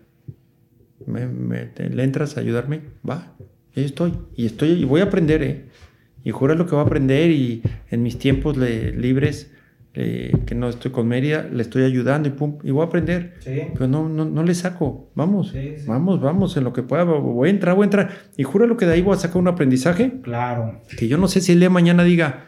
Me, 1.06 1.70
¿Le 1.78 2.04
entras 2.04 2.38
a 2.38 2.40
ayudarme? 2.40 2.82
Va, 3.08 3.36
ahí 3.76 3.86
estoy. 3.86 4.14
Y 4.36 4.48
estoy 4.48 4.70
y 4.72 4.84
voy 4.86 5.02
a 5.02 5.04
aprender, 5.04 5.44
¿eh? 5.44 5.66
Y 6.28 6.32
jura 6.32 6.56
lo 6.56 6.66
que 6.66 6.76
va 6.76 6.82
a 6.82 6.86
aprender 6.86 7.32
y 7.32 7.62
en 7.90 8.04
mis 8.04 8.20
tiempos 8.20 8.58
libres 8.58 9.50
que 9.94 10.54
no 10.56 10.68
estoy 10.68 10.92
con 10.92 11.08
Mérida, 11.08 11.48
le 11.50 11.62
estoy 11.62 11.84
ayudando 11.84 12.28
y 12.28 12.32
pum, 12.32 12.58
y 12.64 12.72
voy 12.72 12.84
a 12.84 12.88
aprender. 12.88 13.36
Pero 13.46 13.88
no, 13.88 14.10
no, 14.10 14.26
no 14.26 14.44
le 14.44 14.54
saco. 14.54 15.10
Vamos, 15.16 15.54
vamos, 15.88 16.20
vamos, 16.20 16.58
en 16.58 16.66
lo 16.66 16.74
que 16.74 16.84
pueda. 16.84 17.06
Voy 17.06 17.48
a 17.48 17.52
entrar, 17.52 17.76
voy 17.76 17.84
a 17.84 17.86
entrar. 17.86 18.10
Y 18.36 18.44
jura 18.44 18.68
lo 18.68 18.76
que 18.76 18.86
de 18.86 18.94
ahí 18.94 19.02
voy 19.02 19.16
a 19.16 19.18
sacar 19.18 19.38
un 19.38 19.48
aprendizaje. 19.48 20.20
Claro. 20.22 20.82
Que 20.98 21.08
yo 21.08 21.18
no 21.18 21.30
sé 21.30 21.40
si 21.40 21.54
el 21.54 21.60
día 21.60 21.70
de 21.70 21.74
mañana 21.74 22.04
diga, 22.04 22.46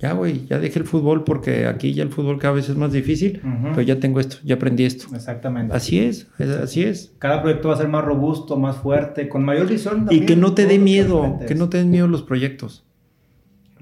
ya, 0.00 0.12
güey, 0.12 0.44
ya 0.46 0.58
dejé 0.58 0.80
el 0.80 0.84
fútbol 0.84 1.22
porque 1.22 1.66
aquí 1.66 1.94
ya 1.94 2.02
el 2.02 2.10
fútbol 2.10 2.38
cada 2.40 2.54
vez 2.54 2.68
es 2.68 2.76
más 2.76 2.92
difícil, 2.92 3.40
pero 3.62 3.82
ya 3.82 4.00
tengo 4.00 4.18
esto, 4.18 4.38
ya 4.42 4.56
aprendí 4.56 4.84
esto. 4.84 5.06
Exactamente. 5.14 5.74
Así 5.74 6.00
es, 6.00 6.26
así 6.60 6.82
es. 6.82 7.14
Cada 7.20 7.40
proyecto 7.42 7.68
va 7.68 7.74
a 7.74 7.78
ser 7.78 7.88
más 7.88 8.04
robusto, 8.04 8.58
más 8.58 8.76
fuerte, 8.76 9.28
con 9.28 9.44
mayor 9.44 9.68
visión. 9.68 10.08
y 10.10 10.26
que 10.26 10.34
no 10.34 10.52
te 10.52 10.66
dé 10.66 10.80
miedo, 10.80 11.38
que 11.46 11.54
no 11.54 11.68
te 11.68 11.78
den 11.78 11.90
miedo 11.90 12.08
los 12.08 12.22
proyectos. 12.22 12.84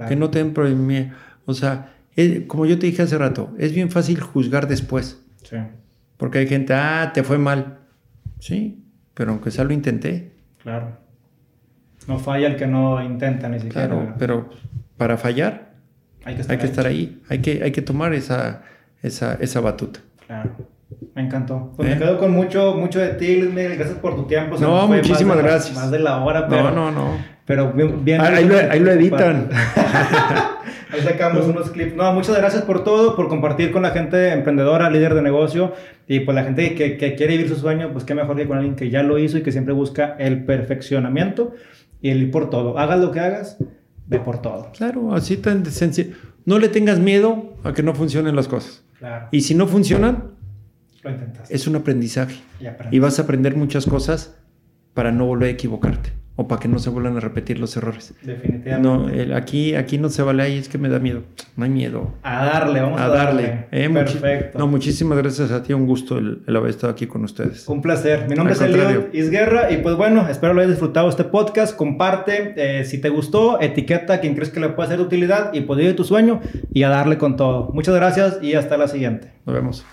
Que 0.06 0.16
no 0.16 0.30
te 0.30 0.44
den 0.44 0.86
miedo. 0.86 1.10
O 1.46 1.54
sea, 1.54 1.94
como 2.46 2.66
yo 2.66 2.78
te 2.78 2.86
dije 2.86 3.02
hace 3.02 3.18
rato, 3.18 3.54
es 3.58 3.72
bien 3.74 3.90
fácil 3.90 4.20
juzgar 4.20 4.68
después. 4.68 5.22
Sí. 5.42 5.56
Porque 6.16 6.38
hay 6.38 6.46
gente, 6.46 6.74
ah, 6.74 7.10
te 7.14 7.22
fue 7.22 7.38
mal. 7.38 7.78
Sí, 8.38 8.84
pero 9.14 9.32
aunque 9.32 9.50
sea 9.50 9.64
lo 9.64 9.72
intenté. 9.72 10.32
Claro. 10.62 10.96
No 12.06 12.18
falla 12.18 12.46
el 12.46 12.56
que 12.56 12.66
no 12.66 13.02
intenta 13.02 13.48
ni 13.48 13.60
siquiera. 13.60 13.88
Claro, 13.88 14.14
pero 14.18 14.50
para 14.96 15.16
fallar 15.16 15.74
hay 16.24 16.34
que 16.58 16.66
estar, 16.66 16.86
ahí. 16.86 17.22
Hay 17.28 17.40
que, 17.40 17.62
hay 17.62 17.72
que 17.72 17.82
tomar 17.82 18.14
esa, 18.14 18.62
esa, 19.02 19.34
esa 19.34 19.60
batuta. 19.60 20.00
Claro. 20.26 20.50
Me 21.14 21.22
encantó. 21.22 21.72
Pues 21.76 21.88
me 21.88 21.94
¿Eh? 21.94 21.98
quedo 21.98 22.18
con 22.18 22.32
mucho, 22.32 22.74
mucho 22.74 22.98
de 23.00 23.08
ti, 23.10 23.36
Luis 23.36 23.52
Miguel. 23.52 23.76
Gracias 23.76 23.98
por 23.98 24.16
tu 24.16 24.24
tiempo. 24.24 24.56
no, 24.58 24.86
muchísimas 24.88 25.36
gracias. 25.38 25.76
Más 25.76 25.90
de 25.90 25.98
la 25.98 26.22
hora, 26.24 26.46
pero. 26.48 26.70
No, 26.70 26.90
no, 26.90 26.92
no. 26.92 27.38
Pero 27.44 27.72
bien. 27.72 28.20
ahí, 28.20 28.44
lo, 28.44 28.56
ahí, 28.56 28.78
lo, 28.78 28.90
editan. 28.92 29.48
ahí 30.92 31.00
sacamos 31.02 31.46
unos 31.46 31.70
clips. 31.70 31.96
No, 31.96 32.12
muchas 32.12 32.36
gracias 32.36 32.62
por 32.62 32.84
todo, 32.84 33.16
por 33.16 33.28
compartir 33.28 33.72
con 33.72 33.82
la 33.82 33.90
gente 33.90 34.32
emprendedora, 34.32 34.90
líder 34.90 35.14
de 35.14 35.22
negocio. 35.22 35.72
Y 36.06 36.20
pues 36.20 36.34
la 36.34 36.44
gente 36.44 36.74
que, 36.74 36.98
que 36.98 37.14
quiere 37.14 37.36
vivir 37.36 37.48
su 37.48 37.56
sueño, 37.56 37.90
pues 37.92 38.04
qué 38.04 38.14
mejor 38.14 38.36
que 38.36 38.46
con 38.46 38.58
alguien 38.58 38.76
que 38.76 38.90
ya 38.90 39.02
lo 39.02 39.18
hizo 39.18 39.38
y 39.38 39.42
que 39.42 39.50
siempre 39.50 39.72
busca 39.72 40.14
el 40.18 40.44
perfeccionamiento 40.44 41.54
y 42.00 42.10
el 42.10 42.22
ir 42.24 42.30
por 42.30 42.50
todo. 42.50 42.78
Hagas 42.78 43.00
lo 43.00 43.10
que 43.10 43.20
hagas, 43.20 43.56
ve 44.06 44.20
por 44.20 44.42
todo. 44.42 44.70
Claro, 44.76 45.14
así 45.14 45.36
tan 45.38 45.64
sencillo. 45.66 46.14
No 46.44 46.58
le 46.58 46.68
tengas 46.68 46.98
miedo 46.98 47.54
a 47.64 47.72
que 47.72 47.82
no 47.82 47.94
funcionen 47.94 48.36
las 48.36 48.46
cosas. 48.46 48.84
Claro. 48.98 49.28
Y 49.30 49.40
si 49.42 49.54
no 49.54 49.66
funcionan, 49.66 50.37
es 51.48 51.66
un 51.66 51.76
aprendizaje. 51.76 52.36
Y, 52.90 52.98
vas 52.98 53.18
a 53.18 53.22
aprender 53.22 53.56
muchas 53.56 53.86
cosas 53.86 54.36
para 54.94 55.12
no 55.12 55.26
volver 55.26 55.48
a 55.48 55.52
equivocarte 55.52 56.12
o 56.40 56.46
para 56.46 56.60
que 56.60 56.68
no 56.68 56.78
se 56.78 56.88
vuelvan 56.88 57.16
a 57.16 57.20
repetir 57.20 57.58
los 57.58 57.76
errores. 57.76 58.14
Definitivamente. 58.22 59.26
No, 59.26 59.36
aquí, 59.36 59.74
aquí 59.74 59.98
no 59.98 60.08
se 60.08 60.22
vale, 60.22 60.44
ahí 60.44 60.56
es 60.56 60.68
que 60.68 60.78
me 60.78 60.88
da 60.88 61.00
miedo. 61.00 61.22
No 61.56 61.64
hay 61.64 61.70
miedo. 61.70 62.14
A 62.22 62.44
darle, 62.44 62.80
vamos 62.80 63.00
a, 63.00 63.08
darle. 63.08 63.66
Eh, 63.72 63.90
Perfecto. 63.90 64.56
No, 64.56 64.68
muchísimas 64.68 65.18
gracias 65.18 65.50
a 65.50 65.64
ti, 65.64 65.72
un 65.72 65.84
gusto 65.84 66.16
el, 66.16 66.44
haber 66.46 66.70
estado 66.70 66.92
aquí 66.92 67.08
con 67.08 67.24
ustedes. 67.24 67.68
Un 67.68 67.82
placer. 67.82 68.28
Mi 68.28 68.36
nombre 68.36 68.54
es 68.54 68.60
Elio 68.60 69.08
Isguerra 69.12 69.72
y 69.72 69.78
pues 69.78 69.96
bueno, 69.96 70.28
espero 70.28 70.54
lo 70.54 70.60
hayas 70.60 70.70
disfrutado 70.70 71.08
este 71.08 71.24
podcast. 71.24 71.74
Comparte, 71.74 72.54
eh, 72.56 72.84
si 72.84 73.00
te 73.00 73.08
gustó, 73.08 73.60
etiqueta 73.60 74.14
a 74.14 74.20
quien 74.20 74.36
crees 74.36 74.50
que 74.50 74.60
le 74.60 74.68
puede 74.68 74.90
ser 74.90 74.98
de 74.98 75.04
utilidad 75.04 75.52
y 75.52 75.62
poder 75.62 75.86
ir 75.86 75.96
tu 75.96 76.04
sueño 76.04 76.40
y 76.72 76.84
a 76.84 76.88
darle 76.88 77.18
con 77.18 77.34
todo. 77.34 77.72
Muchas 77.74 77.96
gracias 77.96 78.38
y 78.42 78.54
hasta 78.54 78.76
la 78.76 78.86
siguiente. 78.86 79.32
Nos 79.44 79.56
vemos. 79.56 79.84